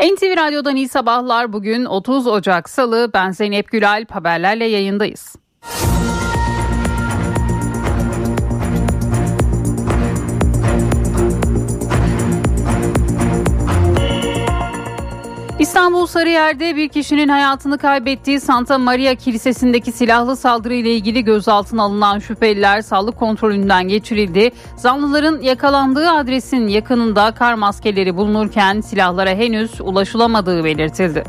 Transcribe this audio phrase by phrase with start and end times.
[0.00, 1.52] NTV Radyo'dan iyi sabahlar.
[1.52, 3.10] Bugün 30 Ocak Salı.
[3.14, 4.04] Ben Zeynep Gülal.
[4.10, 5.36] Haberlerle yayındayız.
[15.70, 22.18] İstanbul Sarıyer'de bir kişinin hayatını kaybettiği Santa Maria Kilisesi'ndeki silahlı saldırı ile ilgili gözaltına alınan
[22.18, 24.50] şüpheliler sağlık kontrolünden geçirildi.
[24.76, 31.24] Zanlıların yakalandığı adresin yakınında kar maskeleri bulunurken silahlara henüz ulaşılamadığı belirtildi.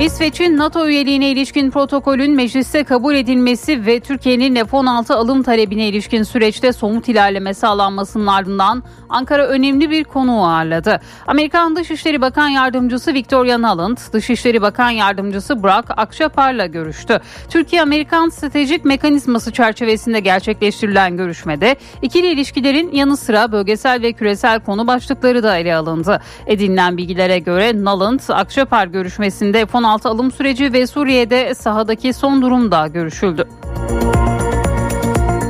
[0.00, 6.72] İsveç'in NATO üyeliğine ilişkin protokolün mecliste kabul edilmesi ve Türkiye'nin F-16 alım talebine ilişkin süreçte
[6.72, 11.00] somut ilerleme sağlanmasının ardından Ankara önemli bir konu ağırladı.
[11.26, 17.20] Amerikan Dışişleri Bakan Yardımcısı Victoria Nuland, Dışişleri Bakan Yardımcısı Burak Akçapar'la görüştü.
[17.50, 25.42] Türkiye-Amerikan Stratejik Mekanizması çerçevesinde gerçekleştirilen görüşmede ikili ilişkilerin yanı sıra bölgesel ve küresel konu başlıkları
[25.42, 26.20] da ele alındı.
[26.46, 32.70] Edinilen bilgilere göre Nuland, Akçapar görüşmesinde F-16 F-16 alım süreci ve Suriye'de sahadaki son durum
[32.72, 33.48] da görüşüldü.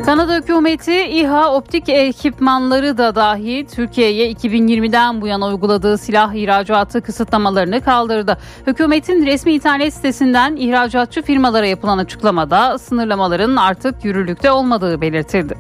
[0.07, 7.81] Kanada hükümeti İHA optik ekipmanları da dahil Türkiye'ye 2020'den bu yana uyguladığı silah ihracatı kısıtlamalarını
[7.81, 8.39] kaldırdı.
[8.67, 15.55] Hükümetin resmi internet sitesinden ihracatçı firmalara yapılan açıklamada sınırlamaların artık yürürlükte olmadığı belirtildi.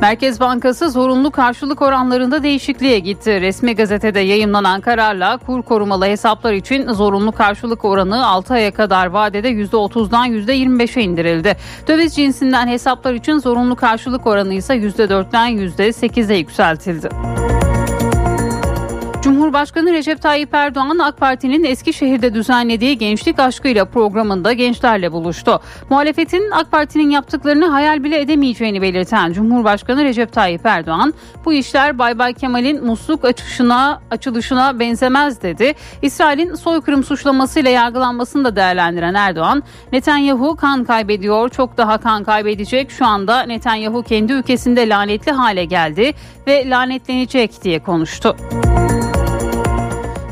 [0.00, 3.40] Merkez Bankası zorunlu karşılık oranlarında değişikliğe gitti.
[3.40, 9.50] Resmi gazetede yayımlanan kararla kur korumalı hesaplar için zorunlu karşılık oranı 6 aya kadar vadede
[9.50, 11.56] %30'dan %25'e indirildi.
[11.88, 17.08] Döviz cinsinden hesaplar için zorunlu karşılık oranı ise %4'ten %8'e yükseltildi.
[19.24, 25.60] Cumhurbaşkanı Recep Tayyip Erdoğan AK Parti'nin Eskişehir'de düzenlediği Gençlik Aşkıyla programında gençlerle buluştu.
[25.90, 31.14] Muhalefetin AK Parti'nin yaptıklarını hayal bile edemeyeceğini belirten Cumhurbaşkanı Recep Tayyip Erdoğan
[31.44, 35.74] bu işler Bay Bay Kemal'in musluk açışına, açılışına benzemez dedi.
[36.02, 42.90] İsrail'in soykırım suçlamasıyla yargılanmasını da değerlendiren Erdoğan, Netanyahu kan kaybediyor, çok daha kan kaybedecek.
[42.90, 46.12] Şu anda Netanyahu kendi ülkesinde lanetli hale geldi
[46.46, 48.36] ve lanetlenecek diye konuştu.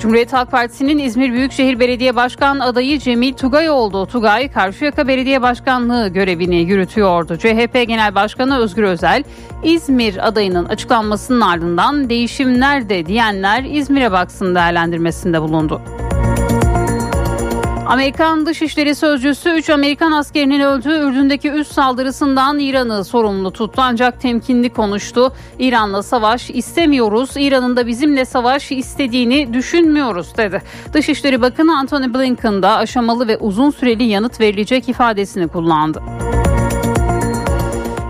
[0.02, 4.06] Cumhuriyet Halk Partisi'nin İzmir Büyükşehir Belediye Başkan adayı Cemil Tugay oldu.
[4.06, 7.36] Tugay, Karşıyaka Belediye Başkanlığı görevini yürütüyordu.
[7.36, 9.24] CHP Genel Başkanı Özgür Özel,
[9.62, 15.82] İzmir adayının açıklanmasının ardından değişim nerede diyenler İzmir'e baksın değerlendirmesinde bulundu.
[17.92, 24.70] Amerikan Dışişleri Sözcüsü 3 Amerikan askerinin öldüğü Ürdün'deki üst saldırısından İran'ı sorumlu tuttu ancak temkinli
[24.70, 25.32] konuştu.
[25.58, 30.62] İran'la savaş istemiyoruz, İran'ın da bizimle savaş istediğini düşünmüyoruz dedi.
[30.92, 36.02] Dışişleri Bakanı Antony Blinken da aşamalı ve uzun süreli yanıt verilecek ifadesini kullandı.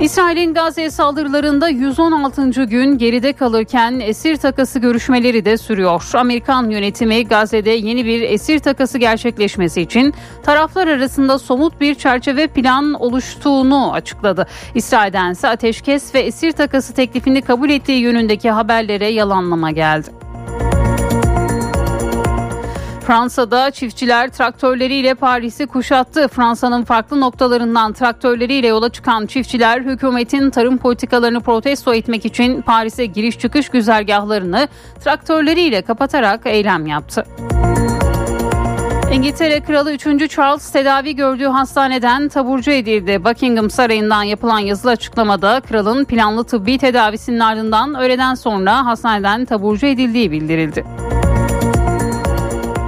[0.03, 2.65] İsrail'in Gazze saldırılarında 116.
[2.65, 6.11] gün geride kalırken esir takası görüşmeleri de sürüyor.
[6.15, 12.95] Amerikan yönetimi Gazze'de yeni bir esir takası gerçekleşmesi için taraflar arasında somut bir çerçeve plan
[12.95, 14.47] oluştuğunu açıkladı.
[14.75, 20.09] İsrail'den ise ateşkes ve esir takası teklifini kabul ettiği yönündeki haberlere yalanlama geldi.
[23.07, 26.29] Fransa'da çiftçiler traktörleriyle Paris'i kuşattı.
[26.29, 33.39] Fransa'nın farklı noktalarından traktörleriyle yola çıkan çiftçiler hükümetin tarım politikalarını protesto etmek için Paris'e giriş
[33.39, 34.69] çıkış güzergahlarını
[35.05, 37.25] traktörleriyle kapatarak eylem yaptı.
[39.13, 40.31] İngiltere Kralı 3.
[40.31, 43.25] Charles tedavi gördüğü hastaneden taburcu edildi.
[43.25, 50.31] Buckingham Sarayı'ndan yapılan yazılı açıklamada kralın planlı tıbbi tedavisinin ardından öğleden sonra hastaneden taburcu edildiği
[50.31, 50.85] bildirildi.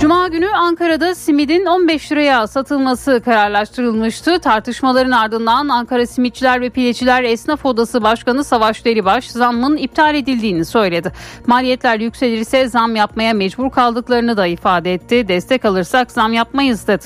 [0.01, 4.39] Cuma günü Ankara'da simidin 15 liraya satılması kararlaştırılmıştı.
[4.39, 11.13] Tartışmaların ardından Ankara Simitçiler ve Pideciler Esnaf Odası Başkanı Savaş Deribaş zammın iptal edildiğini söyledi.
[11.47, 15.29] Maliyetler yükselirse zam yapmaya mecbur kaldıklarını da ifade etti.
[15.29, 17.05] Destek alırsak zam yapmayız dedi.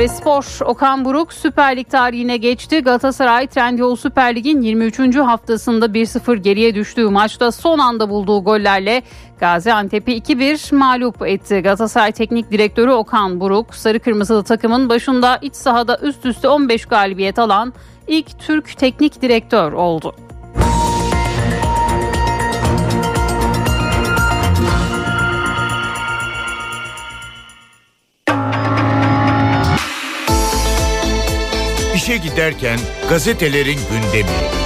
[0.00, 2.80] Ve spor Okan Buruk Süper Lig tarihine geçti.
[2.80, 5.16] Galatasaray Trendyol Süper Lig'in 23.
[5.16, 9.02] haftasında 1-0 geriye düştüğü maçta son anda bulduğu gollerle
[9.40, 11.60] Gaziantep'i 2-1 mağlup etti.
[11.60, 17.38] Galatasaray Teknik Direktörü Okan Buruk sarı kırmızılı takımın başında iç sahada üst üste 15 galibiyet
[17.38, 17.72] alan
[18.06, 20.14] ilk Türk teknik direktör oldu.
[31.94, 32.78] İşe giderken
[33.08, 34.60] gazetelerin gündemi.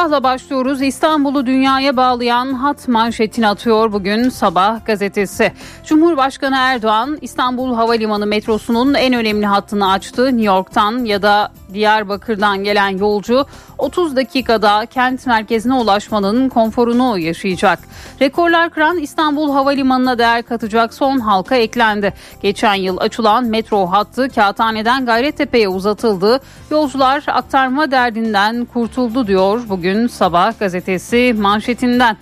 [0.00, 0.82] Sabahla başlıyoruz.
[0.82, 5.52] İstanbul'u dünyaya bağlayan hat manşetini atıyor bugün Sabah gazetesi.
[5.84, 10.26] Cumhurbaşkanı Erdoğan İstanbul Havalimanı metrosunun en önemli hattını açtı.
[10.26, 13.46] New York'tan ya da Diyarbakır'dan gelen yolcu
[13.78, 17.78] 30 dakikada kent merkezine ulaşmanın konforunu yaşayacak.
[18.20, 22.12] Rekorlar kıran İstanbul Havalimanı'na değer katacak son halka eklendi.
[22.42, 26.40] Geçen yıl açılan metro hattı Kağıthane'den Gayrettepe'ye uzatıldı.
[26.70, 32.16] Yolcular aktarma derdinden kurtuldu diyor bugün Sabah gazetesi manşetinden.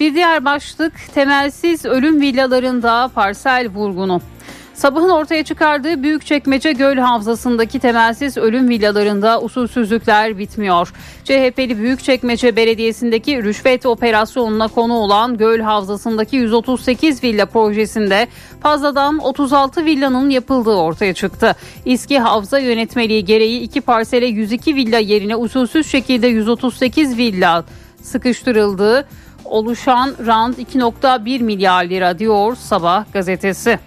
[0.00, 4.20] Bir diğer başlık temelsiz ölüm villalarında parsel vurgunu.
[4.78, 10.92] Sabahın ortaya çıkardığı Büyükçekmece Göl Havzası'ndaki temelsiz ölüm villalarında usulsüzlükler bitmiyor.
[11.24, 18.28] CHP'li Büyükçekmece Belediyesi'ndeki rüşvet operasyonuna konu olan Göl Havzası'ndaki 138 villa projesinde
[18.60, 21.56] fazladan 36 villanın yapıldığı ortaya çıktı.
[21.84, 27.64] İSKİ Havza Yönetmeliği gereği iki parsele 102 villa yerine usulsüz şekilde 138 villa
[28.02, 29.08] sıkıştırıldığı
[29.44, 33.78] oluşan rant 2.1 milyar lira diyor Sabah gazetesi.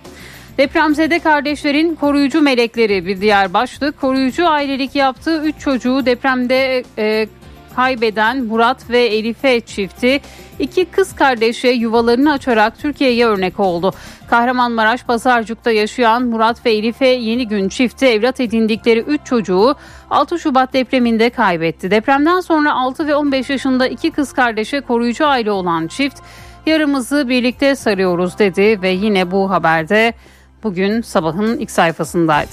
[0.61, 4.01] Depremzede kardeşlerin koruyucu melekleri bir diğer başlık.
[4.01, 7.27] Koruyucu ailelik yaptığı 3 çocuğu depremde e,
[7.75, 10.21] kaybeden Murat ve Elife çifti
[10.59, 13.93] iki kız kardeşe yuvalarını açarak Türkiye'ye örnek oldu.
[14.29, 19.75] Kahramanmaraş Pazarcık'ta yaşayan Murat ve Elife Yeni Gün çifti evlat edindikleri 3 çocuğu
[20.09, 21.91] 6 Şubat depreminde kaybetti.
[21.91, 26.17] Depremden sonra 6 ve 15 yaşında iki kız kardeşe koruyucu aile olan çift
[26.65, 30.13] yarımızı birlikte sarıyoruz dedi ve yine bu haberde
[30.63, 32.51] bugün sabahın ilk sayfasındaydı.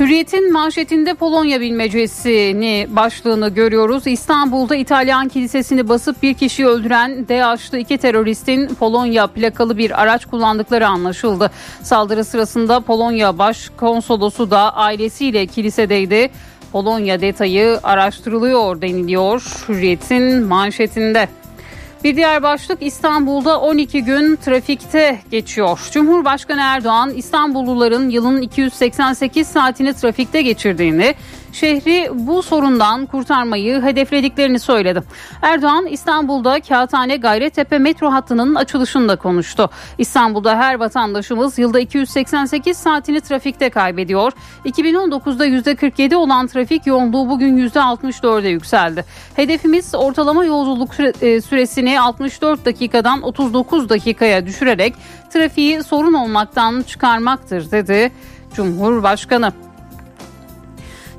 [0.00, 4.06] Hürriyet'in manşetinde Polonya bilmecesini başlığını görüyoruz.
[4.06, 10.86] İstanbul'da İtalyan kilisesini basıp bir kişiyi öldüren DAEŞ'lı iki teröristin Polonya plakalı bir araç kullandıkları
[10.88, 11.50] anlaşıldı.
[11.82, 16.30] Saldırı sırasında Polonya Başkonsolosu da ailesiyle kilisedeydi.
[16.72, 21.28] Polonya detayı araştırılıyor deniliyor Hürriyet'in manşetinde.
[22.04, 25.88] Bir diğer başlık İstanbul'da 12 gün trafikte geçiyor.
[25.92, 31.14] Cumhurbaşkanı Erdoğan İstanbulluların yılın 288 saatini trafikte geçirdiğini,
[31.52, 35.02] şehri bu sorundan kurtarmayı hedeflediklerini söyledi.
[35.42, 39.70] Erdoğan İstanbul'da Kağıthane Gayrettepe metro hattının açılışında konuştu.
[39.98, 44.32] İstanbul'da her vatandaşımız yılda 288 saatini trafikte kaybediyor.
[44.64, 49.04] 2019'da %47 olan trafik yoğunluğu bugün %64'e yükseldi.
[49.36, 50.90] Hedefimiz ortalama yolculuk
[51.22, 54.94] e, süresini 64 dakikadan 39 dakikaya düşürerek
[55.30, 58.12] trafiği sorun olmaktan çıkarmaktır dedi
[58.54, 59.52] Cumhurbaşkanı.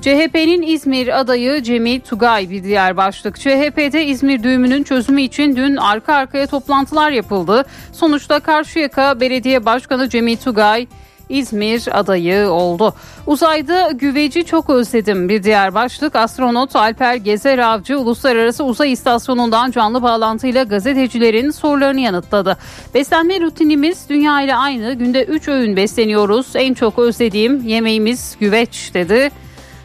[0.01, 3.39] CHP'nin İzmir adayı Cemil Tugay bir diğer başlık.
[3.39, 7.65] CHP'de İzmir düğümünün çözümü için dün arka arkaya toplantılar yapıldı.
[7.91, 10.87] Sonuçta Karşıyaka Belediye Başkanı Cemil Tugay
[11.29, 12.93] İzmir adayı oldu.
[13.27, 16.15] Uzayda güveci çok özledim bir diğer başlık.
[16.15, 22.57] Astronot Alper Gezer Avcı Uluslararası Uzay İstasyonu'ndan canlı bağlantıyla gazetecilerin sorularını yanıtladı.
[22.93, 24.93] Beslenme rutinimiz dünya ile aynı.
[24.93, 26.47] Günde 3 öğün besleniyoruz.
[26.55, 29.31] En çok özlediğim yemeğimiz güveç dedi.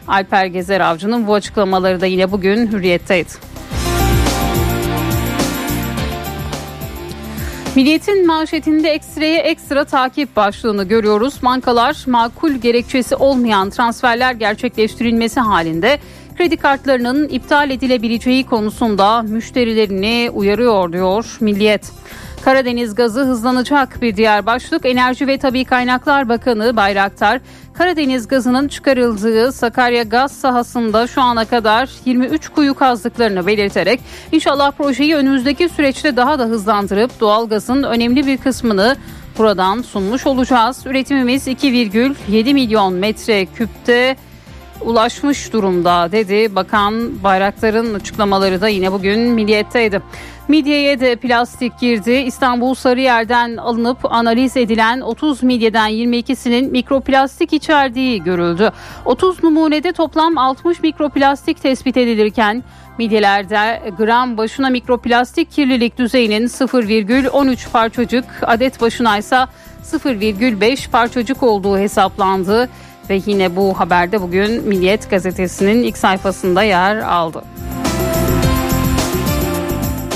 [0.07, 3.29] Alper Gezer Avcı'nın bu açıklamaları da yine bugün hürriyetteydi.
[7.75, 11.43] Milliyetin manşetinde ekstreye ekstra takip başlığını görüyoruz.
[11.43, 15.99] Bankalar makul gerekçesi olmayan transferler gerçekleştirilmesi halinde
[16.37, 21.91] kredi kartlarının iptal edilebileceği konusunda müşterilerini uyarıyor diyor Milliyet.
[22.41, 27.41] Karadeniz gazı hızlanacak bir diğer başlık Enerji ve Tabi Kaynaklar Bakanı Bayraktar
[27.73, 33.99] Karadeniz gazının çıkarıldığı Sakarya gaz sahasında şu ana kadar 23 kuyu kazdıklarını belirterek
[34.31, 38.95] inşallah projeyi önümüzdeki süreçte daha da hızlandırıp doğalgazın önemli bir kısmını
[39.37, 40.85] buradan sunmuş olacağız.
[40.85, 44.15] Üretimimiz 2,7 milyon metre küpte
[44.81, 46.55] ulaşmış durumda dedi.
[46.55, 50.01] Bakan Bayraktar'ın açıklamaları da yine bugün Milliyet'teydi.
[50.47, 52.11] Midyeye de plastik girdi.
[52.11, 58.71] İstanbul Sarıyer'den alınıp analiz edilen 30 midyeden 22'sinin mikroplastik içerdiği görüldü.
[59.05, 62.63] 30 numunede toplam 60 mikroplastik tespit edilirken
[62.97, 69.45] midyelerde gram başına mikroplastik kirlilik düzeyinin 0,13 parçacık, adet başına ise
[69.83, 72.69] 0,5 parçacık olduğu hesaplandı
[73.09, 77.43] ve yine bu haberde bugün Milliyet gazetesinin ilk sayfasında yer aldı.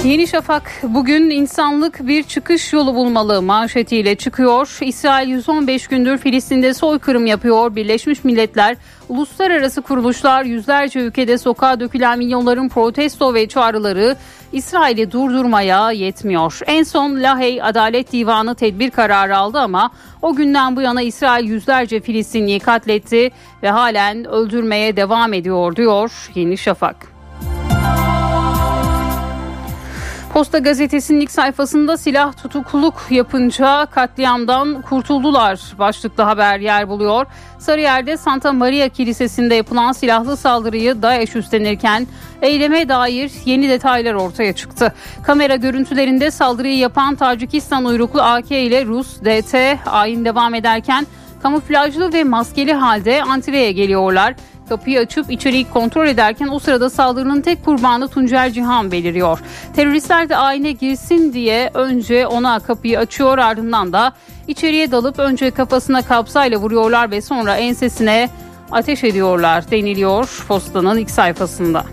[0.06, 4.78] Yeni Şafak bugün insanlık bir çıkış yolu bulmalı manşetiyle çıkıyor.
[4.82, 7.76] İsrail 115 gündür Filistin'de soykırım yapıyor.
[7.76, 8.78] Birleşmiş Milletler,
[9.10, 14.16] uluslararası kuruluşlar yüzlerce ülkede sokağa dökülen milyonların protesto ve çağrıları
[14.52, 16.60] İsrail'i durdurmaya yetmiyor.
[16.66, 19.92] En son Lahey Adalet Divanı tedbir kararı aldı ama
[20.22, 23.32] o günden bu yana İsrail yüzlerce Filistinliyi katletti
[23.64, 27.11] ve halen öldürmeye devam ediyor diyor Yeni Şafak.
[30.34, 37.26] Posta gazetesinin ilk sayfasında silah tutukluluk yapınca katliamdan kurtuldular başlıklı haber yer buluyor.
[37.60, 42.08] Sarıyer'de Santa Maria Kilisesi'nde yapılan silahlı saldırıyı DAEŞ üstlenirken
[42.42, 44.94] eyleme dair yeni detaylar ortaya çıktı.
[45.24, 51.08] Kamera görüntülerinde saldırıyı yapan Tacikistan uyruklu AK ile Rus DT ayin devam ederken
[51.42, 54.36] kamuflajlı ve maskeli halde Antire'ye geliyorlar.
[54.72, 59.40] Kapıyı açıp içeriği kontrol ederken o sırada saldırının tek kurbanı Tuncer Cihan beliriyor.
[59.76, 64.14] Teröristler de ayine girsin diye önce ona kapıyı açıyor ardından da
[64.48, 68.30] içeriye dalıp önce kafasına kapsayla vuruyorlar ve sonra ensesine
[68.72, 71.86] ateş ediyorlar deniliyor postanın ilk sayfasında.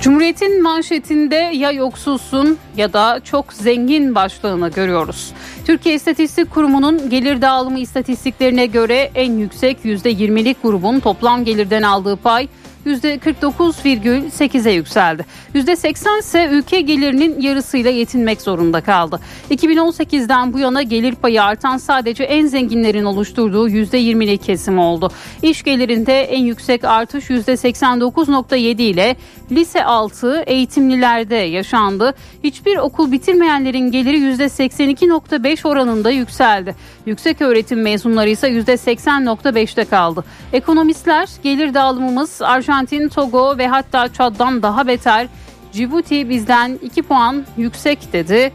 [0.00, 5.32] Cumhuriyet'in manşetinde ya yoksulsun ya da çok zengin başlığını görüyoruz.
[5.68, 12.48] Türkiye İstatistik Kurumu'nun gelir dağılımı istatistiklerine göre en yüksek %20'lik grubun toplam gelirden aldığı pay
[12.86, 15.26] %49,8'e yükseldi.
[15.54, 19.20] %80 ise ülke gelirinin yarısıyla yetinmek zorunda kaldı.
[19.50, 25.10] 2018'den bu yana gelir payı artan sadece en zenginlerin oluşturduğu %20'lik kesim oldu.
[25.42, 29.16] İş gelirinde en yüksek artış %89,7 ile
[29.52, 32.14] lise altı eğitimlilerde yaşandı.
[32.44, 36.74] Hiçbir okul bitirmeyenlerin geliri %82,5 oranında yükseldi.
[37.06, 40.24] Yüksek öğretim mezunları ise %80,5'te kaldı.
[40.52, 42.67] Ekonomistler gelir dağılımımız Arjantin,
[43.14, 45.26] Togo ve hatta Çad'dan daha beter.
[45.72, 48.52] Cibuti bizden 2 puan yüksek dedi.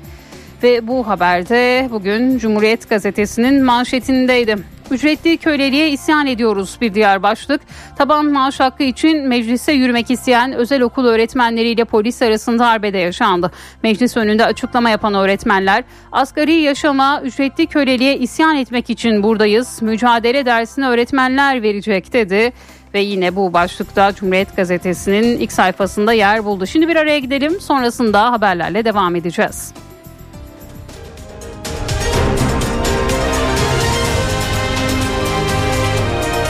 [0.64, 4.58] Ve bu haberde bugün Cumhuriyet Gazetesi'nin manşetindeydi.
[4.92, 7.62] Ücretli köleliğe isyan ediyoruz bir diğer başlık.
[7.98, 13.52] Taban maaş hakkı için meclise yürümek isteyen özel okul öğretmenleriyle polis arasında arbede yaşandı.
[13.84, 19.82] Meclis önünde açıklama yapan öğretmenler asgari yaşama ücretli köleliğe isyan etmek için buradayız.
[19.82, 22.54] Mücadele dersini öğretmenler verecek dedi
[22.94, 26.66] ve yine bu başlıkta Cumhuriyet Gazetesi'nin ilk sayfasında yer buldu.
[26.66, 29.74] Şimdi bir araya gidelim sonrasında haberlerle devam edeceğiz.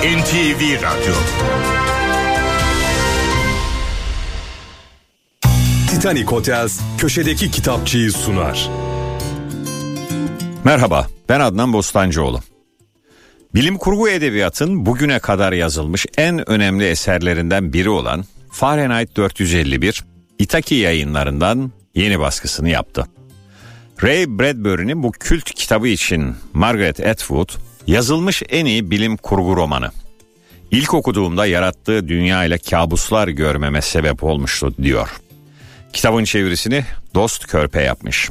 [0.04, 1.14] NTV Radyo
[5.88, 8.70] Titanic Hotels köşedeki kitapçıyı sunar.
[10.64, 12.40] Merhaba, ben Adnan Bostancıoğlu.
[13.56, 20.04] Bilim kurgu edebiyatın bugüne kadar yazılmış en önemli eserlerinden biri olan Fahrenheit 451,
[20.40, 23.06] Itaki yayınlarından yeni baskısını yaptı.
[24.04, 27.50] Ray Bradbury'nin bu kült kitabı için Margaret Atwood,
[27.88, 29.92] yazılmış en iyi bilim kurgu romanı.
[30.72, 35.10] İlk okuduğumda yarattığı dünya ile kabuslar görmeme sebep olmuştu diyor.
[35.94, 38.30] Kitabın çevirisini Dost Körpe yapmış.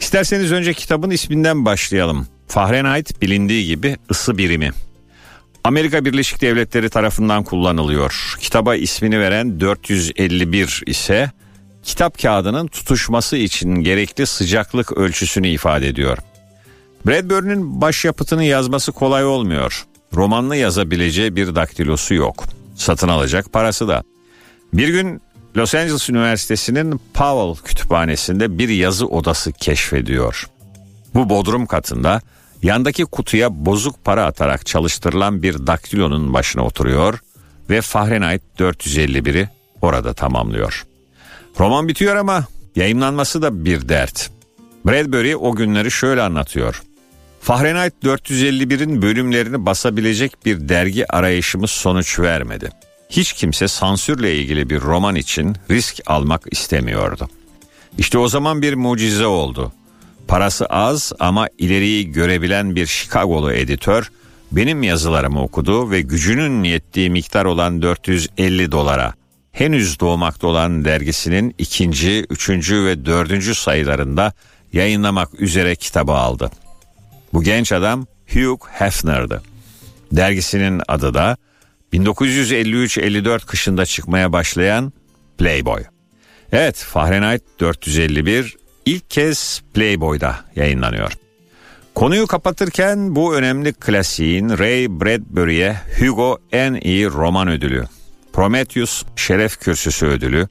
[0.00, 2.26] İsterseniz önce kitabın isminden başlayalım.
[2.48, 4.70] Fahrenheit bilindiği gibi ısı birimi.
[5.64, 8.36] Amerika Birleşik Devletleri tarafından kullanılıyor.
[8.40, 11.30] Kitaba ismini veren 451 ise
[11.82, 16.18] kitap kağıdının tutuşması için gerekli sıcaklık ölçüsünü ifade ediyor.
[17.06, 19.86] Bradbury'nin başyapıtını yazması kolay olmuyor.
[20.14, 22.44] Romanını yazabileceği bir daktilosu yok.
[22.74, 24.02] Satın alacak parası da.
[24.72, 25.20] Bir gün
[25.56, 30.48] Los Angeles Üniversitesi'nin Powell kütüphanesinde bir yazı odası keşfediyor.
[31.14, 32.20] Bu bodrum katında
[32.62, 37.18] yandaki kutuya bozuk para atarak çalıştırılan bir daktilonun başına oturuyor
[37.70, 39.48] ve Fahrenheit 451'i
[39.82, 40.86] orada tamamlıyor.
[41.60, 42.44] Roman bitiyor ama
[42.76, 44.30] yayınlanması da bir dert.
[44.86, 46.82] Bradbury o günleri şöyle anlatıyor.
[47.40, 52.70] Fahrenheit 451'in bölümlerini basabilecek bir dergi arayışımız sonuç vermedi.
[53.10, 57.28] Hiç kimse sansürle ilgili bir roman için risk almak istemiyordu.
[57.98, 59.72] İşte o zaman bir mucize oldu.
[60.28, 64.10] Parası az ama ileriyi görebilen bir Chicago'lu editör
[64.52, 69.14] benim yazılarımı okudu ve gücünün yettiği miktar olan 450 dolara
[69.52, 74.32] henüz doğmakta olan dergisinin ikinci, üçüncü ve dördüncü sayılarında
[74.72, 76.50] yayınlamak üzere kitabı aldı.
[77.34, 79.42] Bu genç adam Hugh Hefner'dı.
[80.12, 81.36] Dergisinin adı da
[81.92, 84.92] 1953-54 kışında çıkmaya başlayan
[85.38, 85.84] Playboy.
[86.52, 88.56] Evet Fahrenheit 451
[88.88, 91.12] ilk kez Playboy'da yayınlanıyor.
[91.94, 97.84] Konuyu kapatırken bu önemli klasiğin Ray Bradbury'e Hugo en iyi roman ödülü
[98.32, 100.48] Prometheus Şeref Kürsüsü Ödülü,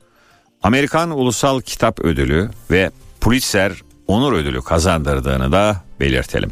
[0.63, 2.91] Amerikan Ulusal Kitap Ödülü ve
[3.22, 3.72] Pulitzer
[4.08, 6.51] Onur Ödülü kazandırdığını da belirtelim.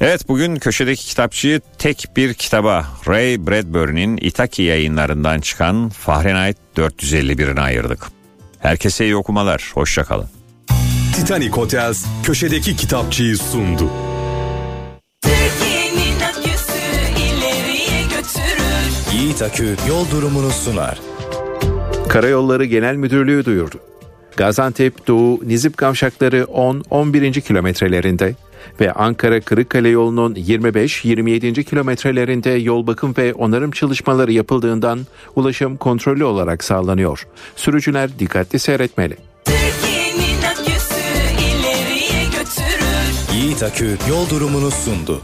[0.00, 8.00] Evet bugün köşedeki kitapçıyı tek bir kitaba Ray Bradbury'nin Itaki yayınlarından çıkan Fahrenheit 451'ine ayırdık.
[8.58, 10.39] Herkese iyi okumalar, hoşçakalın.
[11.14, 13.90] Titanic Hotels köşedeki kitapçıyı sundu.
[19.14, 21.00] Yiğit Akü yol durumunu sunar.
[22.08, 23.76] Karayolları Genel Müdürlüğü duyurdu.
[24.36, 27.40] Gaziantep Doğu Nizip Kavşakları 10-11.
[27.40, 28.34] kilometrelerinde
[28.80, 31.64] ve Ankara Kırıkkale yolunun 25-27.
[31.64, 37.26] kilometrelerinde yol bakım ve onarım çalışmaları yapıldığından ulaşım kontrollü olarak sağlanıyor.
[37.56, 39.16] Sürücüler dikkatli seyretmeli.
[43.40, 45.22] Yiğit Akü yol durumunu sundu.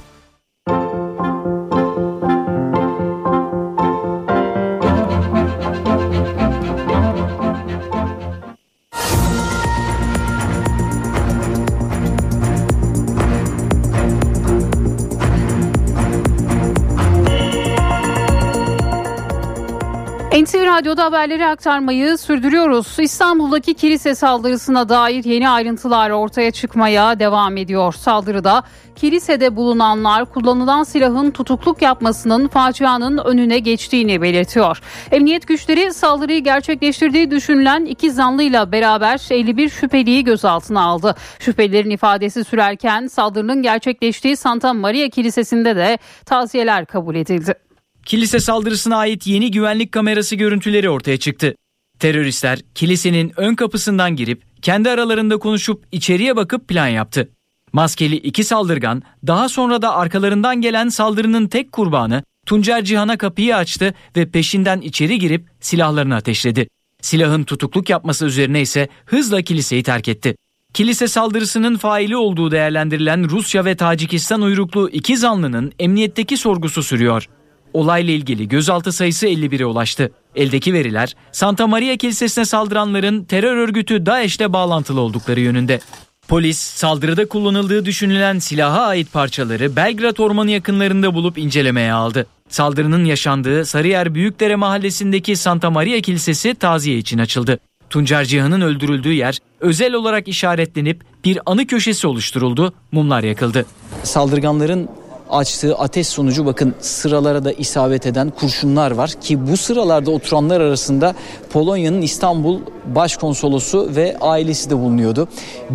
[20.76, 22.96] Radyo'da haberleri aktarmayı sürdürüyoruz.
[22.98, 27.92] İstanbul'daki kilise saldırısına dair yeni ayrıntılar ortaya çıkmaya devam ediyor.
[27.92, 28.62] Saldırıda
[28.96, 34.80] kilisede bulunanlar kullanılan silahın tutukluk yapmasının facianın önüne geçtiğini belirtiyor.
[35.12, 41.14] Emniyet güçleri saldırıyı gerçekleştirdiği düşünülen iki zanlıyla beraber 51 şüpheliyi gözaltına aldı.
[41.38, 47.65] Şüphelilerin ifadesi sürerken saldırının gerçekleştiği Santa Maria Kilisesi'nde de taziyeler kabul edildi.
[48.06, 51.54] Kilise saldırısına ait yeni güvenlik kamerası görüntüleri ortaya çıktı.
[51.98, 57.28] Teröristler kilisenin ön kapısından girip kendi aralarında konuşup içeriye bakıp plan yaptı.
[57.72, 63.94] Maskeli iki saldırgan daha sonra da arkalarından gelen saldırının tek kurbanı Tuncer Cihan'a kapıyı açtı
[64.16, 66.68] ve peşinden içeri girip silahlarını ateşledi.
[67.02, 70.36] Silahın tutukluk yapması üzerine ise hızla kiliseyi terk etti.
[70.74, 77.28] Kilise saldırısının faili olduğu değerlendirilen Rusya ve Tacikistan uyruklu iki zanlının emniyetteki sorgusu sürüyor.
[77.72, 80.12] Olayla ilgili gözaltı sayısı 51'e ulaştı.
[80.34, 85.80] Eldeki veriler Santa Maria Kilisesi'ne saldıranların terör örgütü DAEŞ'le bağlantılı oldukları yönünde.
[86.28, 92.26] Polis saldırıda kullanıldığı düşünülen silaha ait parçaları Belgrad Ormanı yakınlarında bulup incelemeye aldı.
[92.48, 97.58] Saldırının yaşandığı Sarıyer Büyükdere mahallesindeki Santa Maria Kilisesi taziye için açıldı.
[97.90, 103.66] Tuncer Cihan'ın öldürüldüğü yer özel olarak işaretlenip bir anı köşesi oluşturuldu, mumlar yakıldı.
[104.02, 104.88] Saldırganların
[105.30, 111.14] açtığı ateş sonucu bakın sıralara da isabet eden kurşunlar var ki bu sıralarda oturanlar arasında
[111.50, 115.28] Polonya'nın İstanbul Başkonsolosu ve ailesi de bulunuyordu.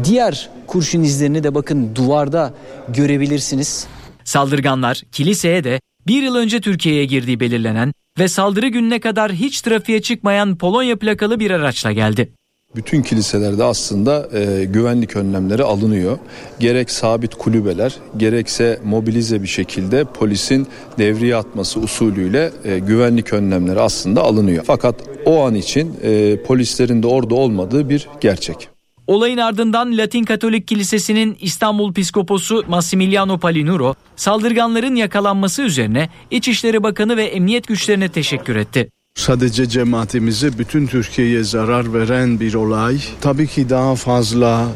[0.03, 2.53] Diğer kurşun izlerini de bakın duvarda
[2.87, 3.87] görebilirsiniz.
[4.23, 10.01] Saldırganlar kiliseye de bir yıl önce Türkiye'ye girdiği belirlenen ve saldırı gününe kadar hiç trafiğe
[10.01, 12.33] çıkmayan Polonya plakalı bir araçla geldi.
[12.75, 16.17] Bütün kiliselerde aslında e, güvenlik önlemleri alınıyor.
[16.59, 24.21] Gerek sabit kulübeler gerekse mobilize bir şekilde polisin devriye atması usulüyle e, güvenlik önlemleri aslında
[24.21, 24.63] alınıyor.
[24.67, 28.69] Fakat o an için e, polislerin de orada olmadığı bir gerçek.
[29.07, 37.23] Olayın ardından Latin Katolik Kilisesi'nin İstanbul Piskoposu Massimiliano Palinuro saldırganların yakalanması üzerine İçişleri Bakanı ve
[37.23, 38.89] emniyet güçlerine teşekkür etti.
[39.21, 42.97] Sadece cemaatimize bütün Türkiye'ye zarar veren bir olay.
[43.21, 44.67] Tabii ki daha fazla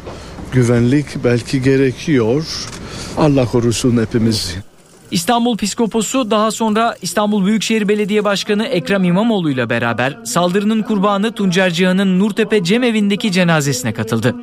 [0.52, 2.46] güvenlik belki gerekiyor.
[3.18, 4.52] Allah korusun hepimizi.
[5.10, 11.70] İstanbul Piskoposu daha sonra İstanbul Büyükşehir Belediye Başkanı Ekrem İmamoğlu ile beraber saldırının kurbanı Tuncer
[11.70, 14.34] Cihan'ın Nurtepe Cemevi'ndeki cenazesine katıldı.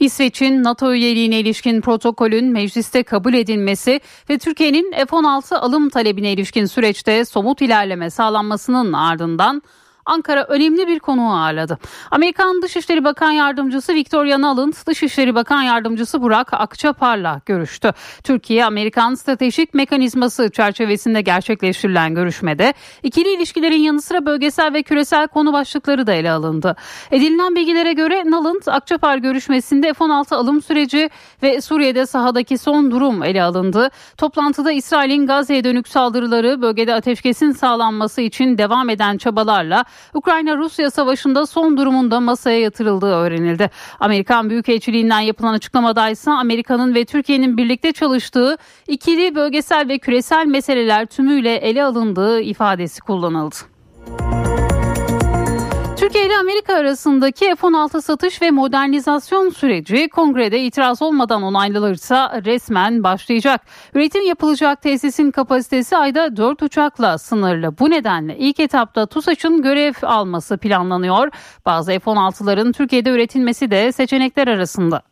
[0.00, 7.24] İsveç'in NATO üyeliğine ilişkin protokolün mecliste kabul edilmesi ve Türkiye'nin F-16 alım talebine ilişkin süreçte
[7.24, 9.62] somut ilerleme sağlanmasının ardından
[10.08, 11.78] Ankara önemli bir konuğu ağırladı.
[12.10, 17.92] Amerikan Dışişleri Bakan Yardımcısı Victoria Nuland, Dışişleri Bakan Yardımcısı Burak Akçapar'la görüştü.
[18.24, 26.06] Türkiye-Amerikan Stratejik Mekanizması çerçevesinde gerçekleştirilen görüşmede ikili ilişkilerin yanı sıra bölgesel ve küresel konu başlıkları
[26.06, 26.76] da ele alındı.
[27.10, 31.10] Edinilen bilgilere göre Nuland, Akçapar görüşmesinde F-16 alım süreci
[31.42, 33.90] ve Suriye'de sahadaki son durum ele alındı.
[34.16, 39.84] Toplantıda İsrail'in Gazze'ye dönük saldırıları, bölgede ateşkesin sağlanması için devam eden çabalarla
[40.14, 43.70] Ukrayna-Rusya savaşında son durumunda masaya yatırıldığı öğrenildi.
[44.00, 48.56] Amerikan Büyükelçiliğinden yapılan açıklamada ise Amerika'nın ve Türkiye'nin birlikte çalıştığı
[48.88, 53.56] ikili bölgesel ve küresel meseleler tümüyle ele alındığı ifadesi kullanıldı.
[56.08, 63.60] Türkiye ile Amerika arasındaki F-16 satış ve modernizasyon süreci kongrede itiraz olmadan onaylanırsa resmen başlayacak.
[63.94, 67.78] Üretim yapılacak tesisin kapasitesi ayda 4 uçakla sınırlı.
[67.78, 71.28] Bu nedenle ilk etapta TUSAŞ'ın görev alması planlanıyor.
[71.66, 75.02] Bazı F-16'ların Türkiye'de üretilmesi de seçenekler arasında.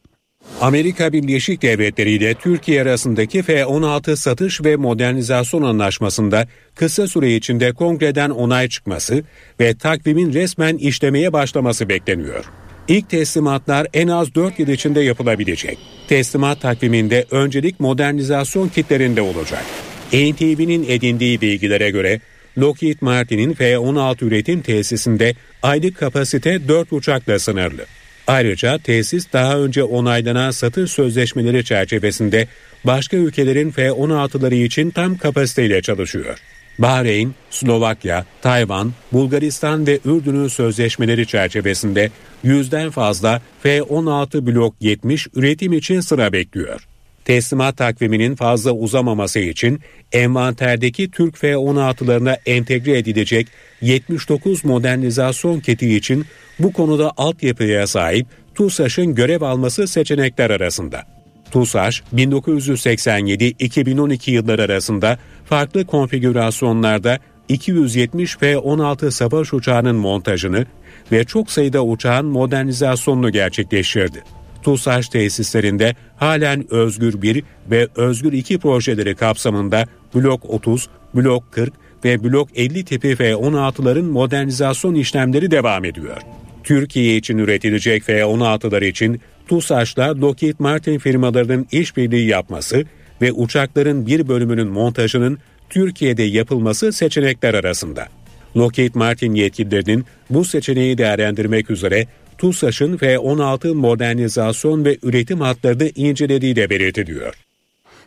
[0.60, 8.30] Amerika Birleşik Devletleri ile Türkiye arasındaki F-16 satış ve modernizasyon anlaşmasında kısa süre içinde kongreden
[8.30, 9.24] onay çıkması
[9.60, 12.44] ve takvimin resmen işlemeye başlaması bekleniyor.
[12.88, 15.78] İlk teslimatlar en az 4 yıl içinde yapılabilecek.
[16.08, 19.64] Teslimat takviminde öncelik modernizasyon kitlerinde olacak.
[20.12, 22.20] NTV'nin edindiği bilgilere göre
[22.58, 27.86] Lockheed Martin'in F-16 üretim tesisinde aylık kapasite 4 uçakla sınırlı.
[28.26, 32.48] Ayrıca tesis daha önce onaylanan satış sözleşmeleri çerçevesinde
[32.84, 36.38] başka ülkelerin F-16'ları için tam kapasiteyle çalışıyor.
[36.78, 42.10] Bahreyn, Slovakya, Tayvan, Bulgaristan ve Ürdün'ün sözleşmeleri çerçevesinde
[42.42, 46.86] yüzden fazla F-16 Blok 70 üretim için sıra bekliyor.
[47.26, 49.80] Teslimat takviminin fazla uzamaması için
[50.12, 53.46] envanterdeki Türk F-16'larına entegre edilecek
[53.80, 56.24] 79 modernizasyon kiti için
[56.58, 61.02] bu konuda altyapıya sahip TUSAŞ'ın görev alması seçenekler arasında.
[61.50, 70.66] TUSAŞ 1987-2012 yılları arasında farklı konfigürasyonlarda 270 F-16 savaş uçağının montajını
[71.12, 74.22] ve çok sayıda uçağın modernizasyonunu gerçekleştirdi.
[74.66, 81.72] TUSAŞ tesislerinde halen Özgür 1 ve Özgür 2 projeleri kapsamında Blok 30, Blok 40
[82.04, 86.16] ve Blok 50 tipi F-16'ların modernizasyon işlemleri devam ediyor.
[86.64, 92.84] Türkiye için üretilecek F-16'lar için TUSAŞ'la Lockheed Martin firmalarının işbirliği yapması
[93.22, 95.38] ve uçakların bir bölümünün montajının
[95.70, 98.08] Türkiye'de yapılması seçenekler arasında.
[98.56, 102.06] Lockheed Martin yetkililerinin bu seçeneği değerlendirmek üzere
[102.38, 107.45] TUSAŞ'ın F-16 modernizasyon ve üretim hatlarını incelediği de belirtiliyor.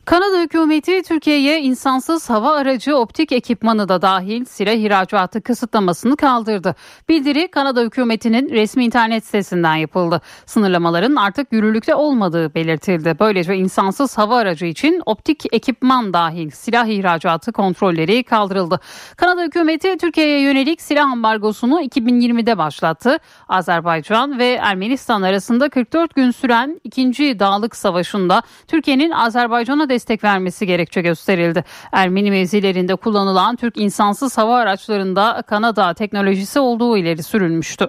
[0.09, 6.75] Kanada hükümeti Türkiye'ye insansız hava aracı optik ekipmanı da dahil silah ihracatı kısıtlamasını kaldırdı.
[7.09, 10.21] Bildiri Kanada hükümetinin resmi internet sitesinden yapıldı.
[10.45, 13.15] Sınırlamaların artık yürürlükte olmadığı belirtildi.
[13.19, 18.79] Böylece insansız hava aracı için optik ekipman dahil silah ihracatı kontrolleri kaldırıldı.
[19.17, 23.17] Kanada hükümeti Türkiye'ye yönelik silah ambargosunu 2020'de başlattı.
[23.49, 27.39] Azerbaycan ve Ermenistan arasında 44 gün süren 2.
[27.39, 31.63] Dağlık Savaşı'nda Türkiye'nin Azerbaycan'a destek vermesi gerekçe gösterildi.
[31.91, 37.87] Ermeni mevzilerinde kullanılan Türk insansız hava araçlarında Kanada teknolojisi olduğu ileri sürülmüştü.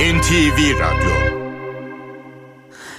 [0.00, 1.28] NTV Radyo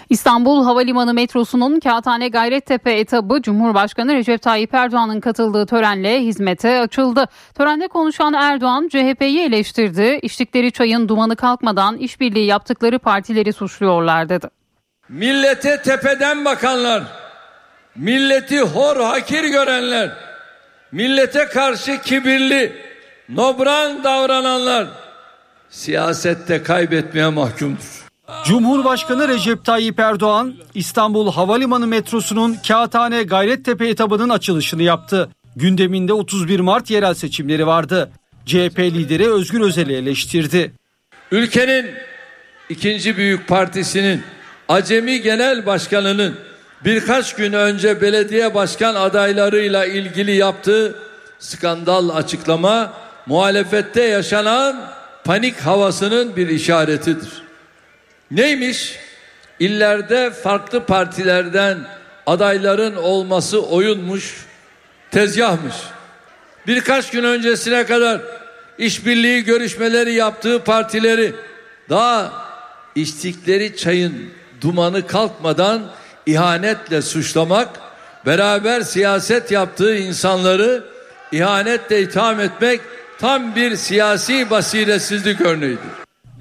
[0.10, 7.26] İstanbul Havalimanı metrosunun Kağıthane Gayrettepe etabı Cumhurbaşkanı Recep Tayyip Erdoğan'ın katıldığı törenle hizmete açıldı.
[7.54, 10.20] Törende konuşan Erdoğan CHP'yi eleştirdi.
[10.22, 14.59] İçtikleri çayın dumanı kalkmadan işbirliği yaptıkları partileri suçluyorlar dedi.
[15.10, 17.04] Millete tepeden bakanlar,
[17.96, 20.12] milleti hor hakir görenler,
[20.92, 22.74] millete karşı kibirli,
[23.30, 24.88] nobran davrananlar
[25.70, 28.06] siyasette kaybetmeye mahkumdur.
[28.46, 35.30] Cumhurbaşkanı Recep Tayyip Erdoğan İstanbul Havalimanı metrosunun Kağıthane Gayrettepe etabının açılışını yaptı.
[35.56, 38.12] Gündeminde 31 Mart yerel seçimleri vardı.
[38.46, 40.72] CHP lideri Özgür Özel'i eleştirdi.
[41.32, 41.86] Ülkenin
[42.70, 44.22] ikinci büyük partisinin
[44.70, 46.36] Acemi Genel Başkanı'nın
[46.86, 50.96] birkaç gün önce belediye başkan adaylarıyla ilgili yaptığı
[51.40, 52.94] skandal açıklama
[53.26, 54.92] muhalefette yaşanan
[55.24, 57.30] panik havasının bir işaretidir.
[58.32, 58.96] Neymiş?
[59.60, 61.78] İllerde farklı partilerden
[62.26, 64.46] adayların olması oyunmuş,
[65.12, 65.76] tezgahmış.
[66.68, 68.22] Birkaç gün öncesine kadar
[68.78, 71.34] işbirliği görüşmeleri yaptığı partileri
[71.90, 72.32] daha
[72.96, 75.82] içtikleri çayın dumanı kalkmadan
[76.26, 77.70] ihanetle suçlamak,
[78.26, 80.84] beraber siyaset yaptığı insanları
[81.32, 82.82] ihanetle itham etmek
[83.20, 85.90] tam bir siyasi basiretsizlik örneğidir.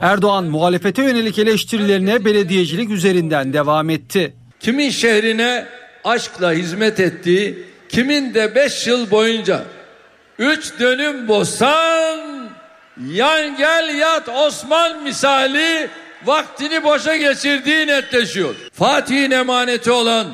[0.01, 4.35] Erdoğan muhalefete yönelik eleştirilerine belediyecilik üzerinden devam etti.
[4.61, 5.67] Kimin şehrine
[6.05, 9.63] aşkla hizmet ettiği, kimin de beş yıl boyunca
[10.39, 12.49] üç dönüm bostan,
[13.13, 15.89] yan gel yat Osman misali
[16.25, 18.55] vaktini boşa geçirdiği netleşiyor.
[18.73, 20.27] Fatih'in emaneti olan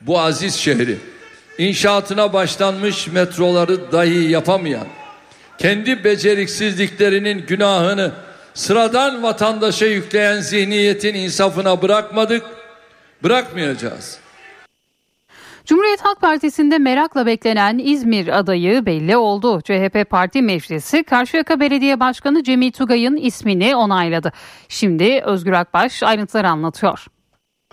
[0.00, 0.98] bu aziz şehri
[1.58, 4.86] inşaatına başlanmış metroları dahi yapamayan
[5.58, 8.12] kendi beceriksizliklerinin günahını
[8.54, 12.42] sıradan vatandaşa yükleyen zihniyetin insafına bırakmadık,
[13.22, 14.23] bırakmayacağız.
[15.66, 19.60] Cumhuriyet Halk Partisi'nde merakla beklenen İzmir adayı belli oldu.
[19.60, 24.32] CHP Parti Meclisi Karşıyaka Belediye Başkanı Cemil Tugay'ın ismini onayladı.
[24.68, 27.06] Şimdi Özgür Akbaş ayrıntıları anlatıyor.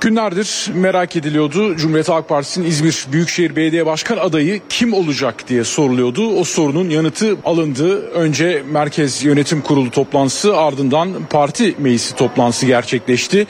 [0.02, 1.76] Günlerdir merak ediliyordu.
[1.76, 6.36] Cumhuriyet Halk Partisi'nin İzmir Büyükşehir Belediye Başkan adayı kim olacak diye soruluyordu.
[6.40, 8.10] O sorunun yanıtı alındı.
[8.12, 13.48] Önce Merkez Yönetim Kurulu toplantısı ardından parti meclisi toplantısı gerçekleşti.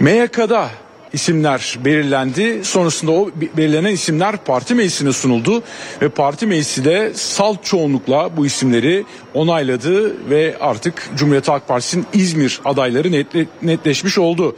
[0.00, 0.68] MYK'da
[1.12, 2.60] isimler belirlendi.
[2.64, 5.62] Sonrasında o belirlenen isimler parti meclisine sunuldu
[6.02, 12.60] ve parti meclisi de salt çoğunlukla bu isimleri onayladı ve artık Cumhuriyet Halk Partisi'nin İzmir
[12.64, 14.56] adayları netle, netleşmiş oldu.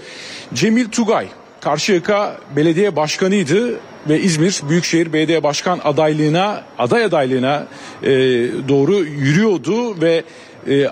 [0.55, 1.27] Cemil Tugay
[1.61, 7.67] Karşıyaka Belediye Başkanıydı ve İzmir Büyükşehir Belediye Başkan adaylığına aday adaylığına
[8.03, 8.09] e,
[8.69, 10.25] doğru yürüyordu ve
[10.69, 10.89] e,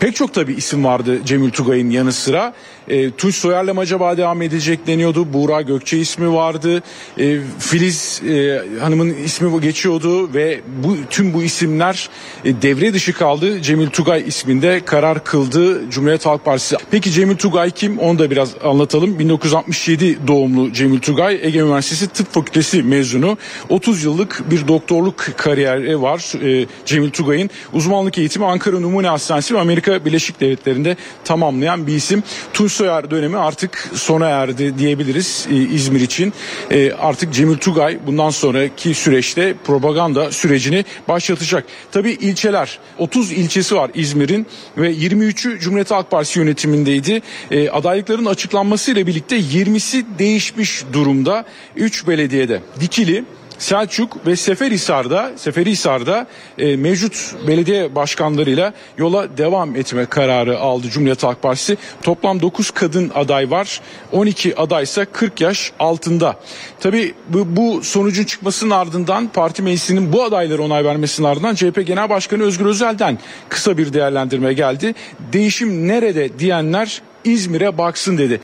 [0.00, 2.54] pek çok tabi isim vardı Cemil Tugay'ın yanı sıra.
[2.88, 5.32] E, Tunç Soyer'le mi acaba devam edecek deniyordu.
[5.32, 6.82] Buğra Gökçe ismi vardı.
[7.18, 12.08] E, Filiz e, Hanım'ın ismi geçiyordu ve bu tüm bu isimler
[12.44, 13.62] e, devre dışı kaldı.
[13.62, 16.76] Cemil Tugay isminde karar kıldı Cumhuriyet Halk Partisi.
[16.90, 17.98] Peki Cemil Tugay kim?
[17.98, 19.18] Onu da biraz anlatalım.
[19.18, 23.38] 1967 doğumlu Cemil Tugay Ege Üniversitesi Tıp Fakültesi mezunu.
[23.68, 27.50] 30 yıllık bir doktorluk kariyeri var e, Cemil Tugay'ın.
[27.72, 32.22] Uzmanlık eğitimi Ankara Numune Hastanesi ve Amerika Birleşik Devletleri'nde tamamlayan bir isim.
[32.52, 36.32] Tunç Soyer dönemi artık sona erdi diyebiliriz e, İzmir için.
[36.70, 41.64] E, artık Cemil Tugay bundan sonraki süreçte propaganda sürecini başlatacak.
[41.92, 47.22] Tabii ilçeler 30 ilçesi var İzmir'in ve 23'ü Cumhuriyet Halk Partisi yönetimindeydi.
[47.50, 51.44] E, adaylıkların açıklanmasıyla birlikte 20'si değişmiş durumda.
[51.76, 53.24] 3 belediyede Dikili,
[53.58, 56.26] Selçuk ve Seferihisar'da Seferihisar'da
[56.58, 61.76] e, mevcut belediye başkanlarıyla yola devam etme kararı aldı Cumhuriyet Halk Partisi.
[62.02, 63.80] Toplam 9 kadın aday var.
[64.12, 66.36] 12 adaysa 40 yaş altında.
[66.80, 72.10] Tabi bu, bu sonucun çıkmasının ardından parti meclisinin bu adayları onay vermesinin ardından CHP Genel
[72.10, 74.94] Başkanı Özgür Özel'den kısa bir değerlendirme geldi.
[75.32, 78.40] Değişim nerede diyenler İzmir'e baksın dedi.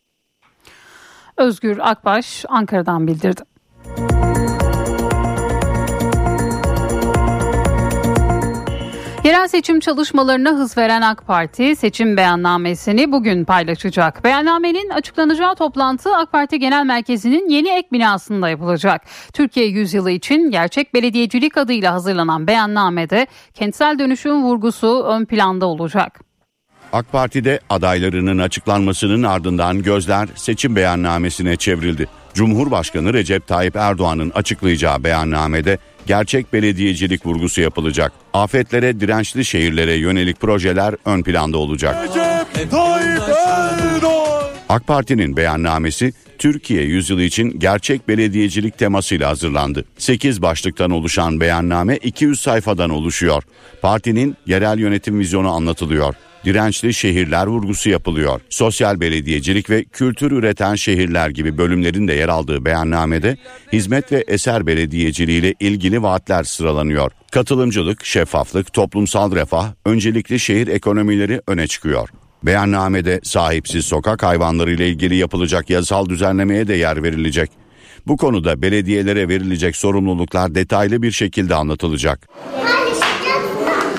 [1.36, 3.49] Özgür Akbaş Ankara'dan bildirdi.
[9.24, 14.24] Yerel seçim çalışmalarına hız veren AK Parti seçim beyannamesini bugün paylaşacak.
[14.24, 19.02] Beyannamenin açıklanacağı toplantı AK Parti Genel Merkezi'nin yeni ek binasında yapılacak.
[19.32, 26.29] Türkiye yüzyılı için gerçek belediyecilik adıyla hazırlanan beyannamede kentsel dönüşüm vurgusu ön planda olacak.
[26.92, 32.06] AK Parti'de adaylarının açıklanmasının ardından gözler seçim beyannamesine çevrildi.
[32.34, 38.12] Cumhurbaşkanı Recep Tayyip Erdoğan'ın açıklayacağı beyannamede gerçek belediyecilik vurgusu yapılacak.
[38.32, 42.08] Afetlere dirençli şehirlere yönelik projeler ön planda olacak.
[44.68, 49.84] AK Parti'nin beyannamesi Türkiye yüzyılı için gerçek belediyecilik temasıyla hazırlandı.
[49.98, 53.42] 8 başlıktan oluşan beyanname 200 sayfadan oluşuyor.
[53.82, 58.40] Partinin yerel yönetim vizyonu anlatılıyor dirençli şehirler vurgusu yapılıyor.
[58.50, 63.36] Sosyal belediyecilik ve kültür üreten şehirler gibi bölümlerin de yer aldığı beyannamede
[63.72, 67.12] hizmet ve eser belediyeciliği ile ilgili vaatler sıralanıyor.
[67.32, 72.08] Katılımcılık, şeffaflık, toplumsal refah, öncelikli şehir ekonomileri öne çıkıyor.
[72.42, 77.50] Beyannamede sahipsiz sokak hayvanları ile ilgili yapılacak yasal düzenlemeye de yer verilecek.
[78.06, 82.28] Bu konuda belediyelere verilecek sorumluluklar detaylı bir şekilde anlatılacak.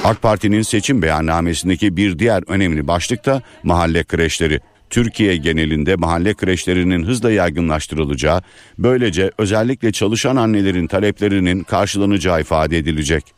[0.03, 4.59] AK Parti'nin seçim beyannamesindeki bir diğer önemli başlık da mahalle kreşleri.
[4.89, 8.41] Türkiye genelinde mahalle kreşlerinin hızla yaygınlaştırılacağı,
[8.77, 13.33] böylece özellikle çalışan annelerin taleplerinin karşılanacağı ifade edilecek.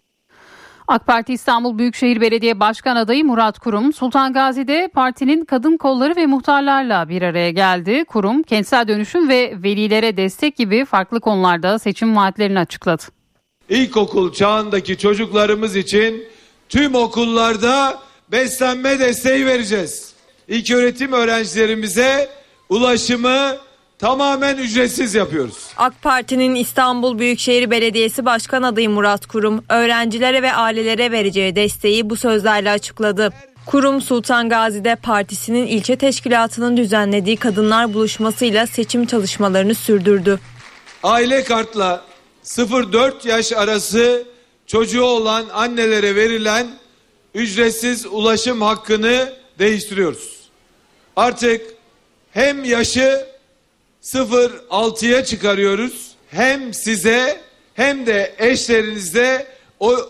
[0.88, 6.26] AK Parti İstanbul Büyükşehir Belediye Başkan adayı Murat Kurum, Sultan Gazi'de partinin kadın kolları ve
[6.26, 8.06] muhtarlarla bir araya geldi.
[8.06, 13.04] Kurum, kentsel dönüşüm ve velilere destek gibi farklı konularda seçim vaatlerini açıkladı.
[13.70, 16.33] İlkokul çağındaki çocuklarımız için
[16.70, 18.00] tüm okullarda
[18.32, 20.14] beslenme desteği vereceğiz.
[20.48, 22.30] İlk öğretim öğrencilerimize
[22.70, 23.58] ulaşımı
[24.00, 25.58] tamamen ücretsiz yapıyoruz.
[25.78, 32.16] AK Parti'nin İstanbul Büyükşehir Belediyesi Başkan adayı Murat Kurum, öğrencilere ve ailelere vereceği desteği bu
[32.16, 33.34] sözlerle açıkladı.
[33.66, 40.40] Kurum Sultan Gazi'de partisinin ilçe teşkilatının düzenlediği kadınlar buluşmasıyla seçim çalışmalarını sürdürdü.
[41.04, 42.02] Aile kartla
[42.44, 44.33] 0-4 yaş arası
[44.68, 46.68] çocuğu olan annelere verilen
[47.34, 50.40] ücretsiz ulaşım hakkını değiştiriyoruz.
[51.16, 51.62] Artık
[52.32, 53.28] hem yaşı
[54.04, 57.42] 0-6'ya çıkarıyoruz hem size
[57.74, 59.48] hem de eşlerinizde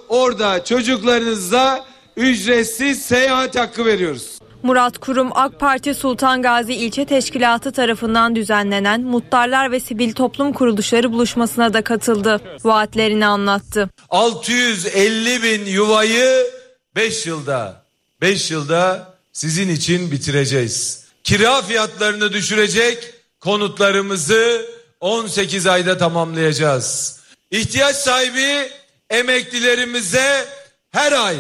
[0.10, 1.86] orada çocuklarınızla
[2.18, 4.40] ücretsiz seyahat hakkı veriyoruz.
[4.64, 11.12] Murat Kurum AK Parti Sultan Gazi İlçe Teşkilatı tarafından düzenlenen Muhtarlar ve Sivil Toplum Kuruluşları
[11.12, 12.42] buluşmasına da katıldı.
[12.64, 13.90] Vaatlerini anlattı.
[14.10, 16.48] 650 bin yuvayı
[16.96, 17.84] 5 yılda
[18.22, 21.06] 5 yılda sizin için bitireceğiz.
[21.24, 24.66] Kira fiyatlarını düşürecek konutlarımızı
[25.00, 27.20] 18 ayda tamamlayacağız.
[27.52, 28.70] İhtiyaç sahibi
[29.10, 30.46] emeklilerimize
[30.92, 31.36] her ay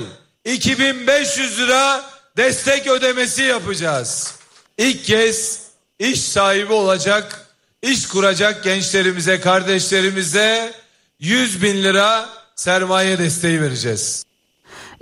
[0.45, 4.35] 2500 lira destek ödemesi yapacağız.
[4.77, 5.61] İlk kez
[5.99, 7.47] iş sahibi olacak,
[7.81, 10.73] iş kuracak gençlerimize, kardeşlerimize
[11.19, 14.23] 100 bin lira sermaye desteği vereceğiz.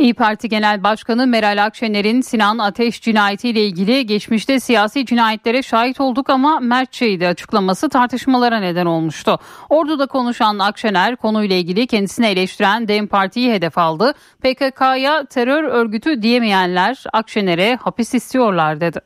[0.01, 6.29] İyi Parti Genel Başkanı Meral Akşener'in Sinan Ateş cinayetiyle ilgili geçmişte siyasi cinayetlere şahit olduk
[6.29, 9.39] ama mertçeydi açıklaması tartışmalara neden olmuştu.
[9.69, 14.13] Ordu'da konuşan Akşener konuyla ilgili kendisini eleştiren DEM Parti'yi hedef aldı.
[14.39, 18.99] PKK'ya terör örgütü diyemeyenler Akşener'e hapis istiyorlar dedi.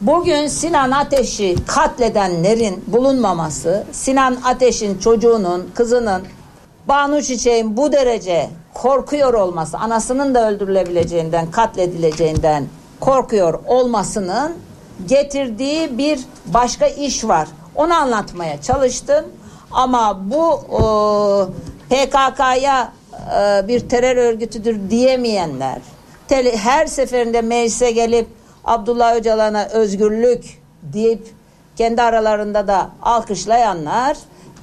[0.00, 6.22] Bugün Sinan Ateş'i katledenlerin bulunmaması, Sinan Ateş'in çocuğunun, kızının,
[6.88, 12.66] Banu Çiçek'in bu derece korkuyor olması, anasının da öldürülebileceğinden, katledileceğinden
[13.00, 14.52] korkuyor olmasının
[15.06, 17.48] getirdiği bir başka iş var.
[17.74, 19.24] Onu anlatmaya çalıştım.
[19.70, 20.60] Ama bu
[21.90, 22.92] PKK'ya
[23.38, 25.78] e, bir terör örgütüdür diyemeyenler,
[26.28, 28.26] tele, her seferinde meclise gelip
[28.64, 31.34] Abdullah Öcalan'a özgürlük deyip
[31.76, 34.16] kendi aralarında da alkışlayanlar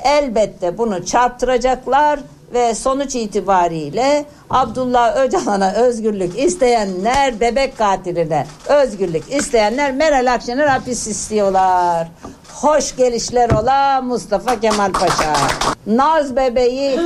[0.03, 2.19] elbette bunu çarptıracaklar
[2.53, 12.07] ve sonuç itibariyle Abdullah Öcalan'a özgürlük isteyenler, bebek katiline özgürlük isteyenler Meral Akşener hapis istiyorlar.
[12.53, 15.33] Hoş gelişler ola Mustafa Kemal Paşa.
[15.87, 16.99] Naz bebeği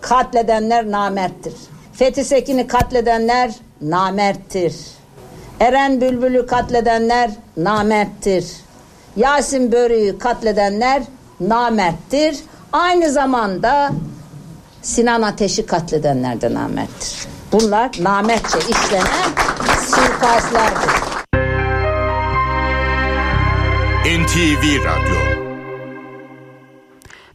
[0.00, 1.54] katledenler namerttir.
[1.92, 4.74] Fethi Sekin'i katledenler namerttir.
[5.60, 8.46] Eren Bülbül'ü katledenler namerttir.
[9.16, 11.02] Yasin Börü'yü katledenler
[11.40, 12.36] namerttir.
[12.72, 13.90] Aynı zamanda
[14.82, 17.28] Sinan Ateş'i katledenler de namerttir.
[17.52, 19.30] Bunlar namertçe işlenen
[19.86, 21.10] suikastlardır.
[24.04, 25.19] NTV Radyo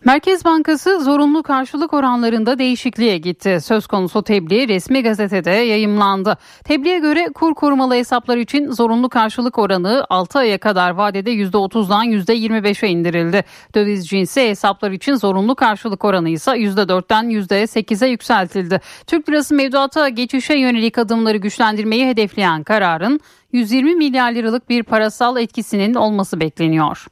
[0.05, 3.59] Merkez Bankası zorunlu karşılık oranlarında değişikliğe gitti.
[3.61, 6.37] Söz konusu tebliğ resmi gazetede yayımlandı.
[6.63, 12.89] Tebliğe göre kur korumalı hesaplar için zorunlu karşılık oranı 6 aya kadar vadede %30'dan %25'e
[12.89, 13.43] indirildi.
[13.75, 18.81] Döviz cinsi hesaplar için zorunlu karşılık oranı ise %4'ten %8'e yükseltildi.
[19.07, 23.19] Türk lirası mevduata geçişe yönelik adımları güçlendirmeyi hedefleyen kararın
[23.51, 27.07] 120 milyar liralık bir parasal etkisinin olması bekleniyor.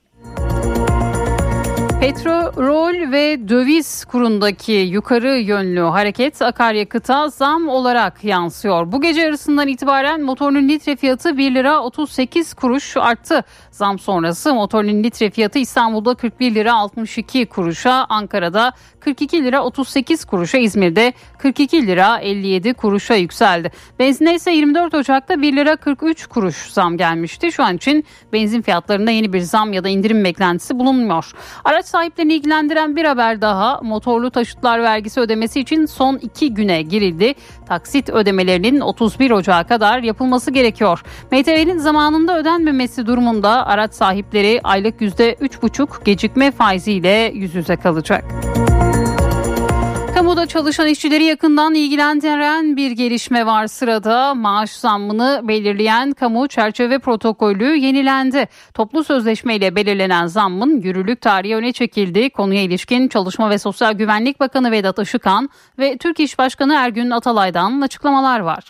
[2.04, 8.92] Petrol ve döviz kurundaki yukarı yönlü hareket akaryakıta zam olarak yansıyor.
[8.92, 13.44] Bu gece arasından itibaren motorun litre fiyatı 1 lira 38 kuruş arttı.
[13.72, 20.58] Zam sonrası motorun litre fiyatı İstanbul'da 41 lira 62 kuruşa, Ankara'da 42 lira 38 kuruşa,
[20.58, 23.72] İzmir'de 42 lira 57 kuruşa yükseldi.
[24.00, 27.52] Benzine ise 24 Ocak'ta 1 lira 43 kuruş zam gelmişti.
[27.52, 31.32] Şu an için benzin fiyatlarında yeni bir zam ya da indirim beklentisi bulunmuyor.
[31.66, 37.34] Araç sahiplerini ilgilendiren bir haber daha motorlu taşıtlar vergisi ödemesi için son iki güne girildi.
[37.65, 41.03] Taksit ödemelerinin 31 Ocak'a kadar yapılması gerekiyor.
[41.32, 48.23] MTV'nin zamanında ödenmemesi durumunda araç sahipleri aylık %3,5 gecikme faiziyle yüz yüze kalacak.
[50.34, 54.36] Kamuda çalışan işçileri yakından ilgilendiren bir gelişme var sırada.
[54.36, 58.48] Maaş zammını belirleyen kamu çerçeve protokolü yenilendi.
[58.74, 62.30] Toplu sözleşmeyle belirlenen zammın yürürlük tarihi öne çekildi.
[62.30, 67.82] Konuya ilişkin Çalışma ve Sosyal Güvenlik Bakanı Vedat Işıkhan ve Türk İş Başkanı Ergün Atalay'dan
[67.82, 68.69] açıklamalar var.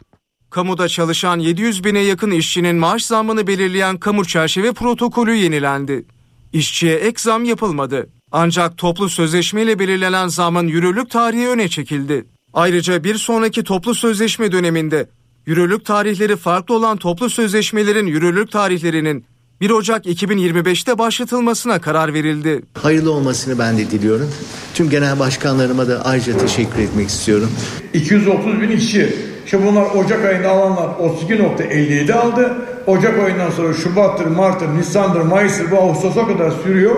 [0.49, 6.06] Kamuda çalışan 700 bine yakın işçinin maaş zammını belirleyen kamu çerçeve protokolü yenilendi.
[6.54, 8.10] İşçiye ek zam yapılmadı.
[8.36, 12.26] Ancak toplu sözleşmeyle belirlenen zamın yürürlük tarihi öne çekildi.
[12.54, 15.08] Ayrıca bir sonraki toplu sözleşme döneminde
[15.46, 19.26] yürürlük tarihleri farklı olan toplu sözleşmelerin yürürlük tarihlerinin
[19.62, 22.62] 1 Ocak 2025'te başlatılmasına karar verildi.
[22.74, 24.32] Hayırlı olmasını ben de diliyorum.
[24.74, 27.52] Tüm genel başkanlarıma da ayrıca teşekkür etmek istiyorum.
[27.93, 29.15] 230 bin işçi.
[29.46, 32.56] Şimdi bunlar Ocak ayında alanlar 32.57 aldı.
[32.88, 36.96] Ocak ayından sonra Şubat'tır, Mart'tır, Nisan'dır, Mayıs'tır bu Ağustos'a kadar sürüyor.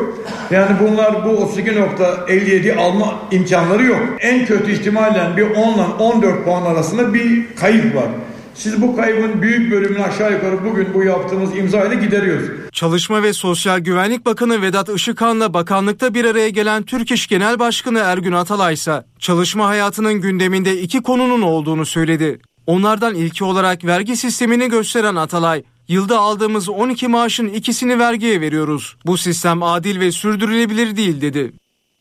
[0.52, 4.00] Yani bunlar bu 32.57 alma imkanları yok.
[4.19, 8.08] En kötü ihtimalle bir 10 ile 14 puan arasında bir kayıp var.
[8.56, 12.50] Siz bu kaybın büyük bölümünü aşağı yukarı bugün bu yaptığımız imza ile gideriyoruz.
[12.71, 18.00] Çalışma ve Sosyal Güvenlik Bakanı Vedat Işıkhan'la bakanlıkta bir araya gelen Türk İş Genel Başkanı
[18.00, 22.39] Ergün Atalay ise çalışma hayatının gündeminde iki konunun olduğunu söyledi.
[22.67, 28.97] Onlardan ilki olarak vergi sistemini gösteren Atalay, yılda aldığımız 12 maaşın ikisini vergiye veriyoruz.
[29.05, 31.51] Bu sistem adil ve sürdürülebilir değil dedi.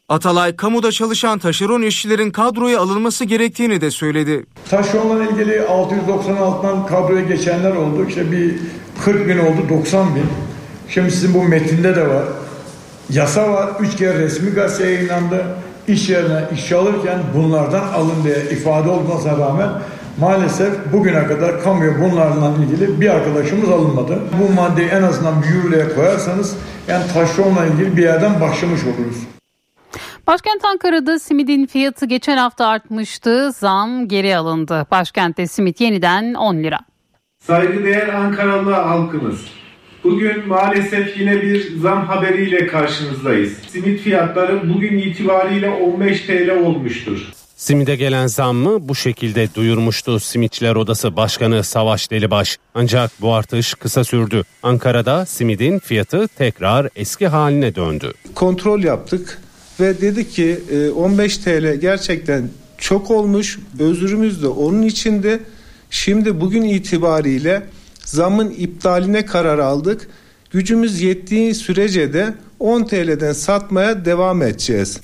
[0.08, 4.46] Atalay, kamuda çalışan taşeron işçilerin kadroya alınması gerektiğini de söyledi.
[4.70, 8.06] Taşeronla ilgili 696'dan kadroya geçenler oldu.
[8.08, 8.54] İşte bir
[9.04, 10.26] 40 bin oldu 90 bin.
[10.88, 12.24] Şimdi sizin bu metinde de var.
[13.10, 13.70] Yasa var.
[13.80, 15.46] Üç kere resmi gazete yayınlandı.
[15.88, 19.70] İş yerine işe alırken bunlardan alın diye ifade olmasına rağmen
[20.20, 24.22] maalesef bugüne kadar kamuya bunlarla ilgili bir arkadaşımız alınmadı.
[24.40, 26.56] Bu maddeyi en azından bir yürürlüğe koyarsanız
[26.88, 29.16] yani taşeronla ilgili bir yerden başlamış oluruz.
[30.26, 33.52] Başkent Ankara'da simidin fiyatı geçen hafta artmıştı.
[33.52, 34.86] Zam geri alındı.
[34.90, 36.78] Başkentte simit yeniden 10 lira.
[37.38, 39.40] Saygıdeğer Ankaralı halkımız.
[40.04, 43.58] Bugün maalesef yine bir zam haberiyle karşınızdayız.
[43.68, 47.32] Simit fiyatları bugün itibariyle 15 TL olmuştur.
[47.56, 52.58] Simide gelen zammı bu şekilde duyurmuştu Simitçiler Odası Başkanı Savaş Delibaş.
[52.74, 54.42] Ancak bu artış kısa sürdü.
[54.62, 58.12] Ankara'da simidin fiyatı tekrar eski haline döndü.
[58.34, 59.42] Kontrol yaptık
[59.80, 60.60] ve dedik ki
[60.96, 62.48] 15 TL gerçekten
[62.78, 63.58] çok olmuş.
[63.78, 65.40] Özürümüz de onun içinde.
[65.90, 67.62] Şimdi bugün itibariyle
[68.04, 70.08] zamın iptaline karar aldık.
[70.50, 75.00] Gücümüz yettiği sürece de 10 TL'den satmaya devam edeceğiz.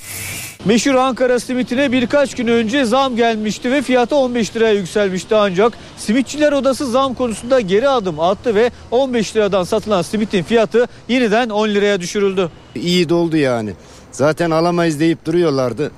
[0.64, 6.52] Meşhur Ankara simitine birkaç gün önce zam gelmişti ve fiyatı 15 liraya yükselmişti ancak Simitçiler
[6.52, 12.00] Odası zam konusunda geri adım attı ve 15 liradan satılan simitin fiyatı yeniden 10 liraya
[12.00, 12.50] düşürüldü.
[12.74, 13.72] İyi doldu yani.
[14.12, 15.90] Zaten alamayız deyip duruyorlardı.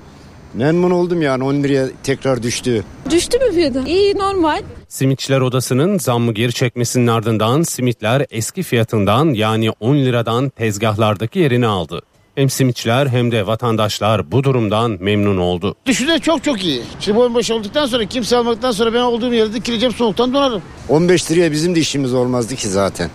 [0.54, 2.84] Memnun oldum yani 10 liraya tekrar düştü.
[3.10, 3.82] Düştü mü fiyatı?
[3.86, 4.62] İyi normal.
[4.88, 12.02] Simitçiler Odası'nın zammı geri çekmesinin ardından simitler eski fiyatından yani 10 liradan tezgahlardaki yerini aldı.
[12.34, 15.74] Hem simitçiler hem de vatandaşlar bu durumdan memnun oldu.
[15.86, 16.82] Düşünce çok çok iyi.
[17.00, 20.62] Şimdi bomboş olduktan sonra kimse almaktan sonra ben olduğum yerde dikileceğim soğuktan donarım.
[20.88, 23.10] 15 liraya bizim de işimiz olmazdı ki zaten.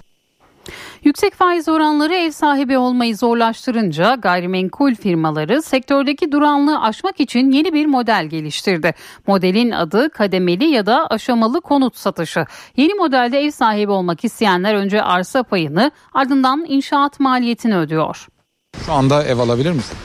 [1.04, 7.86] Yüksek faiz oranları ev sahibi olmayı zorlaştırınca gayrimenkul firmaları sektördeki duranlığı aşmak için yeni bir
[7.86, 8.94] model geliştirdi.
[9.28, 12.46] Modelin adı kademeli ya da aşamalı konut satışı.
[12.78, 18.28] Yeni modelde ev sahibi olmak isteyenler önce arsa payını ardından inşaat maliyetini ödüyor.
[18.86, 19.98] Şu anda ev alabilir misin?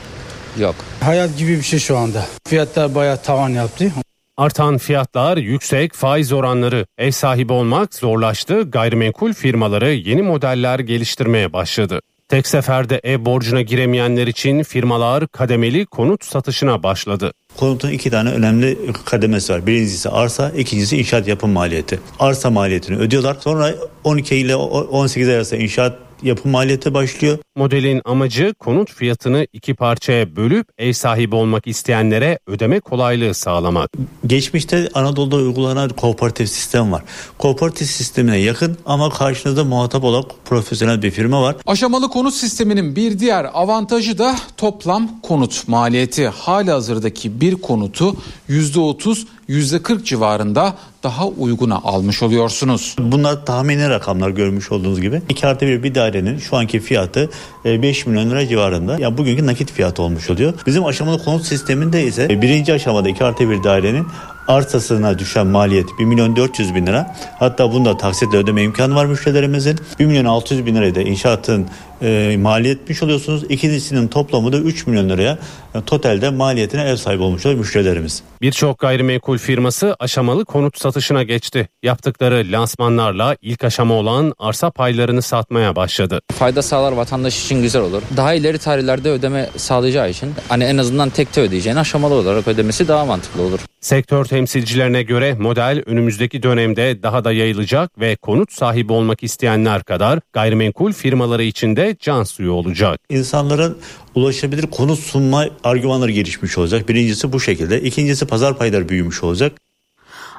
[0.59, 0.75] Yok.
[0.99, 2.25] Hayat gibi bir şey şu anda.
[2.47, 3.91] Fiyatlar bayağı tavan yaptı.
[4.37, 8.61] Artan fiyatlar, yüksek faiz oranları, ev sahibi olmak zorlaştı.
[8.61, 11.99] Gayrimenkul firmaları yeni modeller geliştirmeye başladı.
[12.29, 17.31] Tek seferde ev borcuna giremeyenler için firmalar kademeli konut satışına başladı.
[17.57, 19.67] Konutun iki tane önemli kademesi var.
[19.67, 21.99] Birincisi arsa, ikincisi inşaat yapım maliyeti.
[22.19, 23.37] Arsa maliyetini ödüyorlar.
[23.39, 27.37] Sonra 12 ile 18 arası inşaat yapım maliyeti başlıyor.
[27.55, 33.89] Modelin amacı konut fiyatını iki parçaya bölüp ev sahibi olmak isteyenlere ödeme kolaylığı sağlamak.
[34.27, 37.03] Geçmişte Anadolu'da uygulanan kooperatif sistem var.
[37.37, 41.55] Kooperatif sistemine yakın ama karşınızda muhatap olan profesyonel bir firma var.
[41.65, 46.27] Aşamalı konut sisteminin bir diğer avantajı da toplam konut maliyeti.
[46.27, 48.15] Halihazırdaki bir konutu
[48.49, 52.95] %30 %40 civarında daha uyguna almış oluyorsunuz.
[52.99, 55.21] Bunlar tahmini rakamlar görmüş olduğunuz gibi.
[55.29, 57.29] 2 artı 1 bir dairenin şu anki fiyatı
[57.65, 58.97] 5 milyon lira civarında.
[58.99, 60.53] Yani bugünkü nakit fiyatı olmuş oluyor.
[60.65, 64.07] Bizim aşamalı konut sisteminde ise birinci aşamada 2 artı 1 dairenin
[64.47, 67.15] arsasına düşen maliyet 1 milyon 400 bin lira.
[67.39, 69.79] Hatta bunda taksitle ödeme imkanı var müşterilerimizin.
[69.99, 71.67] 1 milyon 600 bin lirayı da inşaatın
[72.01, 73.43] e, maliyetmiş oluyorsunuz.
[73.49, 75.37] İkincisinin toplamı da 3 milyon liraya
[75.75, 78.23] e, totalde maliyetine ev sahibi olmuş oluyor müşterilerimiz.
[78.41, 81.67] Birçok gayrimenkul firması aşamalı konut satışına geçti.
[81.83, 86.19] Yaptıkları lansmanlarla ilk aşama olan arsa paylarını satmaya başladı.
[86.31, 88.01] Fayda sağlar vatandaş için güzel olur.
[88.17, 93.05] Daha ileri tarihlerde ödeme sağlayacağı için hani en azından tekte ödeyeceğini aşamalı olarak ödemesi daha
[93.05, 93.59] mantıklı olur.
[93.83, 100.19] Sektör temsilcilerine göre model önümüzdeki dönemde daha da yayılacak ve konut sahibi olmak isteyenler kadar
[100.33, 102.99] gayrimenkul firmaları için de can suyu olacak.
[103.09, 103.77] İnsanların
[104.15, 106.89] ulaşabilir konut sunma argümanları gelişmiş olacak.
[106.89, 107.81] Birincisi bu şekilde.
[107.81, 109.53] İkincisi pazar payları büyümüş olacak.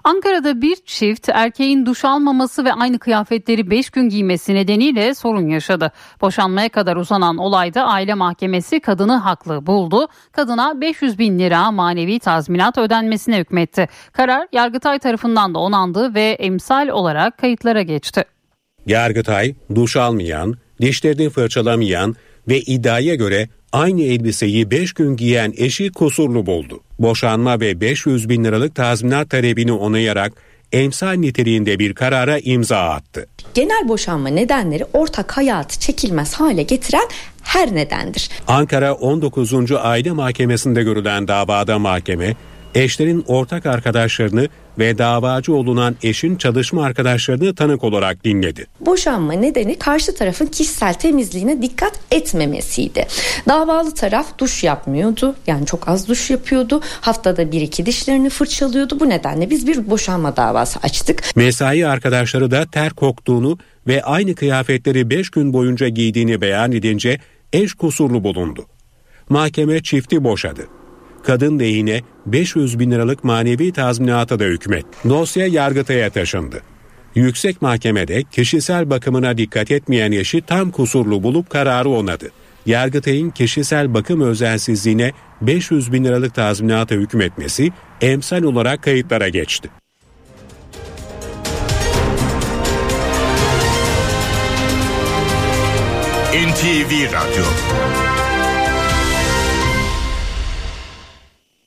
[0.05, 5.93] Ankara'da bir çift erkeğin duş almaması ve aynı kıyafetleri 5 gün giymesi nedeniyle sorun yaşadı.
[6.21, 10.09] Boşanmaya kadar uzanan olayda aile mahkemesi kadını haklı buldu.
[10.33, 13.89] Kadına 500 bin lira manevi tazminat ödenmesine hükmetti.
[14.13, 18.25] Karar Yargıtay tarafından da onandı ve emsal olarak kayıtlara geçti.
[18.87, 22.15] Yargıtay, duş almayan, dişlerini fırçalamayan
[22.49, 26.81] ve iddiaya göre aynı elbiseyi 5 gün giyen eşi kusurlu buldu.
[26.99, 30.33] Boşanma ve 500 bin liralık tazminat talebini onayarak
[30.73, 33.27] emsal niteliğinde bir karara imza attı.
[33.55, 37.09] Genel boşanma nedenleri ortak hayatı çekilmez hale getiren
[37.43, 38.31] her nedendir.
[38.49, 39.73] Ankara 19.
[39.73, 42.35] Aile Mahkemesi'nde görülen davada mahkeme
[42.75, 44.49] Eşlerin ortak arkadaşlarını
[44.79, 48.67] ve davacı olunan eşin çalışma arkadaşlarını tanık olarak dinledi.
[48.81, 53.07] Boşanma nedeni karşı tarafın kişisel temizliğine dikkat etmemesiydi.
[53.49, 55.37] Davalı taraf duş yapmıyordu.
[55.47, 56.81] Yani çok az duş yapıyordu.
[57.01, 59.01] Haftada bir iki dişlerini fırçalıyordu.
[59.01, 61.37] Bu nedenle biz bir boşanma davası açtık.
[61.37, 67.19] Mesai arkadaşları da ter koktuğunu ve aynı kıyafetleri 5 gün boyunca giydiğini beyan edince
[67.53, 68.67] eş kusurlu bulundu.
[69.29, 70.69] Mahkeme çifti boşadı.
[71.25, 74.87] Kadın lehine 500 bin liralık manevi tazminata da hükmet.
[75.09, 76.63] Dosya Yargıtay'a taşındı.
[77.15, 82.31] Yüksek Mahkemede kişisel bakımına dikkat etmeyen eşi tam kusurlu bulup kararı onadı.
[82.67, 89.71] Yargıtay'ın kişisel bakım özelsizliğine 500 bin liralık tazminata hükmetmesi emsal olarak kayıtlara geçti.
[96.35, 97.45] NTV Radyo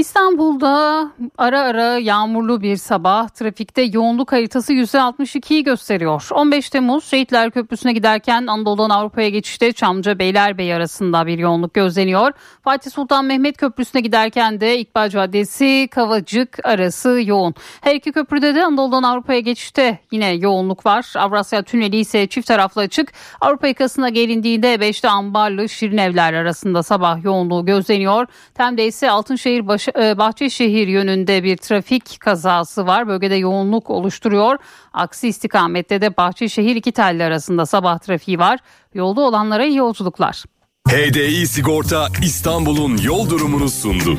[0.00, 1.06] İstanbul'da
[1.38, 6.28] ara ara yağmurlu bir sabah trafikte yoğunluk haritası %62'yi gösteriyor.
[6.32, 12.32] 15 Temmuz Şehitler Köprüsü'ne giderken Anadolu'dan Avrupa'ya geçişte Çamlıca Beylerbeyi arasında bir yoğunluk gözleniyor.
[12.64, 17.54] Fatih Sultan Mehmet Köprüsü'ne giderken de İkbal Caddesi Kavacık arası yoğun.
[17.80, 21.12] Her iki köprüde de Anadolu'dan Avrupa'ya geçişte yine yoğunluk var.
[21.16, 23.12] Avrasya Tüneli ise çift taraflı açık.
[23.40, 28.26] Avrupa yakasına gelindiğinde 5'te Ambarlı Şirinevler arasında sabah yoğunluğu gözleniyor.
[28.54, 33.08] Tem'de ise Altınşehir Baş e, Bahçeşehir yönünde bir trafik kazası var.
[33.08, 34.56] Bölgede yoğunluk oluşturuyor.
[34.92, 38.58] Aksi istikamette de Bahçeşehir iki telli arasında sabah trafiği var.
[38.94, 40.44] Yolda olanlara iyi yolculuklar.
[40.88, 44.18] HDI Sigorta İstanbul'un yol durumunu sundu.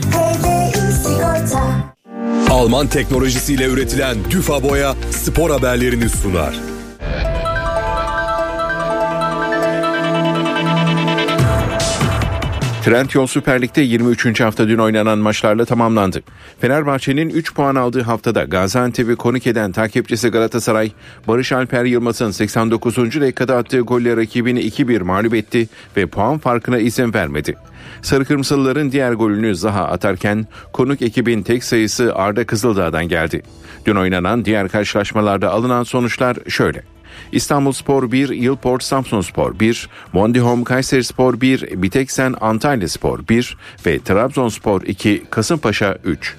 [2.50, 6.71] Alman teknolojisiyle üretilen Düfa Boya spor haberlerini sunar.
[12.84, 14.42] Trendyol Süper Lig'de 23.
[14.42, 16.22] hafta dün oynanan maçlarla tamamlandı.
[16.60, 20.92] Fenerbahçe'nin 3 puan aldığı haftada Gaziantep'i konuk eden takipçisi Galatasaray,
[21.28, 22.98] Barış Alper Yılmaz'ın 89.
[22.98, 27.56] dakikada attığı golle rakibini 2-1 mağlup etti ve puan farkına izin vermedi.
[28.02, 33.42] Sarı Kırmızılıların diğer golünü Zaha atarken konuk ekibin tek sayısı Arda Kızıldağ'dan geldi.
[33.86, 36.84] Dün oynanan diğer karşılaşmalarda alınan sonuçlar şöyle.
[37.32, 43.58] İstanbul Spor 1, Yılport Samsun Spor 1, Mondihom Kayseri Spor 1, Biteksen Antalya Spor 1
[43.86, 46.36] ve Trabzonspor 2, Kasımpaşa 3.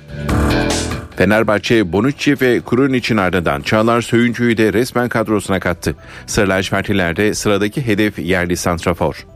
[1.17, 5.97] Fenerbahçe Bonucci ve Kurun ardından Çağlar Söyüncü'yü de resmen kadrosuna kattı.
[6.27, 9.27] Sırlaş partilerde sıradaki hedef yerli santrafor.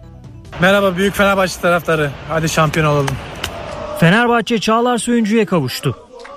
[0.60, 2.10] Merhaba büyük Fenerbahçe taraftarı.
[2.28, 3.16] Hadi şampiyon olalım.
[4.00, 5.96] Fenerbahçe Çağlar Söyüncü'ye kavuştu.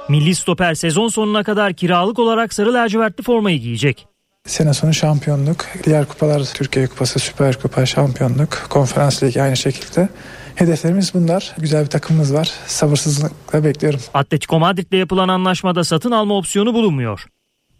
[0.10, 4.08] Milli stoper sezon sonuna kadar kiralık olarak sarı lacivertli formayı giyecek.
[4.50, 10.10] Sene sonu şampiyonluk, diğer kupalar Türkiye Kupası, Süper Kupa, şampiyonluk, konferans ligi aynı şekilde.
[10.56, 11.56] Hedeflerimiz bunlar.
[11.58, 12.52] Güzel bir takımımız var.
[12.68, 14.00] Sabırsızlıkla bekliyorum.
[14.14, 17.26] Atletico Madrid'le yapılan anlaşmada satın alma opsiyonu bulunmuyor.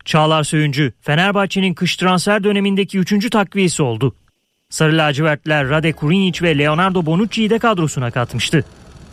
[0.06, 3.30] Çağlar Söyüncü, Fenerbahçe'nin kış transfer dönemindeki 3.
[3.30, 4.16] takviyesi oldu.
[4.70, 8.66] Sarı lacivertler Rade Kurinic ve Leonardo Bonucci'yi de kadrosuna katmıştı.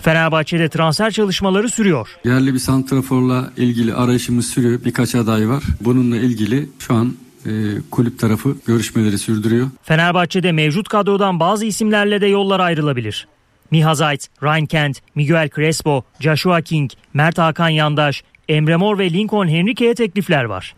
[0.02, 2.08] Fenerbahçe'de transfer çalışmaları sürüyor.
[2.24, 4.84] Yerli bir santraforla ilgili arayışımız sürüyor.
[4.84, 5.64] Birkaç aday var.
[5.80, 7.14] Bununla ilgili şu an
[7.46, 7.50] e,
[7.90, 9.66] kulüp tarafı görüşmeleri sürdürüyor.
[9.82, 13.28] Fenerbahçe'de mevcut kadrodan bazı isimlerle de yollar ayrılabilir.
[13.70, 19.48] Miha Zayt, Ryan Kent, Miguel Crespo, Joshua King, Mert Hakan Yandaş, Emre Mor ve Lincoln
[19.48, 20.74] Henrique'ye teklifler var.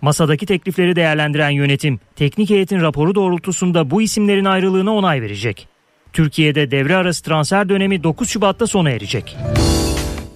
[0.00, 5.68] Masadaki teklifleri değerlendiren yönetim, teknik heyetin raporu doğrultusunda bu isimlerin ayrılığına onay verecek.
[6.12, 9.36] Türkiye'de devre arası transfer dönemi 9 Şubat'ta sona erecek.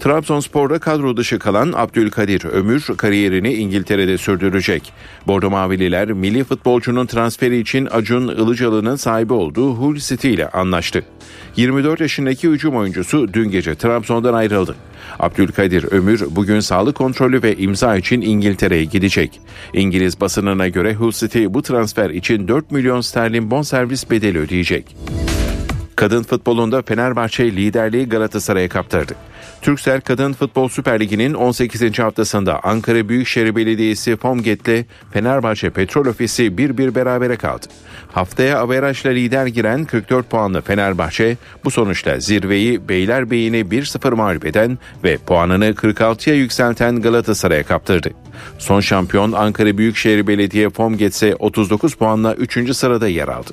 [0.04, 4.92] Trabzonspor'da kadro dışı kalan Abdülkadir Ömür kariyerini İngiltere'de sürdürecek.
[5.26, 11.04] Bordo Mavililer milli futbolcunun transferi için Acun Ilıcalı'nın sahibi olduğu Hull City ile anlaştı.
[11.56, 14.76] 24 yaşındaki hücum oyuncusu dün gece Trabzon'dan ayrıldı.
[15.18, 19.40] Abdülkadir Ömür bugün sağlık kontrolü ve imza için İngiltere'ye gidecek.
[19.74, 24.96] İngiliz basınına göre Hull City bu transfer için 4 milyon sterlin bonservis bedeli ödeyecek.
[25.96, 29.14] Kadın futbolunda Fenerbahçe liderliği Galatasaray'a kaptırdı.
[29.64, 31.98] Türksel Kadın Futbol Süper Ligi'nin 18.
[31.98, 37.66] haftasında Ankara Büyükşehir Belediyesi Pomget'le Fenerbahçe Petrol Ofisi 1-1 berabere kaldı.
[38.12, 45.16] Haftaya averajla lider giren 44 puanlı Fenerbahçe bu sonuçla zirveyi Beylerbeyi'ni 1-0 mağlup eden ve
[45.16, 48.10] puanını 46'ya yükselten Galatasaray'a kaptırdı.
[48.58, 52.76] Son şampiyon Ankara Büyükşehir Belediye Pomget ise 39 puanla 3.
[52.76, 53.50] sırada yer aldı.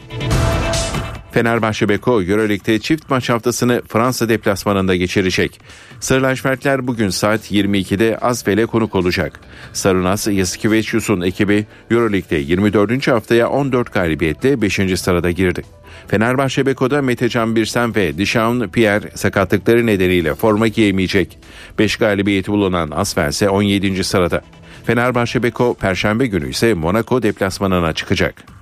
[1.32, 5.62] Fenerbahçe Beko Euroleague'de çift maç haftasını Fransa deplasmanında geçirecek.
[6.00, 9.40] Sarı lacivertler bugün saat 22'de Asfel'e konuk olacak.
[9.74, 13.08] Sarınas Yasikevicius'un ekibi Euroleague'de 24.
[13.08, 15.00] haftaya 14 galibiyetle 5.
[15.00, 15.64] sırada girdi.
[16.08, 21.38] Fenerbahçe Beko'da Metecan Birsen ve Dişan Pierre sakatlıkları nedeniyle forma giyemeyecek.
[21.80, 24.04] 5 galibiyeti bulunan Asfer ise 17.
[24.04, 24.42] sırada.
[24.86, 28.61] Fenerbahçe Beko Perşembe günü ise Monaco deplasmanına çıkacak.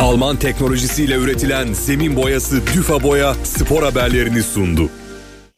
[0.00, 4.90] Alman teknolojisiyle üretilen zemin boyası Düfa Boya spor haberlerini sundu.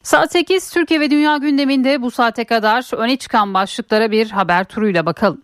[0.02, 5.06] Saat 8 Türkiye ve Dünya gündeminde bu saate kadar öne çıkan başlıklara bir haber turuyla
[5.06, 5.42] bakalım.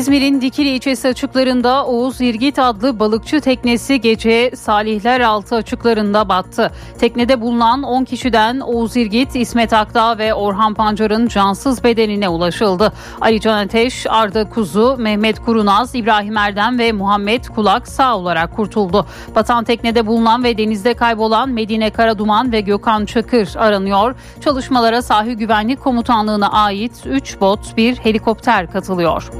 [0.00, 6.70] İzmir'in Dikili ilçesi açıklarında Oğuz İrgit adlı balıkçı teknesi gece Salihler Altı açıklarında battı.
[6.98, 12.92] Teknede bulunan 10 kişiden Oğuz İrgit, İsmet Akdağ ve Orhan Pancar'ın cansız bedenine ulaşıldı.
[13.20, 19.06] Ali Can Ateş, Arda Kuzu, Mehmet Kurunaz, İbrahim Erdem ve Muhammed Kulak sağ olarak kurtuldu.
[19.34, 24.14] Batan teknede bulunan ve denizde kaybolan Medine Karaduman ve Gökhan Çakır aranıyor.
[24.44, 29.30] Çalışmalara Sahil Güvenlik Komutanlığı'na ait 3 bot, bir helikopter katılıyor.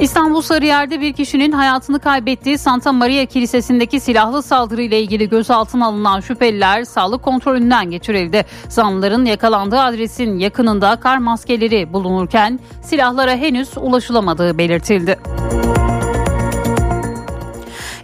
[0.00, 6.84] İstanbul Sarıyer'de bir kişinin hayatını kaybettiği Santa Maria Kilisesi'ndeki silahlı saldırıyla ilgili gözaltına alınan şüpheliler
[6.84, 8.44] sağlık kontrolünden geçirildi.
[8.68, 15.18] Zanlıların yakalandığı adresin yakınında kar maskeleri bulunurken silahlara henüz ulaşılamadığı belirtildi.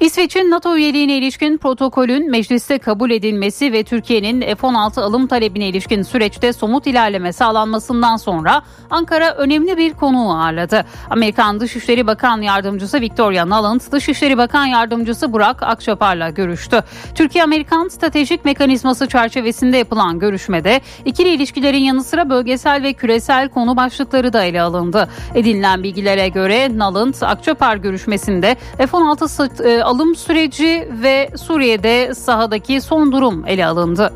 [0.05, 6.53] İsveç'in NATO üyeliğine ilişkin protokolün mecliste kabul edilmesi ve Türkiye'nin F-16 alım talebine ilişkin süreçte
[6.53, 10.85] somut ilerleme sağlanmasından sonra Ankara önemli bir konuğu ağırladı.
[11.11, 16.81] Amerikan Dışişleri Bakan Yardımcısı Victoria Nuland, Dışişleri Bakan Yardımcısı Burak Akçapar'la görüştü.
[17.15, 24.33] Türkiye-Amerikan Stratejik Mekanizması çerçevesinde yapılan görüşmede ikili ilişkilerin yanı sıra bölgesel ve küresel konu başlıkları
[24.33, 25.09] da ele alındı.
[25.35, 33.67] Edinilen bilgilere göre Nuland, Akçapar görüşmesinde F-16 alım süreci ve Suriye'de sahadaki son durum ele
[33.67, 34.13] alındı.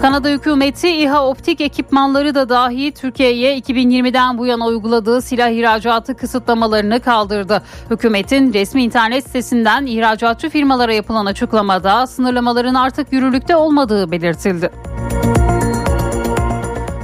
[0.00, 7.00] Kanada hükümeti İHA optik ekipmanları da dahi Türkiye'ye 2020'den bu yana uyguladığı silah ihracatı kısıtlamalarını
[7.00, 7.62] kaldırdı.
[7.90, 14.70] Hükümetin resmi internet sitesinden ihracatçı firmalara yapılan açıklamada sınırlamaların artık yürürlükte olmadığı belirtildi.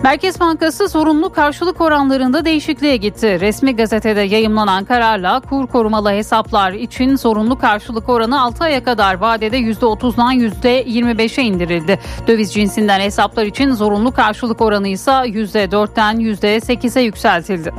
[0.05, 3.41] Merkez Bankası zorunlu karşılık oranlarında değişikliğe gitti.
[3.41, 9.59] Resmi gazetede yayımlanan kararla kur korumalı hesaplar için zorunlu karşılık oranı 6 aya kadar vadede
[9.59, 11.99] %30'dan %25'e indirildi.
[12.27, 17.73] Döviz cinsinden hesaplar için zorunlu karşılık oranı ise %4'ten %8'e yükseltildi.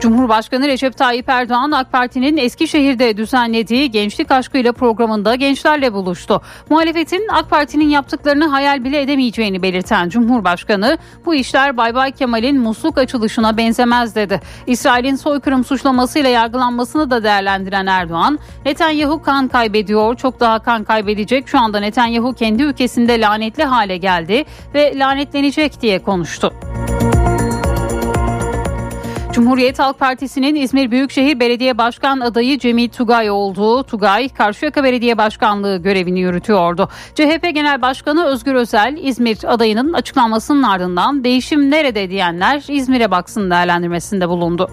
[0.00, 6.42] Cumhurbaşkanı Recep Tayyip Erdoğan AK Parti'nin Eskişehir'de düzenlediği Gençlik Aşkıyla programında gençlerle buluştu.
[6.70, 12.98] Muhalefetin AK Parti'nin yaptıklarını hayal bile edemeyeceğini belirten Cumhurbaşkanı bu işler Bay Bay Kemal'in musluk
[12.98, 14.40] açılışına benzemez dedi.
[14.66, 21.48] İsrail'in soykırım suçlamasıyla yargılanmasını da değerlendiren Erdoğan, Netanyahu kan kaybediyor, çok daha kan kaybedecek.
[21.48, 26.52] Şu anda Netanyahu kendi ülkesinde lanetli hale geldi ve lanetlenecek diye konuştu.
[29.34, 35.76] Cumhuriyet Halk Partisi'nin İzmir Büyükşehir Belediye Başkan adayı Cemil Tugay olduğu Tugay, Karşıyaka Belediye Başkanlığı
[35.76, 36.88] görevini yürütüyordu.
[37.14, 44.28] CHP Genel Başkanı Özgür Özel, İzmir adayının açıklanmasının ardından değişim nerede diyenler İzmir'e baksın değerlendirmesinde
[44.28, 44.70] bulundu.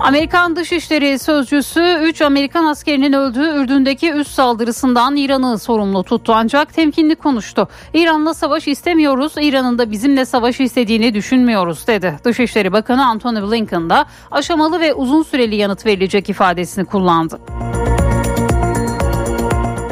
[0.00, 7.16] Amerikan Dışişleri Sözcüsü 3 Amerikan askerinin öldüğü Ürdün'deki üst saldırısından İran'ı sorumlu tuttu ancak temkinli
[7.16, 7.68] konuştu.
[7.94, 12.18] İran'la savaş istemiyoruz, İran'ın da bizimle savaş istediğini düşünmüyoruz dedi.
[12.24, 17.40] Dışişleri Bakanı Antony Blinken da aşamalı ve uzun süreli yanıt verilecek ifadesini kullandı.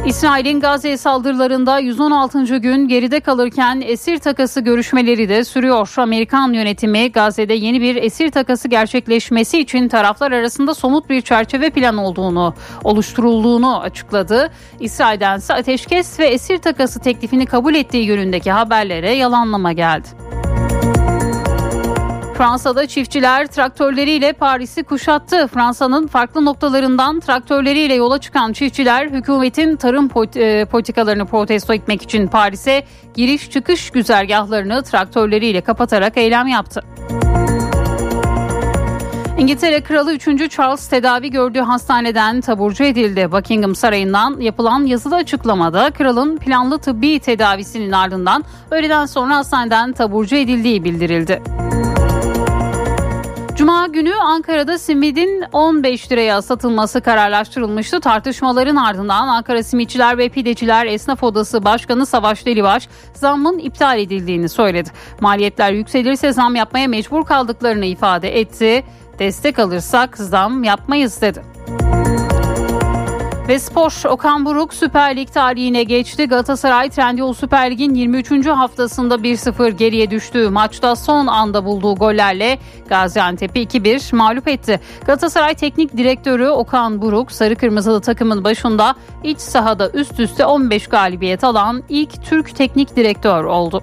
[0.06, 2.58] İsrail'in Gazze saldırılarında 116.
[2.58, 5.94] gün geride kalırken esir takası görüşmeleri de sürüyor.
[5.96, 11.96] Amerikan yönetimi Gazze'de yeni bir esir takası gerçekleşmesi için taraflar arasında somut bir çerçeve plan
[11.98, 14.50] olduğunu, oluşturulduğunu açıkladı.
[14.80, 20.08] İsrail'den ise ateşkes ve esir takası teklifini kabul ettiği yönündeki haberlere yalanlama geldi.
[22.34, 25.48] Fransa'da çiftçiler traktörleriyle Paris'i kuşattı.
[25.48, 32.84] Fransa'nın farklı noktalarından traktörleriyle yola çıkan çiftçiler hükümetin tarım e, politikalarını protesto etmek için Paris'e
[33.14, 36.82] giriş çıkış güzergahlarını traktörleriyle kapatarak eylem yaptı.
[39.38, 40.50] İngiltere Kralı 3.
[40.50, 43.32] Charles tedavi gördüğü hastaneden taburcu edildi.
[43.32, 50.84] Buckingham Sarayı'ndan yapılan yazılı açıklamada kralın planlı tıbbi tedavisinin ardından öğleden sonra hastaneden taburcu edildiği
[50.84, 51.42] bildirildi.
[53.54, 58.00] Cuma günü Ankara'da simidin 15 liraya satılması kararlaştırılmıştı.
[58.00, 64.90] Tartışmaların ardından Ankara Simitçiler ve Pideciler Esnaf Odası Başkanı Savaş Delibaş zammın iptal edildiğini söyledi.
[65.20, 68.84] Maliyetler yükselirse zam yapmaya mecbur kaldıklarını ifade etti.
[69.18, 71.42] Destek alırsak zam yapmayız dedi.
[73.48, 76.26] Ve spor Okan Buruk Süper Lig tarihine geçti.
[76.26, 78.46] Galatasaray Trendyol Süper Lig'in 23.
[78.46, 84.80] haftasında 1-0 geriye düştüğü maçta son anda bulduğu gollerle Gaziantep'i 2-1 mağlup etti.
[85.06, 91.44] Galatasaray Teknik Direktörü Okan Buruk sarı kırmızılı takımın başında iç sahada üst üste 15 galibiyet
[91.44, 93.82] alan ilk Türk teknik direktör oldu.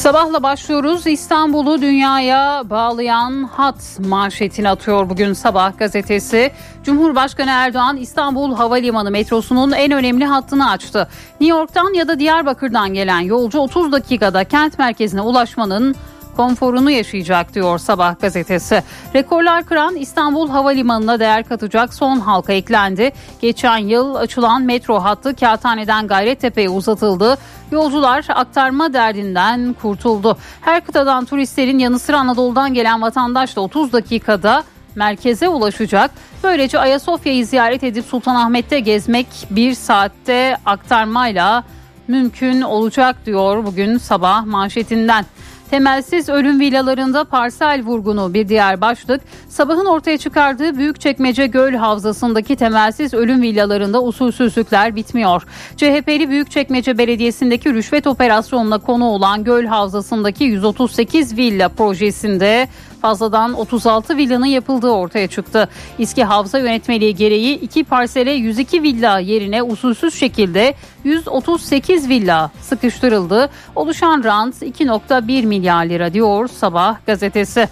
[0.00, 1.06] Sabahla başlıyoruz.
[1.06, 6.52] İstanbul'u dünyaya bağlayan hat manşetini atıyor bugün Sabah gazetesi.
[6.84, 11.08] Cumhurbaşkanı Erdoğan İstanbul Havalimanı metrosunun en önemli hattını açtı.
[11.40, 15.96] New York'tan ya da Diyarbakır'dan gelen yolcu 30 dakikada kent merkezine ulaşmanın
[16.36, 18.82] konforunu yaşayacak diyor Sabah gazetesi.
[19.14, 23.12] Rekorlar kıran İstanbul Havalimanı'na değer katacak son halka eklendi.
[23.40, 27.38] Geçen yıl açılan metro hattı Kağıthane'den Gayrettepe'ye uzatıldı.
[27.72, 30.36] Yolcular aktarma derdinden kurtuldu.
[30.60, 34.64] Her kıtadan turistlerin yanı sıra Anadolu'dan gelen vatandaş da 30 dakikada
[34.94, 36.10] merkeze ulaşacak.
[36.44, 41.64] Böylece Ayasofya'yı ziyaret edip Sultanahmet'te gezmek bir saatte aktarmayla
[42.08, 45.24] mümkün olacak diyor bugün sabah manşetinden.
[45.70, 49.20] Temelsiz ölüm villalarında parsel vurgunu bir diğer başlık.
[49.48, 55.42] Sabahın ortaya çıkardığı Büyükçekmece Göl Havzası'ndaki temelsiz ölüm villalarında usulsüzlükler bitmiyor.
[55.76, 62.68] CHP'li Büyükçekmece Belediyesi'ndeki rüşvet operasyonuna konu olan Göl Havzası'ndaki 138 villa projesinde
[63.00, 65.68] fazladan 36 villanın yapıldığı ortaya çıktı.
[65.98, 70.74] İSKİ Havza Yönetmeliği gereği iki parsele 102 villa yerine usulsüz şekilde
[71.04, 73.50] 138 villa sıkıştırıldı.
[73.76, 77.68] Oluşan rant 2.1 milyar lira diyor Sabah gazetesi.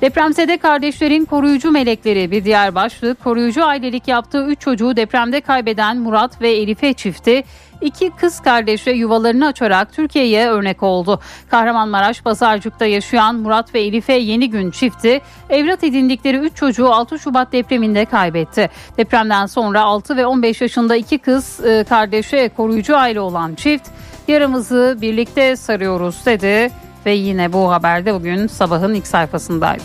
[0.00, 3.24] Depremzede kardeşlerin koruyucu melekleri bir diğer başlık.
[3.24, 7.44] Koruyucu ailelik yaptığı 3 çocuğu depremde kaybeden Murat ve Elife çifti
[7.80, 11.20] iki kız kardeşe yuvalarını açarak Türkiye'ye örnek oldu.
[11.50, 15.20] Kahramanmaraş Pazarcık'ta yaşayan Murat ve Elife Yeni Gün çifti
[15.50, 18.70] evlat edindikleri 3 çocuğu 6 Şubat depreminde kaybetti.
[18.96, 23.88] Depremden sonra 6 ve 15 yaşında iki kız e, kardeşe koruyucu aile olan çift
[24.28, 26.70] yaramızı birlikte sarıyoruz dedi
[27.06, 29.82] ve yine bu haberde bugün sabahın ilk sayfasındaydı.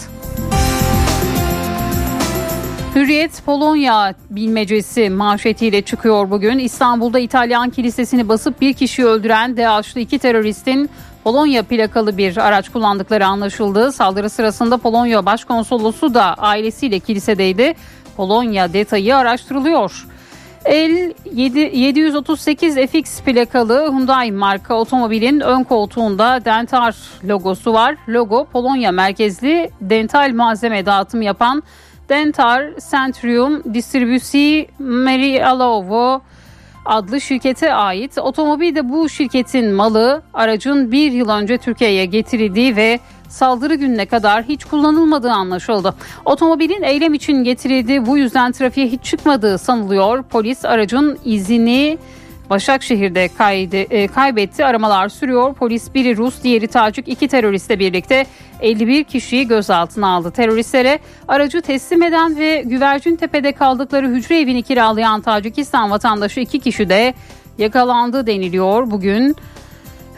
[2.95, 6.59] Hürriyet Polonya bilmecesi manşetiyle çıkıyor bugün.
[6.59, 10.89] İstanbul'da İtalyan kilisesini basıp bir kişiyi öldüren DAEŞ'lı iki teröristin
[11.24, 13.91] Polonya plakalı bir araç kullandıkları anlaşıldı.
[13.91, 17.74] Saldırı sırasında Polonya Başkonsolosu da ailesiyle kilisedeydi.
[18.18, 20.07] Polonya detayı araştırılıyor.
[20.66, 27.95] El 738 FX plakalı Hyundai marka otomobilin ön koltuğunda Dentar logosu var.
[28.09, 31.63] Logo Polonya merkezli dental malzeme dağıtım yapan
[32.09, 36.22] Dentar Centrium Distribusi Merialovo
[36.86, 38.18] adlı şirkete ait.
[38.18, 42.99] Otomobil de bu şirketin malı aracın bir yıl önce Türkiye'ye getirildiği ve
[43.30, 45.95] saldırı gününe kadar hiç kullanılmadığı anlaşıldı.
[46.26, 50.23] Otomobilin eylem için getirildiği bu yüzden trafiğe hiç çıkmadığı sanılıyor.
[50.23, 51.97] Polis aracın izini
[52.49, 54.65] Başakşehir'de kaydı, e, kaybetti.
[54.65, 55.53] Aramalar sürüyor.
[55.53, 58.26] Polis biri Rus, diğeri Tacik, iki teröristle birlikte
[58.61, 60.32] 51 kişiyi gözaltına aldı.
[60.32, 66.89] Teröristlere aracı teslim eden ve Güvercin Tepe'de kaldıkları hücre evini kiralayan Tacikistan vatandaşı iki kişi
[66.89, 67.13] de
[67.57, 69.36] yakalandı deniliyor bugün.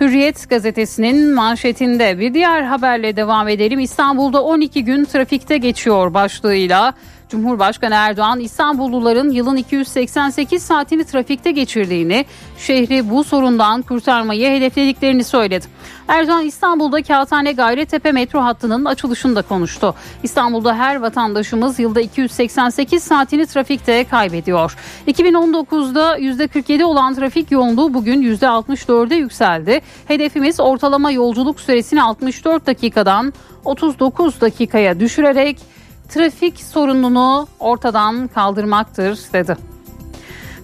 [0.01, 3.79] Hürriyet gazetesinin manşetinde bir diğer haberle devam edelim.
[3.79, 6.93] İstanbul'da 12 gün trafikte geçiyor başlığıyla.
[7.29, 12.25] Cumhurbaşkanı Erdoğan İstanbulluların yılın 288 saatini trafikte geçirdiğini,
[12.57, 15.65] şehri bu sorundan kurtarmayı hedeflediklerini söyledi.
[16.07, 19.95] Erdoğan İstanbul'da Kağıthane Gayrettepe metro hattının açılışında konuştu.
[20.23, 24.77] İstanbul'da her vatandaşımız yılda 288 saatini trafikte kaybediyor.
[25.07, 29.81] 2019'da %47 olan trafik yoğunluğu bugün %64'e yükseldi.
[30.07, 33.33] Hedefimiz ortalama yolculuk süresini 64 dakikadan
[33.65, 35.57] 39 dakikaya düşürerek
[36.09, 39.57] trafik sorununu ortadan kaldırmaktır dedi.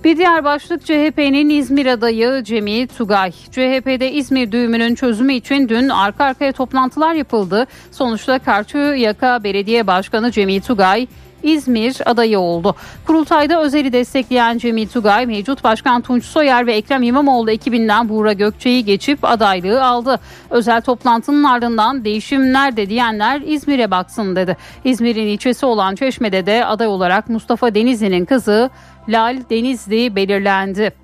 [0.03, 3.31] Bir diğer başlık CHP'nin İzmir adayı Cemil Tugay.
[3.31, 7.67] CHP'de İzmir düğümünün çözümü için dün arka arkaya toplantılar yapıldı.
[7.91, 11.07] Sonuçta Karşıyaka Belediye Başkanı Cemil Tugay
[11.43, 12.75] İzmir adayı oldu.
[13.07, 18.85] Kurultayda Özel'i destekleyen Cemil Tugay, mevcut Başkan Tunç Soyer ve Ekrem İmamoğlu ekibinden Buğra Gökçe'yi
[18.85, 20.19] geçip adaylığı aldı.
[20.49, 24.57] Özel toplantının ardından değişim nerede diyenler İzmir'e baksın dedi.
[24.83, 28.69] İzmir'in ilçesi olan Çeşme'de de aday olarak Mustafa Denizli'nin kızı
[29.09, 31.02] Lal Denizli belirlendi.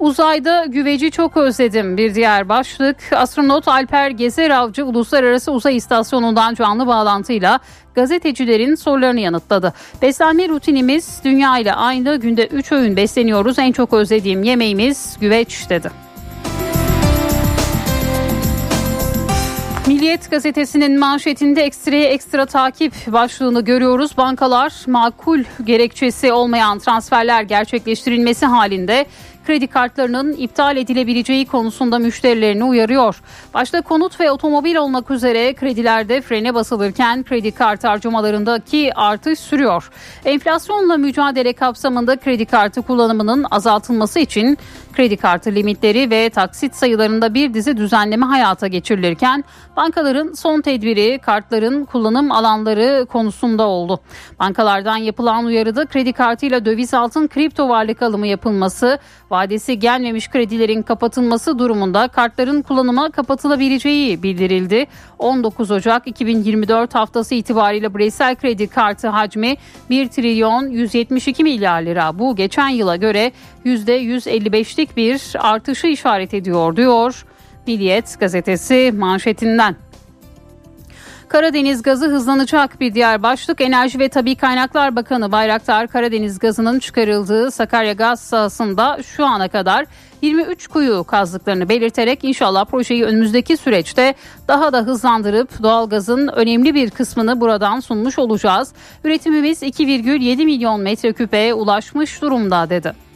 [0.00, 2.96] Uzayda güveci çok özledim bir diğer başlık.
[3.12, 7.60] Astronot Alper Gezer Avcı Uluslararası Uzay İstasyonu'ndan canlı bağlantıyla
[7.94, 9.72] gazetecilerin sorularını yanıtladı.
[10.02, 13.58] Beslenme rutinimiz dünya ile aynı günde 3 öğün besleniyoruz.
[13.58, 15.90] En çok özlediğim yemeğimiz güveç dedi.
[19.86, 24.16] Milliyet gazetesinin manşetinde ekstraya ekstra takip başlığını görüyoruz.
[24.16, 29.06] Bankalar makul gerekçesi olmayan transferler gerçekleştirilmesi halinde
[29.50, 33.22] kredi kartlarının iptal edilebileceği konusunda müşterilerini uyarıyor.
[33.54, 39.90] Başta konut ve otomobil olmak üzere kredilerde frene basılırken kredi kartı harcamalarındaki artış sürüyor.
[40.24, 44.58] Enflasyonla mücadele kapsamında kredi kartı kullanımının azaltılması için
[44.92, 49.44] kredi kartı limitleri ve taksit sayılarında bir dizi düzenleme hayata geçirilirken
[49.76, 54.00] bankaların son tedbiri kartların kullanım alanları konusunda oldu.
[54.38, 58.98] Bankalardan yapılan uyarıda kredi kartıyla döviz altın kripto varlık alımı yapılması,
[59.40, 64.86] vadesi gelmemiş kredilerin kapatılması durumunda kartların kullanıma kapatılabileceği bildirildi.
[65.18, 69.56] 19 Ocak 2024 haftası itibariyle bireysel kredi kartı hacmi
[69.90, 72.18] 1 trilyon 172 milyar lira.
[72.18, 73.32] Bu geçen yıla göre
[73.64, 77.24] %155'lik bir artışı işaret ediyor diyor
[77.66, 79.76] Milliyet gazetesi manşetinden.
[81.30, 83.60] Karadeniz gazı hızlanacak bir diğer başlık.
[83.60, 89.86] Enerji ve Tabi Kaynaklar Bakanı Bayraktar Karadeniz gazının çıkarıldığı Sakarya gaz sahasında şu ana kadar
[90.22, 94.14] 23 kuyu kazdıklarını belirterek inşallah projeyi önümüzdeki süreçte
[94.48, 98.72] daha da hızlandırıp doğalgazın önemli bir kısmını buradan sunmuş olacağız.
[99.04, 103.09] Üretimimiz 2,7 milyon metreküpe ulaşmış durumda dedi.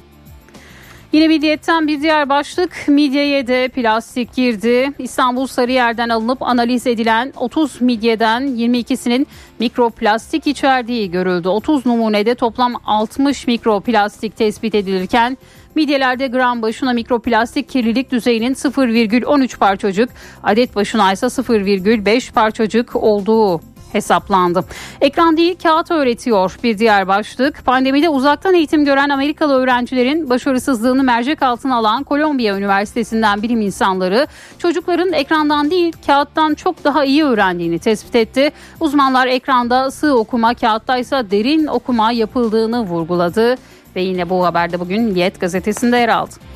[1.15, 4.93] Yine Milliyet'ten bir diğer başlık midyeye de plastik girdi.
[4.99, 9.27] İstanbul Sarıyer'den alınıp analiz edilen 30 midyeden 22'sinin
[9.59, 11.49] mikroplastik içerdiği görüldü.
[11.49, 15.39] 30 numunede toplam 60 mikroplastik tespit edilirken
[15.75, 20.11] Midyelerde gram başına mikroplastik kirlilik düzeyinin 0,13 parçacık,
[20.43, 23.61] adet başına ise 0,5 parçacık olduğu
[23.95, 24.65] hesaplandı.
[25.01, 27.65] Ekran değil kağıt öğretiyor bir diğer başlık.
[27.65, 34.27] Pandemide uzaktan eğitim gören Amerikalı öğrencilerin başarısızlığını mercek altına alan Kolombiya Üniversitesi'nden bilim insanları
[34.59, 38.53] çocukların ekrandan değil kağıttan çok daha iyi öğrendiğini tespit etti.
[38.81, 43.57] Uzmanlar ekranda sığ okuma kağıtta ise derin okuma yapıldığını vurguladı
[43.97, 46.54] ve yine bu haberde bugün Milliyet gazetesinde yer aldı.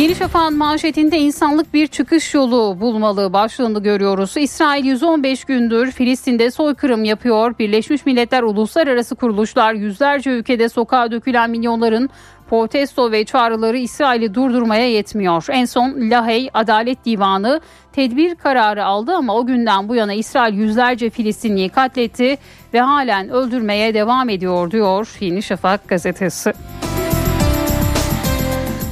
[0.00, 4.36] Yeni Şafak'ın manşetinde insanlık bir çıkış yolu bulmalı başlığını görüyoruz.
[4.36, 7.58] İsrail 115 gündür Filistin'de soykırım yapıyor.
[7.58, 12.10] Birleşmiş Milletler uluslararası kuruluşlar yüzlerce ülkede sokağa dökülen milyonların
[12.50, 15.46] protesto ve çağrıları İsrail'i durdurmaya yetmiyor.
[15.50, 17.60] En son Lahey Adalet Divanı
[17.92, 22.38] tedbir kararı aldı ama o günden bu yana İsrail yüzlerce Filistinliyi katletti
[22.74, 26.52] ve halen öldürmeye devam ediyor diyor Yeni Şafak gazetesi.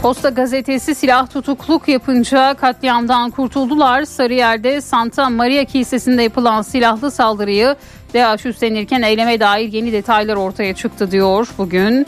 [0.03, 4.05] Posta gazetesi silah tutukluk yapınca katliamdan kurtuldular.
[4.05, 7.76] Sarıyer'de Santa Maria Kilisesi'nde yapılan silahlı saldırıyı
[8.14, 12.07] DAEŞ üstlenirken eyleme dair yeni detaylar ortaya çıktı diyor bugün.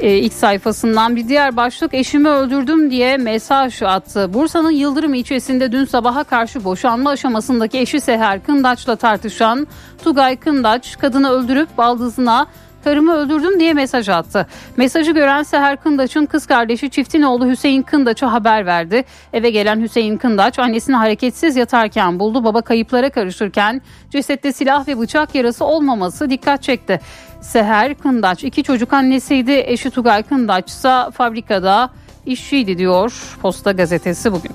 [0.00, 4.34] Ee, ilk sayfasından bir diğer başlık eşimi öldürdüm diye mesaj attı.
[4.34, 9.66] Bursa'nın Yıldırım ilçesinde dün sabaha karşı boşanma aşamasındaki eşi Seher Kındaç'la tartışan
[10.04, 12.46] Tugay Kındaç kadını öldürüp baldızına
[12.86, 14.46] karımı öldürdüm diye mesaj attı.
[14.76, 19.04] Mesajı gören Seher Kındaç'ın kız kardeşi çiftin oğlu Hüseyin Kındaç'a haber verdi.
[19.32, 22.44] Eve gelen Hüseyin Kındaç annesini hareketsiz yatarken buldu.
[22.44, 27.00] Baba kayıplara karışırken cesette silah ve bıçak yarası olmaması dikkat çekti.
[27.40, 29.64] Seher Kındaç iki çocuk annesiydi.
[29.66, 31.90] Eşi Tugay Kındaç ise fabrikada
[32.26, 34.52] işçiydi diyor Posta Gazetesi bugün.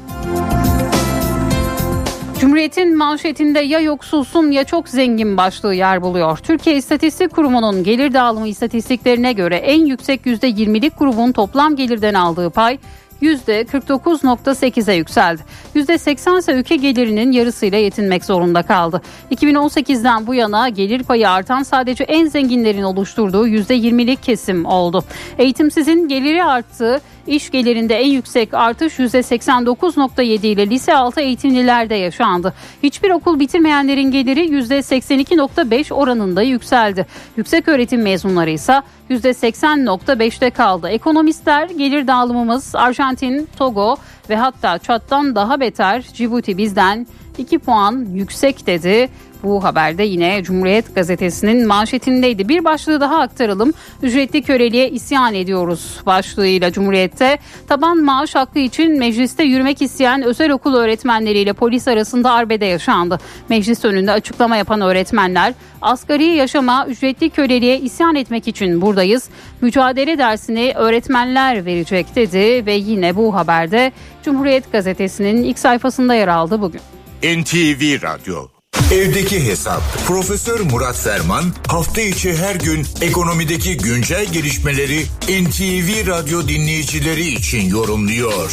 [2.41, 6.37] Cumhuriyet'in manşetinde ya yoksulsun ya çok zengin başlığı yer buluyor.
[6.37, 12.77] Türkiye İstatistik Kurumu'nun gelir dağılımı istatistiklerine göre en yüksek %20'lik grubun toplam gelirden aldığı pay
[13.21, 15.41] %49.8'e yükseldi.
[15.75, 19.01] %80 ise ülke gelirinin yarısıyla yetinmek zorunda kaldı.
[19.31, 25.03] 2018'den bu yana gelir payı artan sadece en zenginlerin oluşturduğu %20'lik kesim oldu.
[25.37, 27.01] Eğitimsizin geliri arttı.
[27.27, 32.53] İş gelirinde en yüksek artış %89.7 ile lise altı eğitimlilerde yaşandı.
[32.83, 37.05] Hiçbir okul bitirmeyenlerin geliri %82.5 oranında yükseldi.
[37.37, 40.89] Yüksek öğretim mezunları ise %80.5'te kaldı.
[40.89, 43.95] Ekonomistler gelir dağılımımız Arjantin, Togo
[44.29, 47.07] ve hatta Çat'tan daha beter Cibuti bizden
[47.37, 49.09] 2 puan yüksek dedi.
[49.43, 52.49] Bu haberde yine Cumhuriyet gazetesinin manşetindeydi.
[52.49, 53.73] Bir başlığı daha aktaralım.
[54.03, 57.37] Ücretli köleliğe isyan ediyoruz başlığıyla Cumhuriyet'te.
[57.67, 63.19] Taban maaş hakkı için mecliste yürümek isteyen özel okul öğretmenleriyle polis arasında arbede yaşandı.
[63.49, 69.29] Meclis önünde açıklama yapan öğretmenler asgari yaşama ücretli köleliğe isyan etmek için buradayız.
[69.61, 73.91] Mücadele dersini öğretmenler verecek dedi ve yine bu haberde
[74.23, 76.81] Cumhuriyet gazetesinin ilk sayfasında yer aldı bugün.
[77.23, 78.60] NTV Radyo
[78.99, 84.99] Evdeki Hesap Profesör Murat Ferman hafta içi her gün ekonomideki güncel gelişmeleri
[85.43, 88.49] NTV Radyo dinleyicileri için yorumluyor.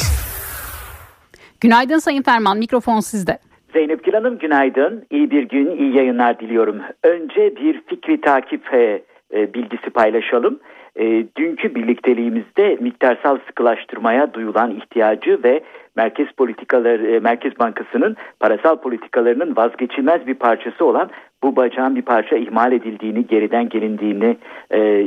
[1.60, 3.38] Günaydın Sayın Ferman mikrofon sizde.
[3.72, 5.06] Zeynep Gül Hanım günaydın.
[5.10, 6.76] İyi bir gün, iyi yayınlar diliyorum.
[7.02, 9.02] Önce bir fikri takip e,
[9.34, 10.60] e, bilgisi paylaşalım.
[10.96, 11.04] E,
[11.36, 15.62] dünkü birlikteliğimizde miktarsal sıkılaştırmaya duyulan ihtiyacı ve
[15.98, 21.10] merkez politikaları e, Merkez Bankası'nın parasal politikalarının vazgeçilmez bir parçası olan
[21.42, 24.36] bu bacağın bir parça ihmal edildiğini, geriden gelindiğini
[24.70, 25.02] e,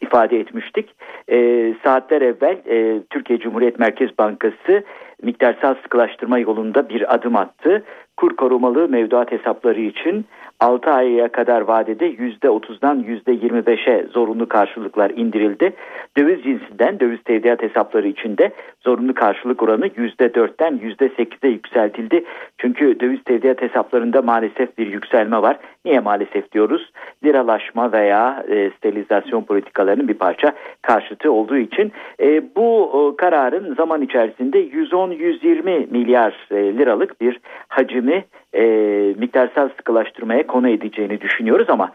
[0.00, 0.94] ifade etmiştik.
[1.28, 1.38] E,
[1.84, 4.84] saatler evvel e, Türkiye Cumhuriyet Merkez Bankası
[5.22, 7.82] miktarsal sıkılaştırma yolunda bir adım attı.
[8.16, 10.24] Kur korumalı mevduat hesapları için
[10.62, 15.72] 6 aya kadar vadede %30'dan %25'e zorunlu karşılıklar indirildi.
[16.18, 18.50] Döviz cinsinden döviz tevdiat hesapları içinde
[18.80, 22.24] zorunlu karşılık oranı %4'ten %8'e yükseltildi.
[22.62, 25.58] Çünkü döviz tevdiat hesaplarında maalesef bir yükselme var.
[25.84, 26.92] Niye maalesef diyoruz?
[27.24, 30.52] Liralaşma veya e, sterilizasyon politikalarının bir parça
[30.82, 38.24] karşıtı olduğu için e, bu e, kararın zaman içerisinde 110-120 milyar e, liralık bir hacimi
[38.54, 38.64] e,
[39.18, 41.92] miktarsal sıkılaştırmaya konu edeceğini düşünüyoruz ama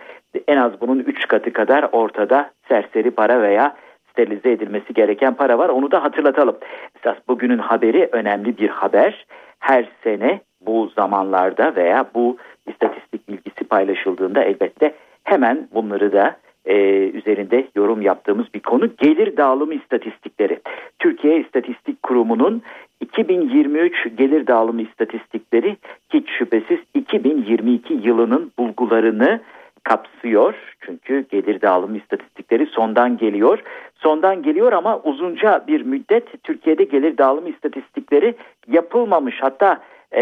[0.47, 3.75] en az bunun 3 katı kadar ortada serseri para veya
[4.11, 5.69] sterilize edilmesi gereken para var.
[5.69, 6.57] Onu da hatırlatalım.
[6.99, 9.25] Esas bugünün haberi önemli bir haber.
[9.59, 12.37] Her sene bu zamanlarda veya bu
[12.67, 14.93] istatistik bilgisi paylaşıldığında elbette
[15.23, 16.75] hemen bunları da e,
[17.09, 20.59] üzerinde yorum yaptığımız bir konu gelir dağılımı istatistikleri.
[20.99, 22.61] Türkiye İstatistik Kurumu'nun
[23.01, 25.77] 2023 gelir dağılımı istatistikleri
[26.13, 29.39] hiç şüphesiz 2022 yılının bulgularını
[29.83, 30.55] kapsıyor.
[30.81, 33.59] Çünkü gelir dağılımı istatistikleri sondan geliyor.
[33.95, 38.35] Sondan geliyor ama uzunca bir müddet Türkiye'de gelir dağılımı istatistikleri
[38.67, 39.35] yapılmamış.
[39.41, 39.81] Hatta
[40.11, 40.21] e,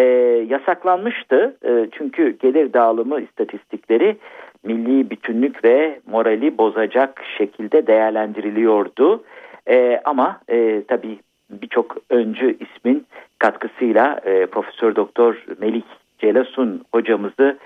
[0.49, 1.55] yasaklanmıştı.
[1.65, 4.17] E, çünkü gelir dağılımı istatistikleri
[4.63, 9.23] milli bütünlük ve morali bozacak şekilde değerlendiriliyordu.
[9.69, 11.19] E, ama e, tabii
[11.49, 13.05] birçok öncü ismin
[13.39, 15.85] katkısıyla e, Profesör Doktor Melik
[16.19, 17.57] Celasun hocamızı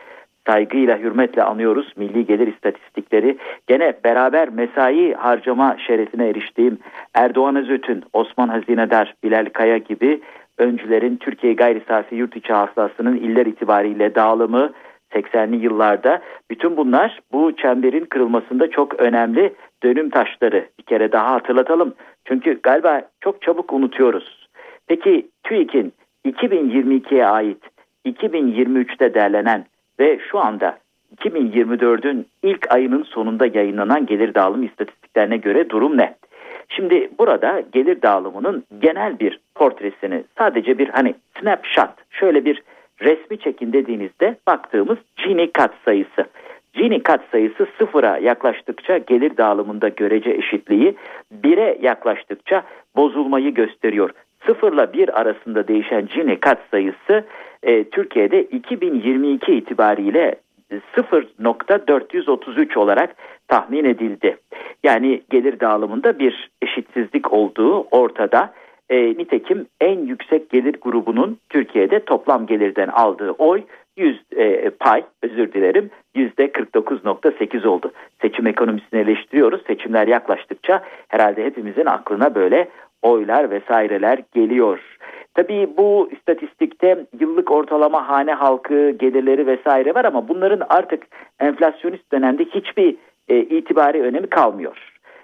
[0.47, 1.93] saygıyla, hürmetle anıyoruz.
[1.97, 6.79] Milli gelir istatistikleri gene beraber mesai harcama şerefine eriştiğim
[7.13, 10.21] Erdoğan Özöt'ün, Osman Hazinedar, Bilal Kaya gibi
[10.59, 14.71] öncülerin Türkiye gayri safi yurt içi hasılasının iller itibariyle dağılımı
[15.11, 19.53] 80'li yıllarda bütün bunlar bu çemberin kırılmasında çok önemli
[19.83, 21.93] dönüm taşları bir kere daha hatırlatalım.
[22.25, 24.47] Çünkü galiba çok çabuk unutuyoruz.
[24.87, 25.93] Peki TÜİK'in
[26.25, 27.63] 2022'ye ait
[28.05, 29.65] 2023'te derlenen
[29.99, 30.77] ve şu anda
[31.17, 36.15] 2024'ün ilk ayının sonunda yayınlanan gelir dağılım istatistiklerine göre durum ne?
[36.69, 42.63] Şimdi burada gelir dağılımının genel bir portresini sadece bir hani snapshot şöyle bir
[43.01, 46.25] resmi çekin dediğinizde baktığımız Gini kat sayısı.
[46.73, 50.95] Gini kat sayısı sıfıra yaklaştıkça gelir dağılımında görece eşitliği,
[51.31, 52.63] bire yaklaştıkça
[52.95, 54.09] bozulmayı gösteriyor.
[54.45, 57.25] Sıfırla bir arasında değişen Gini kat sayısı
[57.63, 60.35] e, Türkiye'de 2022 itibariyle
[60.95, 63.15] 0.433 olarak
[63.49, 64.37] tahmin edildi.
[64.83, 68.53] Yani gelir dağılımında bir eşitsizlik olduğu ortada.
[68.89, 73.63] E, nitekim en yüksek gelir grubunun Türkiye'de toplam gelirden aldığı oy
[73.97, 77.91] 100 e, pay özür dilerim yüzde 49.8 oldu.
[78.21, 79.61] Seçim ekonomisini eleştiriyoruz.
[79.67, 82.67] Seçimler yaklaştıkça herhalde hepimizin aklına böyle
[83.01, 84.79] oylar vesaireler geliyor.
[85.33, 91.07] Tabii bu istatistikte yıllık ortalama hane halkı gelirleri vesaire var ama bunların artık
[91.39, 92.95] enflasyonist dönemde hiçbir
[93.29, 94.77] e, itibari önemi kalmıyor.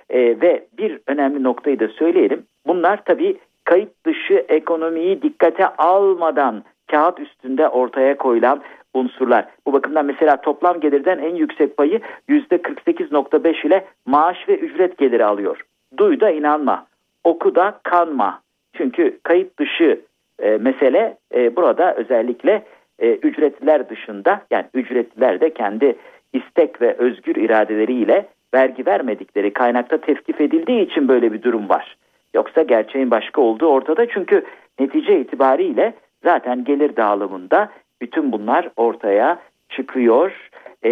[0.10, 2.44] E, ve bir önemli noktayı da söyleyelim.
[2.68, 8.62] Bunlar tabii kayıt dışı ekonomiyi dikkate almadan kağıt üstünde ortaya koyulan
[8.94, 9.46] unsurlar.
[9.66, 15.62] Bu bakımdan mesela toplam gelirden en yüksek payı %48.5 ile maaş ve ücret geliri alıyor.
[15.98, 16.86] Duy da inanma,
[17.24, 18.42] oku da kanma.
[18.74, 20.02] Çünkü kayıt dışı
[20.40, 22.64] e, mesele e, burada özellikle
[23.00, 25.96] e, ücretliler dışında yani ücretliler de kendi
[26.36, 31.98] istek ve özgür iradeleriyle vergi vermedikleri kaynakta tevkif edildiği için böyle bir durum var.
[32.36, 34.46] Yoksa gerçeğin başka olduğu ortada çünkü
[34.80, 37.70] netice itibariyle zaten gelir dağılımında
[38.02, 40.50] bütün bunlar ortaya çıkıyor.
[40.84, 40.92] E,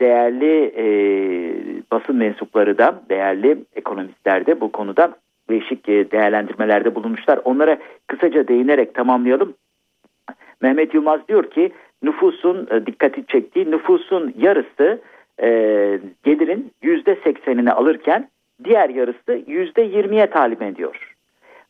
[0.00, 0.86] değerli e,
[1.92, 5.12] basın mensupları da, değerli ekonomistler de bu konuda
[5.50, 7.40] değişik e, değerlendirmelerde bulunmuşlar.
[7.44, 9.54] Onlara kısaca değinerek tamamlayalım.
[10.62, 11.72] Mehmet Yılmaz diyor ki
[12.04, 15.00] nüfusun e, dikkati çektiği nüfusun yarısı
[15.42, 15.48] e,
[16.24, 18.28] gelirin yüzde seksenini alırken
[18.64, 21.14] diğer yarısı yüzde yirmiye talim ediyor.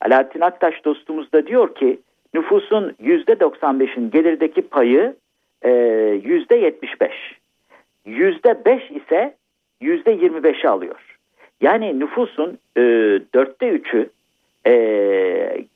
[0.00, 1.98] Alaaddin Aktaş dostumuz da diyor ki
[2.34, 5.14] nüfusun yüzde doksan beşin gelirdeki payı
[5.62, 5.70] e,
[6.24, 7.38] yüzde yetmiş beş.
[8.06, 9.34] Yüzde beş ise
[9.80, 11.18] yüzde yirmi beşi alıyor.
[11.60, 12.82] Yani nüfusun e,
[13.34, 14.10] dörtte üçü
[14.66, 14.72] e,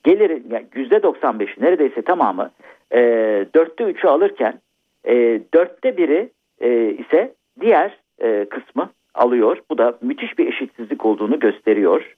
[0.03, 0.41] gelir
[0.75, 2.51] yüzde doksan beşi neredeyse tamamı
[2.93, 2.99] e,
[3.55, 4.53] dörtte üçü alırken
[5.05, 6.29] e, dörtte biri
[6.61, 9.57] e, ise diğer e, kısmı alıyor.
[9.69, 12.15] Bu da müthiş bir eşitsizlik olduğunu gösteriyor.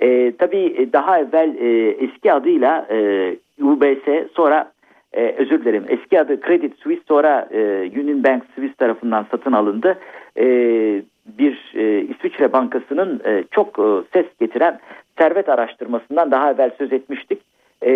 [0.00, 3.30] E, tabii daha evvel e, eski adıyla e,
[3.62, 4.72] UBS sonra
[5.12, 9.98] e, özür dilerim eski adı Credit Suisse sonra e, Union Bank Swiss tarafından satın alındı.
[10.36, 10.44] E,
[11.38, 14.78] bir e, İsviçre bankasının e, çok e, ses getiren
[15.18, 17.42] servet araştırmasından daha evvel söz etmiştik.
[17.82, 17.92] E,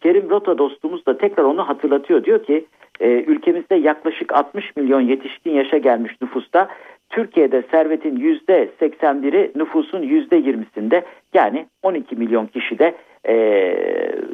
[0.00, 2.24] Kerim Rota dostumuz da tekrar onu hatırlatıyor.
[2.24, 2.64] Diyor ki
[3.00, 6.68] e, ülkemizde yaklaşık 60 milyon yetişkin yaşa gelmiş nüfusta
[7.10, 11.02] Türkiye'de servetin yüzde 81'i nüfusun yüzde 20'sinde
[11.34, 12.94] yani 12 milyon kişide
[13.28, 13.34] e,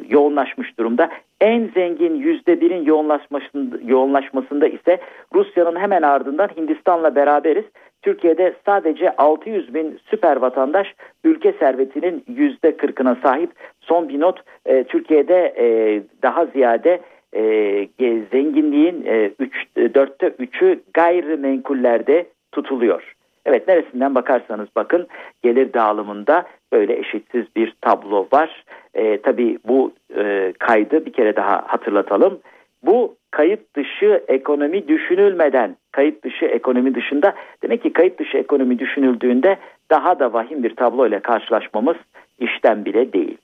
[0.09, 1.09] yoğunlaşmış durumda.
[1.41, 4.99] En zengin yüzde birin yoğunlaşmasında, yoğunlaşmasında ise
[5.35, 7.65] Rusya'nın hemen ardından Hindistan'la beraberiz.
[8.01, 10.87] Türkiye'de sadece 600 bin süper vatandaş
[11.23, 13.51] ülke servetinin yüzde 40'ına sahip.
[13.81, 16.99] Son bir not e, Türkiye'de e, daha ziyade
[17.33, 23.15] e, zenginliğin e, üç, e, dörtte üçü gayrimenkullerde tutuluyor.
[23.45, 25.07] Evet neresinden bakarsanız bakın
[25.43, 28.63] gelir dağılımında böyle eşitsiz bir tablo var.
[28.93, 32.39] E, tabii bu e, kaydı bir kere daha hatırlatalım.
[32.83, 39.57] Bu kayıt dışı ekonomi düşünülmeden, kayıt dışı ekonomi dışında demek ki kayıt dışı ekonomi düşünüldüğünde
[39.91, 41.97] daha da vahim bir tablo ile karşılaşmamız
[42.39, 43.37] işten bile değil.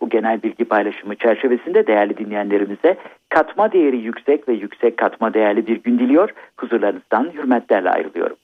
[0.00, 2.96] Bu genel bilgi paylaşımı çerçevesinde değerli dinleyenlerimize
[3.28, 6.30] katma değeri yüksek ve yüksek katma değerli bir gün diliyor.
[6.56, 8.36] Huzurlarınızdan hürmetlerle ayrılıyorum.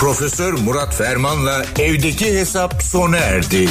[0.00, 3.66] Profesör Murat Ferman'la evdeki hesap sona erdi.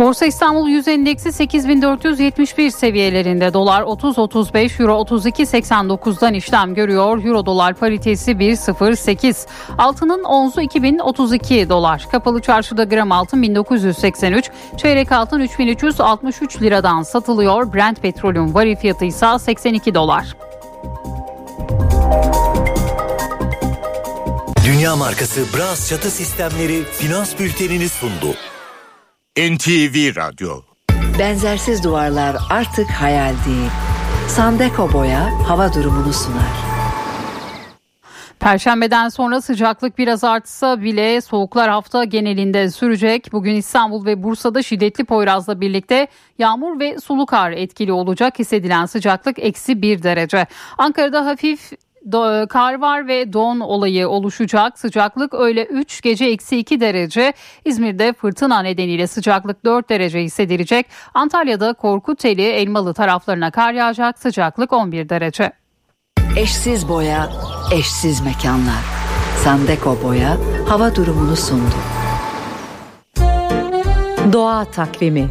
[0.00, 7.24] Borsa İstanbul Yüz Endeksi 8471 seviyelerinde dolar 30.35 euro 32.89'dan işlem görüyor.
[7.24, 9.46] Euro dolar paritesi 1.08.
[9.78, 12.06] Altının onzu 2032 dolar.
[12.12, 17.72] Kapalı çarşıda gram altın 1983, çeyrek altın 3363 liradan satılıyor.
[17.72, 20.36] Brent petrolün varil fiyatı ise 82 dolar.
[24.66, 28.34] Dünya markası Bras çatı sistemleri finans bültenini sundu.
[29.38, 30.60] NTV Radyo
[31.18, 33.70] Benzersiz duvarlar artık hayal değil.
[34.28, 36.56] Sandeko Boya hava durumunu sunar.
[38.40, 43.32] Perşembeden sonra sıcaklık biraz artsa bile soğuklar hafta genelinde sürecek.
[43.32, 46.08] Bugün İstanbul ve Bursa'da şiddetli Poyraz'la birlikte
[46.38, 48.38] yağmur ve sulu kar etkili olacak.
[48.38, 50.46] Hissedilen sıcaklık eksi bir derece.
[50.78, 51.72] Ankara'da hafif
[52.08, 54.78] Do- kar var ve don olayı oluşacak.
[54.78, 57.32] Sıcaklık öyle 3 gece eksi 2 derece.
[57.64, 60.86] İzmir'de fırtına nedeniyle sıcaklık 4 derece hissedilecek.
[61.14, 64.18] Antalya'da Korkuteli, Elmalı taraflarına kar yağacak.
[64.18, 65.52] Sıcaklık 11 derece.
[66.36, 67.30] Eşsiz boya,
[67.72, 68.84] eşsiz mekanlar.
[69.44, 70.36] Sandeko Boya
[70.68, 71.74] hava durumunu sundu.
[74.32, 75.28] Doğa takvimi.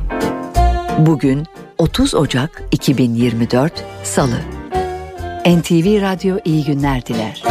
[0.98, 1.46] Bugün
[1.78, 4.59] 30 Ocak 2024 Salı.
[5.50, 7.44] NTV Radyo iyi günler diler.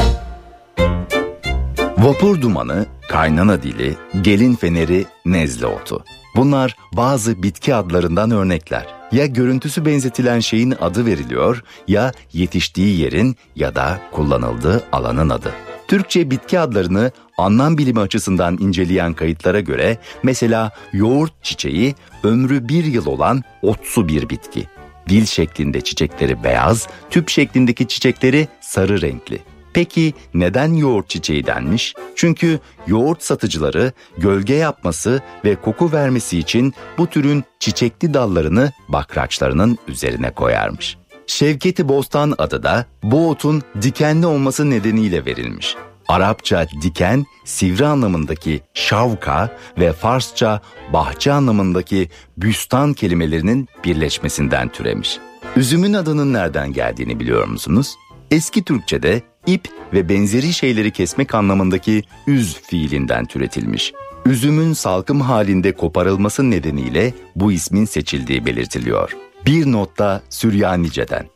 [1.98, 6.04] Vapur dumanı, kaynana dili, gelin feneri, nezle otu.
[6.36, 8.86] Bunlar bazı bitki adlarından örnekler.
[9.12, 15.52] Ya görüntüsü benzetilen şeyin adı veriliyor ya yetiştiği yerin ya da kullanıldığı alanın adı.
[15.88, 23.06] Türkçe bitki adlarını anlam bilimi açısından inceleyen kayıtlara göre mesela yoğurt çiçeği ömrü bir yıl
[23.06, 24.77] olan otsu bir bitki.
[25.08, 29.38] Dil şeklinde çiçekleri beyaz, tüp şeklindeki çiçekleri sarı renkli.
[29.72, 31.94] Peki neden yoğurt çiçeği denmiş?
[32.14, 40.30] Çünkü yoğurt satıcıları gölge yapması ve koku vermesi için bu türün çiçekli dallarını bakraçlarının üzerine
[40.30, 40.96] koyarmış.
[41.26, 45.76] Şevketi Bostan adı da bu otun dikenli olması nedeniyle verilmiş.
[46.08, 50.60] Arapça diken, sivri anlamındaki şavka ve Farsça
[50.92, 55.18] bahçe anlamındaki büstan kelimelerinin birleşmesinden türemiş.
[55.56, 57.94] Üzümün adının nereden geldiğini biliyor musunuz?
[58.30, 63.92] Eski Türkçe'de ip ve benzeri şeyleri kesmek anlamındaki üz fiilinden türetilmiş.
[64.26, 69.16] Üzümün salkım halinde koparılması nedeniyle bu ismin seçildiği belirtiliyor.
[69.46, 71.26] Bir notta Süryanice'den.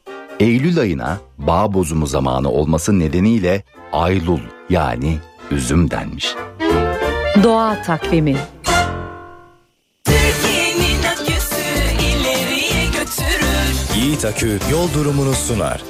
[0.40, 4.40] Eylül ayına bağ bozumu zamanı olması nedeniyle Aylul
[4.70, 5.18] yani
[5.50, 6.34] üzüm denmiş.
[7.42, 8.36] Doğa takvimi
[13.96, 15.82] Yiğit Akü yol durumunu sunar.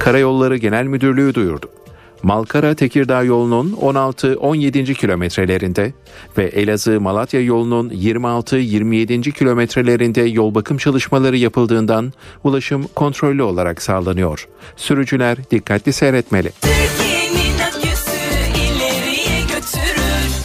[0.00, 1.70] Karayolları Genel Müdürlüğü duyurdu.
[2.24, 4.94] Malkara Tekirdağ yolunun 16-17.
[4.94, 5.92] kilometrelerinde
[6.38, 9.32] ve Elazığ Malatya yolunun 26-27.
[9.32, 12.12] kilometrelerinde yol bakım çalışmaları yapıldığından
[12.44, 14.48] ulaşım kontrollü olarak sağlanıyor.
[14.76, 16.52] Sürücüler dikkatli seyretmeli.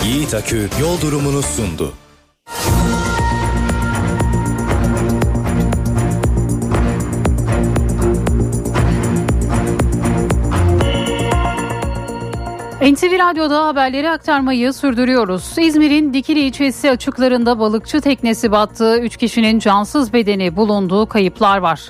[0.06, 1.94] Yiğit Akü yol durumunu sundu.
[12.94, 15.58] NTV Radyo'da haberleri aktarmayı sürdürüyoruz.
[15.58, 21.82] İzmir'in Dikili ilçesi açıklarında balıkçı teknesi battığı 3 kişinin cansız bedeni bulunduğu kayıplar var.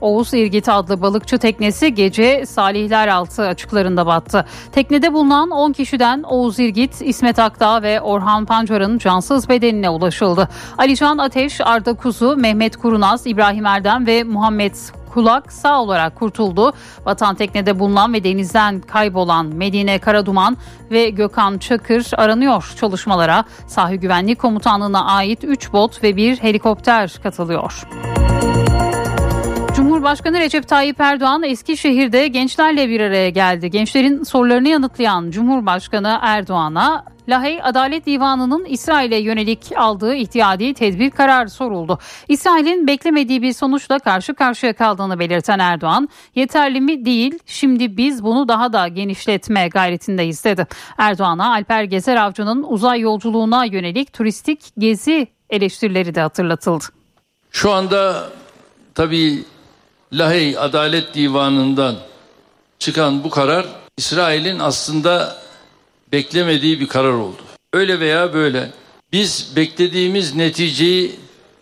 [0.00, 4.44] Oğuz İrgit adlı balıkçı teknesi gece Salihler Altı açıklarında battı.
[4.72, 10.48] Teknede bulunan 10 kişiden Oğuz İrgit, İsmet Akdağ ve Orhan Pancar'ın cansız bedenine ulaşıldı.
[10.78, 14.74] Alican Ateş, Arda Kuzu, Mehmet Kurunaz, İbrahim Erdem ve Muhammed
[15.08, 16.72] Kulak sağ olarak kurtuldu.
[17.04, 20.56] Vatan teknede bulunan ve denizden kaybolan Medine Karaduman
[20.90, 23.44] ve Gökhan Çakır aranıyor çalışmalara.
[23.66, 27.82] Sahil Güvenlik Komutanlığı'na ait 3 bot ve bir helikopter katılıyor.
[29.76, 33.70] Cumhurbaşkanı Recep Tayyip Erdoğan Eskişehir'de gençlerle bir araya geldi.
[33.70, 41.98] Gençlerin sorularını yanıtlayan Cumhurbaşkanı Erdoğan'a Lahey Adalet Divanı'nın İsrail'e yönelik aldığı ihtiyadi tedbir kararı soruldu.
[42.28, 48.48] İsrail'in beklemediği bir sonuçla karşı karşıya kaldığını belirten Erdoğan, yeterli mi değil, şimdi biz bunu
[48.48, 50.66] daha da genişletme gayretindeyiz dedi.
[50.98, 56.84] Erdoğan'a Alper Gezer Avcı'nın uzay yolculuğuna yönelik turistik gezi eleştirileri de hatırlatıldı.
[57.50, 58.28] Şu anda
[58.94, 59.44] tabii
[60.12, 61.94] Lahey Adalet Divanı'ndan
[62.78, 65.36] çıkan bu karar İsrail'in aslında
[66.12, 67.42] beklemediği bir karar oldu.
[67.72, 68.70] Öyle veya böyle
[69.12, 71.12] biz beklediğimiz neticeyi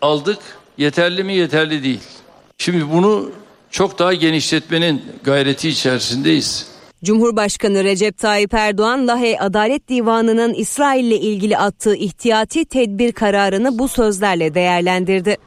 [0.01, 0.39] aldık.
[0.77, 1.33] Yeterli mi?
[1.33, 1.99] Yeterli değil.
[2.57, 3.31] Şimdi bunu
[3.71, 6.67] çok daha genişletmenin gayreti içerisindeyiz.
[7.03, 13.87] Cumhurbaşkanı Recep Tayyip Erdoğan Lahey Adalet Divanı'nın İsrail ile ilgili attığı ihtiyati tedbir kararını bu
[13.87, 15.37] sözlerle değerlendirdi.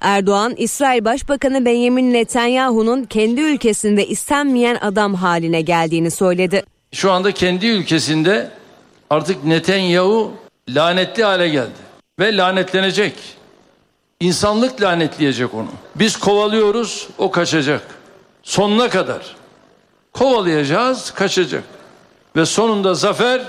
[0.00, 6.62] Erdoğan, İsrail Başbakanı Benjamin Netanyahu'nun kendi ülkesinde istenmeyen adam haline geldiğini söyledi.
[6.94, 8.50] Şu anda kendi ülkesinde
[9.10, 10.32] artık Netanyahu
[10.68, 11.70] lanetli hale geldi
[12.18, 13.14] ve lanetlenecek.
[14.20, 15.68] İnsanlık lanetleyecek onu.
[15.94, 17.82] Biz kovalıyoruz, o kaçacak.
[18.42, 19.36] Sonuna kadar.
[20.12, 21.64] Kovalayacağız, kaçacak.
[22.36, 23.42] Ve sonunda zafer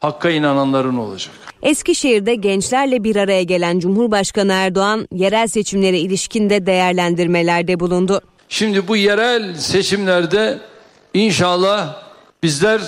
[0.00, 1.34] Hakka inananların olacak.
[1.62, 8.20] Eskişehir'de gençlerle bir araya gelen Cumhurbaşkanı Erdoğan yerel seçimlere ilişkinde değerlendirmelerde bulundu.
[8.48, 10.58] Şimdi bu yerel seçimlerde
[11.14, 12.02] inşallah
[12.42, 12.80] bizler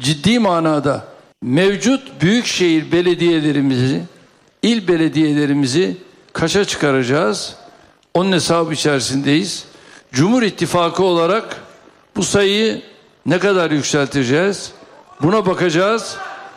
[0.00, 1.04] ciddi manada
[1.42, 4.02] mevcut büyükşehir belediyelerimizi,
[4.62, 5.96] il belediyelerimizi
[6.32, 7.54] kaça çıkaracağız?
[8.14, 9.64] Onun hesabı içerisindeyiz.
[10.12, 11.56] Cumhur İttifakı olarak
[12.16, 12.82] bu sayıyı
[13.26, 14.72] ne kadar yükselteceğiz?
[15.22, 16.16] Buna bakacağız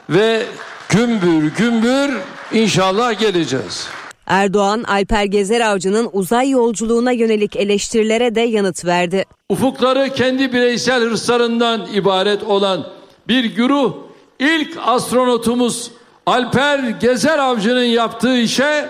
[0.10, 0.46] ve
[0.90, 2.18] gümbür gümbür
[2.54, 3.88] inşallah geleceğiz.
[4.26, 9.26] Erdoğan, Alper Gezer Avcı'nın uzay yolculuğuna yönelik eleştirilere de yanıt verdi.
[9.50, 12.88] Ufukları kendi bireysel hırslarından ibaret olan
[13.28, 13.94] bir güruh
[14.40, 15.92] ilk astronotumuz
[16.26, 18.90] Alper Gezer Avcı'nın yaptığı işe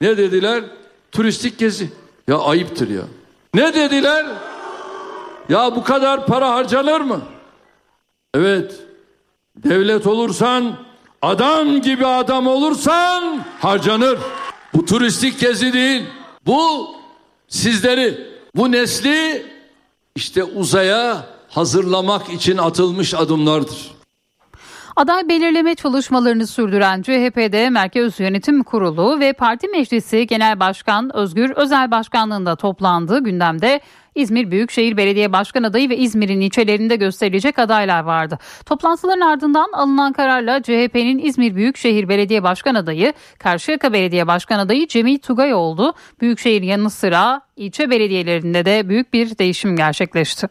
[0.00, 0.64] ne dediler?
[1.12, 1.90] Turistik gezi.
[2.28, 3.02] Ya ayıptır ya.
[3.54, 4.26] Ne dediler?
[5.48, 7.20] Ya bu kadar para harcanır mı?
[8.34, 8.74] Evet.
[9.56, 10.76] Devlet olursan,
[11.22, 14.18] adam gibi adam olursan harcanır.
[14.74, 16.02] Bu turistik gezi değil.
[16.46, 16.90] Bu
[17.48, 18.26] sizleri,
[18.56, 19.46] bu nesli
[20.16, 23.90] işte uzaya hazırlamak için atılmış adımlardır.
[24.96, 31.90] Aday belirleme çalışmalarını sürdüren CHP'de Merkez Yönetim Kurulu ve Parti Meclisi Genel Başkan Özgür Özel
[31.90, 33.80] Başkanlığında toplandığı gündemde
[34.14, 38.38] İzmir Büyükşehir Belediye Başkan adayı ve İzmir'in ilçelerinde gösterilecek adaylar vardı.
[38.66, 45.18] Toplantıların ardından alınan kararla CHP'nin İzmir Büyükşehir Belediye Başkan adayı Karşıyaka Belediye Başkan adayı Cemil
[45.18, 45.94] Tugay oldu.
[46.20, 50.46] Büyükşehir yanı sıra ilçe belediyelerinde de büyük bir değişim gerçekleşti.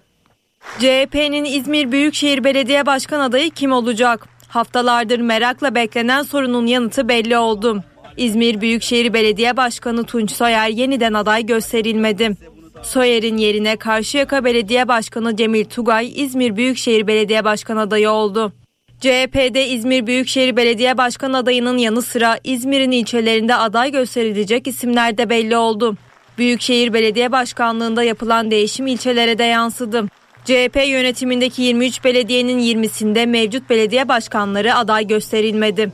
[0.80, 4.28] CHP'nin İzmir Büyükşehir Belediye Başkan adayı kim olacak?
[4.48, 7.84] Haftalardır merakla beklenen sorunun yanıtı belli oldu.
[8.18, 12.38] İzmir Büyükşehir Belediye Başkanı Tunç Soyer yeniden aday gösterilmedi.
[12.84, 18.54] Soyer'in yerine Karşıyaka Belediye Başkanı Cemil Tugay İzmir Büyükşehir Belediye Başkanı adayı oldu.
[19.00, 25.58] CHP'de İzmir Büyükşehir Belediye Başkan adayının yanı sıra İzmir'in ilçelerinde aday gösterilecek isimler de belli
[25.58, 25.96] oldu.
[26.38, 30.06] Büyükşehir Belediye Başkanlığında yapılan değişim ilçelere de yansıdı.
[30.46, 35.92] CHP yönetimindeki 23 belediyenin 20'sinde mevcut belediye başkanları aday gösterilmedi.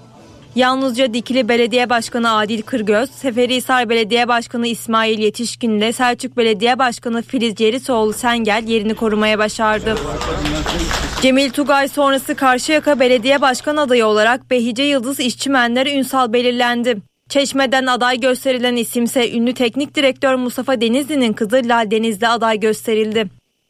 [0.55, 7.21] Yalnızca Dikili Belediye Başkanı Adil Kırgöz, Seferihisar Belediye Başkanı İsmail Yetişkin ile Selçuk Belediye Başkanı
[7.21, 9.95] Filiz Cerisoğlu Sengel yerini korumaya başardı.
[11.21, 16.97] Cemil Tugay sonrası Karşıyaka Belediye Başkan adayı olarak Behice Yıldız İşçimenler Ünsal belirlendi.
[17.29, 23.27] Çeşme'den aday gösterilen isimse ünlü teknik direktör Mustafa Denizli'nin kızı Lal Denizli aday gösterildi.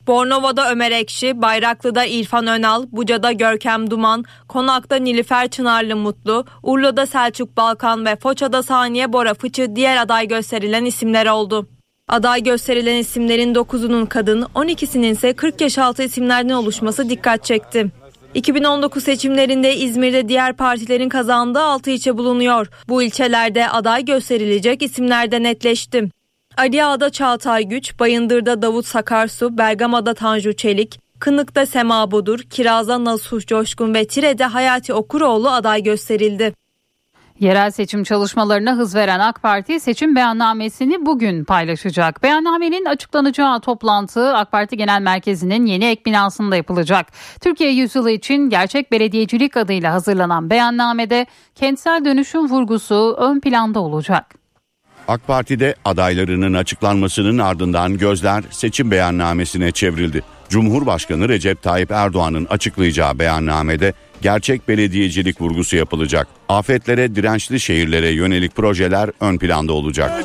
[0.07, 7.57] Bornova'da Ömer Ekşi, Bayraklı'da İrfan Önal, Buca'da Görkem Duman, Konak'ta Nilüfer Çınarlı Mutlu, Urla'da Selçuk
[7.57, 11.67] Balkan ve Foça'da Saniye Bora Fıçı diğer aday gösterilen isimler oldu.
[12.07, 17.91] Aday gösterilen isimlerin 9'unun kadın, 12'sinin ise 40 yaş altı isimlerden oluşması dikkat çekti.
[18.33, 22.67] 2019 seçimlerinde İzmir'de diğer partilerin kazandığı 6 ilçe bulunuyor.
[22.87, 26.09] Bu ilçelerde aday gösterilecek isimler de netleşti.
[26.57, 33.45] Ali Ağa'da Çağatay Güç, Bayındır'da Davut Sakarsu, Bergama'da Tanju Çelik, Kınık'ta Sema Bodur, Kiraz'da Nasuh
[33.45, 36.53] Coşkun ve Tire'de Hayati Okuroğlu aday gösterildi.
[37.39, 42.23] Yerel seçim çalışmalarına hız veren AK Parti seçim beyannamesini bugün paylaşacak.
[42.23, 47.07] Beyannamenin açıklanacağı toplantı AK Parti Genel Merkezi'nin yeni ek binasında yapılacak.
[47.41, 51.25] Türkiye yüzyılı için gerçek belediyecilik adıyla hazırlanan beyannamede
[51.55, 54.44] kentsel dönüşüm vurgusu ön planda olacak.
[55.07, 60.21] AK Parti'de adaylarının açıklanmasının ardından gözler seçim beyannamesine çevrildi.
[60.49, 66.27] Cumhurbaşkanı Recep Tayyip Erdoğan'ın açıklayacağı beyannamede gerçek belediyecilik vurgusu yapılacak.
[66.49, 70.23] Afetlere dirençli şehirlere yönelik projeler ön planda olacak.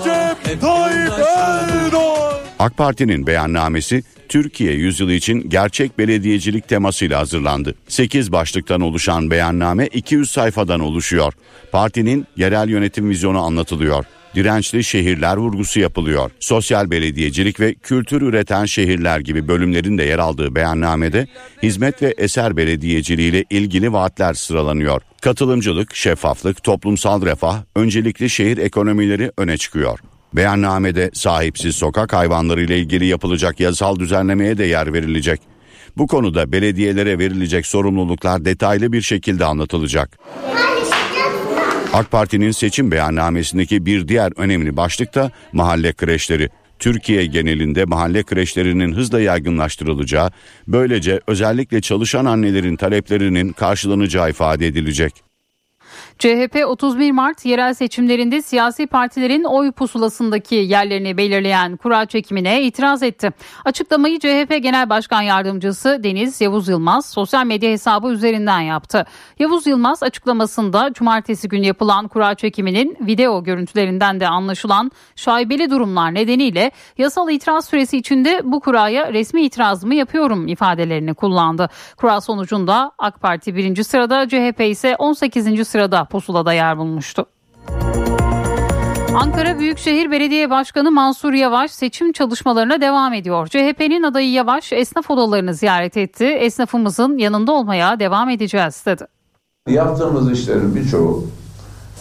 [2.59, 7.75] AK Parti'nin beyannamesi Türkiye yüzyılı için gerçek belediyecilik temasıyla hazırlandı.
[7.89, 11.33] 8 başlıktan oluşan beyanname 200 sayfadan oluşuyor.
[11.73, 14.05] Partinin yerel yönetim vizyonu anlatılıyor
[14.35, 16.31] dirençli şehirler vurgusu yapılıyor.
[16.41, 21.27] Sosyal belediyecilik ve kültür üreten şehirler gibi bölümlerin de yer aldığı beyannamede
[21.63, 25.03] hizmet ve eser belediyeciliği ile ilgili vaatler sıralanıyor.
[25.21, 29.99] Katılımcılık, şeffaflık, toplumsal refah, öncelikli şehir ekonomileri öne çıkıyor.
[30.33, 35.41] Beyannamede sahipsiz sokak hayvanları ile ilgili yapılacak yasal düzenlemeye de yer verilecek.
[35.97, 40.19] Bu konuda belediyelere verilecek sorumluluklar detaylı bir şekilde anlatılacak.
[41.95, 46.49] AK Parti'nin seçim beyannamesindeki bir diğer önemli başlık da mahalle kreşleri.
[46.79, 50.31] Türkiye genelinde mahalle kreşlerinin hızla yaygınlaştırılacağı,
[50.69, 55.13] böylece özellikle çalışan annelerin taleplerinin karşılanacağı ifade edilecek.
[56.21, 63.31] CHP 31 Mart yerel seçimlerinde siyasi partilerin oy pusulasındaki yerlerini belirleyen kura çekimine itiraz etti.
[63.65, 69.07] Açıklamayı CHP Genel Başkan Yardımcısı Deniz Yavuz Yılmaz sosyal medya hesabı üzerinden yaptı.
[69.39, 76.71] Yavuz Yılmaz açıklamasında cumartesi günü yapılan kura çekiminin video görüntülerinden de anlaşılan şaibeli durumlar nedeniyle
[76.99, 81.69] yasal itiraz süresi içinde bu kuraya resmi itirazımı yapıyorum ifadelerini kullandı.
[81.97, 85.69] Kura sonucunda AK Parti birinci sırada CHP ise 18.
[85.69, 87.27] sırada pusulada yer bulmuştu.
[89.15, 93.47] Ankara Büyükşehir Belediye Başkanı Mansur Yavaş seçim çalışmalarına devam ediyor.
[93.47, 96.25] CHP'nin adayı Yavaş esnaf odalarını ziyaret etti.
[96.25, 99.05] Esnafımızın yanında olmaya devam edeceğiz dedi.
[99.69, 101.27] Yaptığımız işlerin birçoğu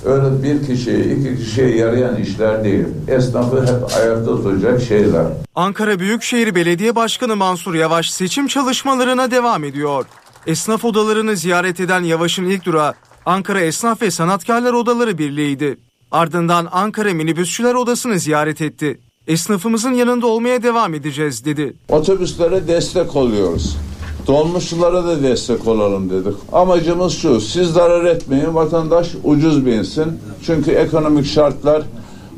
[0.06, 2.86] öyle bir kişiye iki kişiye yarayan işler değil.
[3.08, 5.26] Esnafı hep ayakta tutacak şeyler.
[5.56, 10.06] Ankara Büyükşehir Belediye Başkanı Mansur Yavaş seçim çalışmalarına devam ediyor.
[10.48, 12.94] Esnaf odalarını ziyaret eden Yavaş'ın ilk durağı
[13.26, 15.78] Ankara Esnaf ve Sanatkarlar Odaları Birliği'ydi.
[16.12, 19.00] Ardından Ankara Minibüsçüler Odası'nı ziyaret etti.
[19.28, 21.74] Esnafımızın yanında olmaya devam edeceğiz dedi.
[21.90, 23.78] Otobüslere destek oluyoruz.
[24.28, 26.38] Dolmuşçulara da destek olalım dedik.
[26.52, 30.20] Amacımız şu, siz zarar etmeyin, vatandaş ucuz binsin.
[30.46, 31.84] Çünkü ekonomik şartlar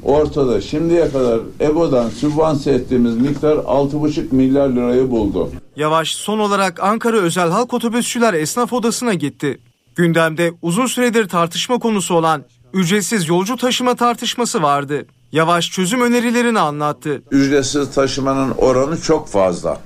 [0.04, 0.62] ortada.
[0.62, 5.50] Şimdiye kadar EBO'dan sübvanse ettiğimiz miktar 6,5 milyar lirayı buldu.
[5.76, 9.60] Yavaş son olarak Ankara Özel Halk Otobüsçüler Esnaf Odası'na gitti.
[9.96, 12.44] Gündemde uzun süredir tartışma konusu olan
[12.74, 15.06] ücretsiz yolcu taşıma tartışması vardı.
[15.32, 17.22] Yavaş çözüm önerilerini anlattı.
[17.32, 19.80] Ücretsiz taşımanın oranı çok fazla.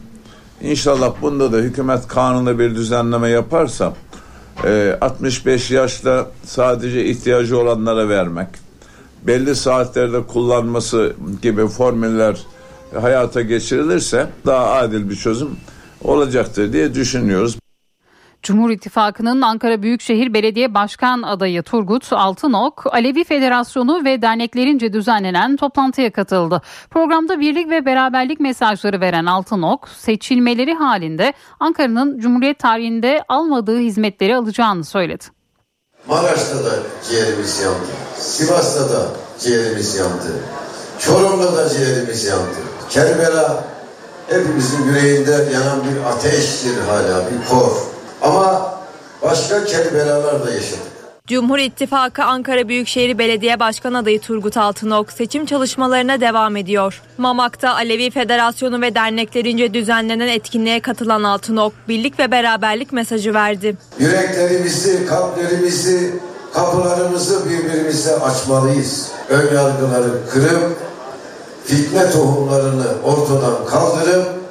[0.61, 3.93] İnşallah bunda da hükümet kanunda bir düzenleme yaparsa
[5.01, 8.47] 65 e, yaşta sadece ihtiyacı olanlara vermek,
[9.23, 12.37] belli saatlerde kullanması gibi formüller
[13.01, 15.49] hayata geçirilirse daha adil bir çözüm
[16.03, 17.57] olacaktır diye düşünüyoruz.
[18.45, 26.11] Cumhur İttifakı'nın Ankara Büyükşehir Belediye Başkan adayı Turgut Altınok, Alevi Federasyonu ve derneklerince düzenlenen toplantıya
[26.11, 26.61] katıldı.
[26.89, 34.83] Programda birlik ve beraberlik mesajları veren Altınok, seçilmeleri halinde Ankara'nın Cumhuriyet tarihinde almadığı hizmetleri alacağını
[34.83, 35.23] söyledi.
[36.07, 36.73] Maraş'ta da
[37.09, 37.91] ciğerimiz yandı.
[38.17, 39.07] Sivas'ta da
[39.39, 40.43] ciğerimiz yandı.
[40.99, 42.57] Çorum'da da ciğerimiz yandı.
[42.89, 43.63] Kerbela
[44.29, 47.94] hepimizin yüreğinde yanan bir ateştir hala, bir kor.
[48.21, 48.75] Ama
[49.21, 50.95] başka kerbelalar da yaşadık.
[51.27, 57.01] Cumhur İttifakı Ankara Büyükşehir Belediye Başkan adayı Turgut Altınok seçim çalışmalarına devam ediyor.
[57.17, 63.77] Mamak'ta Alevi Federasyonu ve derneklerince düzenlenen etkinliğe katılan Altınok birlik ve beraberlik mesajı verdi.
[63.99, 66.13] Yüreklerimizi, kalplerimizi,
[66.53, 69.11] kapılarımızı birbirimize açmalıyız.
[69.29, 70.77] Ön yargıları kırıp
[71.65, 74.44] fitne tohumlarını ortadan kaldırıp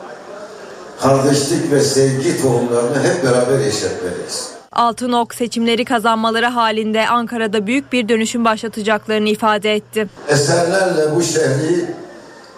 [1.00, 4.48] kardeşlik ve sevgi tohumlarını hep beraber yeşertmeliyiz.
[4.72, 10.08] Altınok seçimleri kazanmaları halinde Ankara'da büyük bir dönüşüm başlatacaklarını ifade etti.
[10.28, 11.86] Eserlerle bu şehri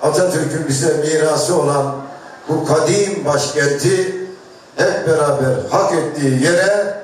[0.03, 1.97] Atatürk'ün bize mirası olan
[2.49, 4.17] bu kadim başkenti
[4.77, 6.95] hep beraber hak ettiği yere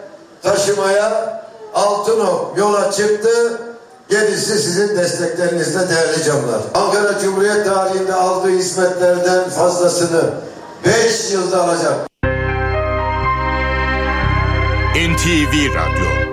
[0.42, 1.42] taşımaya
[1.74, 3.60] Altınok yola çıktı.
[4.08, 6.60] Gerisi sizin desteklerinizle değerli canlar.
[6.74, 10.30] Ankara Cumhuriyet tarihinde aldığı hizmetlerden fazlasını
[10.86, 12.08] 5 yılda alacak.
[14.94, 16.32] NTV Radyo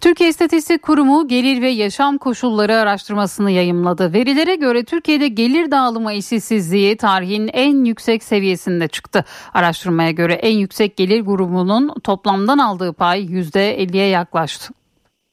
[0.00, 4.12] Türkiye İstatistik Kurumu gelir ve yaşam koşulları araştırmasını yayımladı.
[4.12, 9.24] Verilere göre Türkiye'de gelir dağılımı eşitsizliği tarihin en yüksek seviyesinde çıktı.
[9.54, 14.74] Araştırmaya göre en yüksek gelir grubunun toplamdan aldığı pay %50'ye yaklaştı.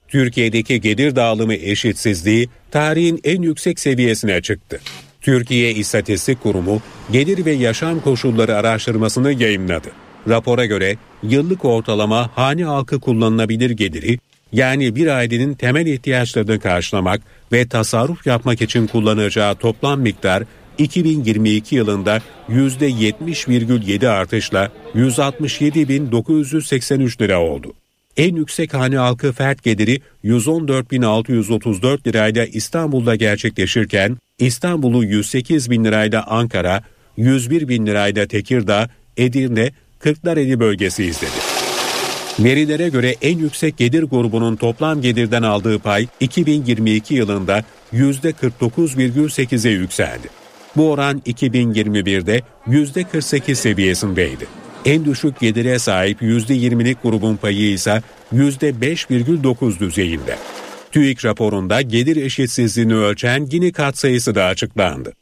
[0.07, 4.81] Türkiye'deki gelir dağılımı eşitsizliği tarihin en yüksek seviyesine çıktı.
[5.21, 6.81] Türkiye İstatistik Kurumu
[7.11, 9.87] gelir ve yaşam koşulları araştırmasını yayınladı.
[10.29, 14.19] Rapora göre yıllık ortalama hane halkı kullanılabilir geliri
[14.51, 17.21] yani bir ailenin temel ihtiyaçlarını karşılamak
[17.51, 20.43] ve tasarruf yapmak için kullanacağı toplam miktar
[20.77, 27.73] 2022 yılında %70,7 artışla 167.983 lira oldu.
[28.17, 36.83] En yüksek hane halkı fert geliri 114.634 lirayla İstanbul'da gerçekleşirken İstanbul'u 108 bin lirayla Ankara,
[37.17, 41.31] 101 bin lirayla Tekirdağ, Edirne, Kırklareli bölgesi izledi.
[42.39, 47.63] Verilere göre en yüksek gelir grubunun toplam gelirden aldığı pay 2022 yılında
[47.93, 50.29] %49,8'e yükseldi.
[50.75, 54.60] Bu oran 2021'de %48 seviyesindeydi.
[54.85, 58.01] En düşük gelire sahip %20'lik grubun payı ise
[58.33, 60.37] %5,9 düzeyinde.
[60.91, 65.13] TÜİK raporunda gelir eşitsizliğini ölçen Gini katsayısı da açıklandı.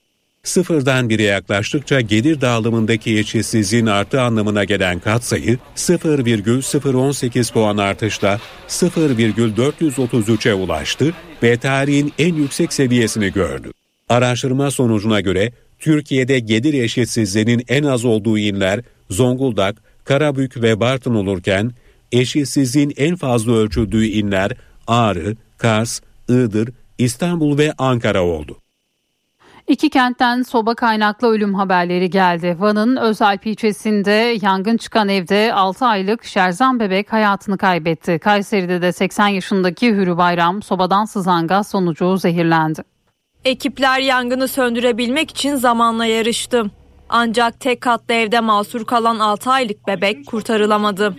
[0.44, 11.14] Sıfırdan bire yaklaştıkça gelir dağılımındaki eşitsizliğin arttığı anlamına gelen katsayı 0,018 puan artışla 0,433'e ulaştı
[11.44, 13.72] ve tarihin en yüksek seviyesini gördü.
[14.10, 21.72] Araştırma sonucuna göre Türkiye'de gelir eşitsizliğinin en az olduğu inler Zonguldak, Karabük ve Bartın olurken
[22.11, 24.51] eşitsizliğin en fazla ölçüldüğü inler
[24.88, 28.57] Ağrı, Kars, Iğdır, İstanbul ve Ankara oldu.
[29.68, 32.56] İki kentten soba kaynaklı ölüm haberleri geldi.
[32.60, 38.19] Van'ın Özalp ilçesinde yangın çıkan evde 6 aylık Şerzan bebek hayatını kaybetti.
[38.19, 42.81] Kayseri'de de 80 yaşındaki Hürü Bayram sobadan sızan gaz sonucu zehirlendi.
[43.45, 46.66] Ekipler yangını söndürebilmek için zamanla yarıştı.
[47.10, 51.16] Ancak tek katlı evde mahsur kalan 6 aylık bebek kurtarılamadı.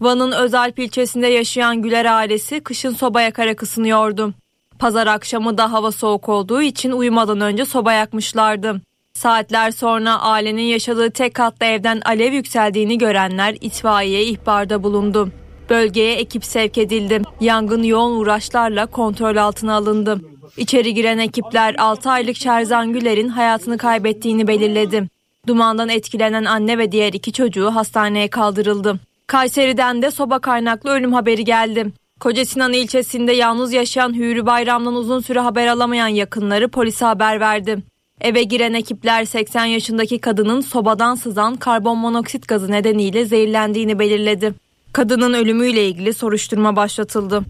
[0.00, 4.34] Van'ın Özalp ilçesinde yaşayan Güler ailesi kışın soba yakarak ısınıyordu.
[4.78, 8.80] Pazar akşamı da hava soğuk olduğu için uyumadan önce soba yakmışlardı.
[9.14, 15.32] Saatler sonra ailenin yaşadığı tek katlı evden alev yükseldiğini görenler itfaiyeye ihbarda bulundu.
[15.70, 17.22] Bölgeye ekip sevk edildi.
[17.40, 20.29] Yangın yoğun uğraşlarla kontrol altına alındı.
[20.56, 25.08] İçeri giren ekipler 6 aylık Şerzan Güler'in hayatını kaybettiğini belirledi.
[25.46, 29.00] Dumandan etkilenen anne ve diğer iki çocuğu hastaneye kaldırıldı.
[29.26, 31.86] Kayseri'den de soba kaynaklı ölüm haberi geldi.
[32.20, 37.78] Kocasinan ilçesinde yalnız yaşayan Hürü Bayram'dan uzun süre haber alamayan yakınları polise haber verdi.
[38.20, 44.54] Eve giren ekipler 80 yaşındaki kadının sobadan sızan karbon monoksit gazı nedeniyle zehirlendiğini belirledi.
[44.92, 47.42] Kadının ölümüyle ilgili soruşturma başlatıldı.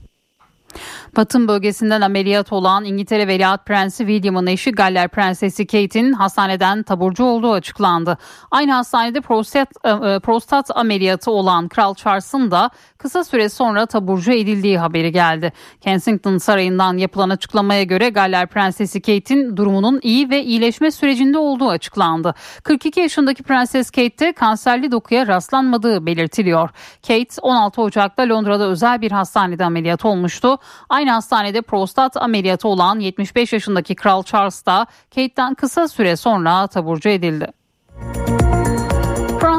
[1.16, 7.52] Batın bölgesinden ameliyat olan İngiltere Veliaht Prensi William'ın eşi Galler Prensesi Kate'in hastaneden taburcu olduğu
[7.52, 8.18] açıklandı.
[8.50, 14.78] Aynı hastanede prostat, e, prostat ameliyatı olan Kral Charles'ın da kısa süre sonra taburcu edildiği
[14.78, 15.52] haberi geldi.
[15.80, 22.34] Kensington Sarayı'ndan yapılan açıklamaya göre Galler Prensesi Kate'in durumunun iyi ve iyileşme sürecinde olduğu açıklandı.
[22.62, 26.70] 42 yaşındaki Prenses Kate'te kanserli dokuya rastlanmadığı belirtiliyor.
[27.06, 30.58] Kate 16 Ocak'ta Londra'da özel bir hastanede ameliyat olmuştu.
[30.88, 37.08] Aynı hastanede prostat ameliyatı olan 75 yaşındaki Kral Charles da Kate'den kısa süre sonra taburcu
[37.08, 37.59] edildi.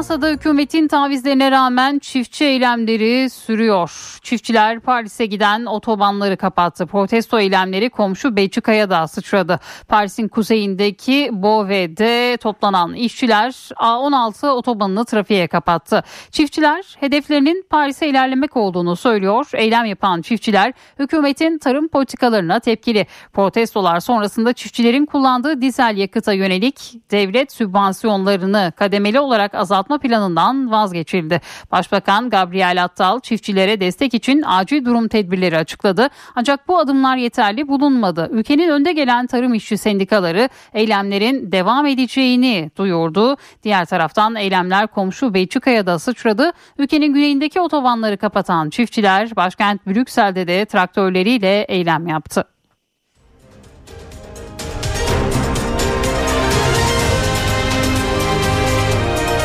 [0.02, 4.18] Fransa'da hükümetin tavizlerine rağmen çiftçi eylemleri sürüyor.
[4.22, 6.86] Çiftçiler Paris'e giden otobanları kapattı.
[6.86, 9.60] Protesto eylemleri komşu Belçika'ya da sıçradı.
[9.88, 16.02] Paris'in kuzeyindeki Beauvai'de toplanan işçiler A16 otobanını trafiğe kapattı.
[16.30, 19.50] Çiftçiler hedeflerinin Paris'e ilerlemek olduğunu söylüyor.
[19.54, 23.06] Eylem yapan çiftçiler hükümetin tarım politikalarına tepkili.
[23.32, 31.40] Protestolar sonrasında çiftçilerin kullandığı dizel yakıta yönelik devlet sübvansiyonlarını kademeli olarak azaltma planından vazgeçildi.
[31.72, 36.08] Başbakan Gabriel Attal çiftçilere destek için acil durum tedbirleri açıkladı.
[36.34, 38.28] Ancak bu adımlar yeterli bulunmadı.
[38.32, 43.36] Ülkenin önde gelen tarım işçi sendikaları eylemlerin devam edeceğini duyurdu.
[43.62, 46.52] Diğer taraftan eylemler komşu Belçika'ya da sıçradı.
[46.78, 52.51] Ülkenin güneyindeki otobanları kapatan çiftçiler başkent Brüksel'de de traktörleriyle eylem yaptı.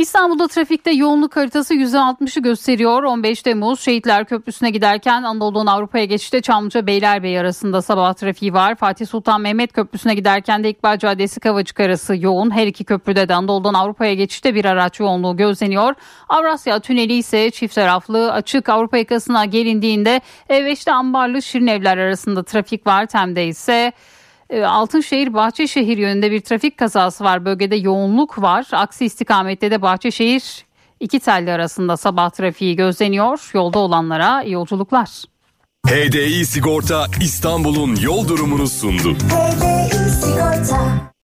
[0.00, 3.02] İstanbul'da trafikte yoğunluk haritası %60'ı gösteriyor.
[3.02, 8.74] 15 Temmuz Şehitler Köprüsü'ne giderken Anadolu'dan Avrupa'ya geçişte Çamlıca Beylerbeyi arasında sabah trafiği var.
[8.74, 12.50] Fatih Sultan Mehmet Köprüsü'ne giderken de İkbal Caddesi Kavacık arası yoğun.
[12.50, 15.94] Her iki köprüde de Anadolu'dan Avrupa'ya geçişte bir araç yoğunluğu gözleniyor.
[16.28, 23.06] Avrasya Tüneli ise çift taraflı açık Avrupa yakasına gelindiğinde E5'te Ambarlı Şirinevler arasında trafik var.
[23.06, 23.92] Tem'de ise
[24.66, 27.44] Altınşehir Bahçeşehir yönünde bir trafik kazası var.
[27.44, 28.66] Bölgede yoğunluk var.
[28.72, 30.64] Aksi istikamette de Bahçeşehir
[31.00, 33.50] iki telli arasında sabah trafiği gözleniyor.
[33.54, 35.08] Yolda olanlara iyi yolculuklar.
[35.86, 39.14] HDI Sigorta İstanbul'un yol durumunu sundu.
[39.14, 41.10] HDI Sigorta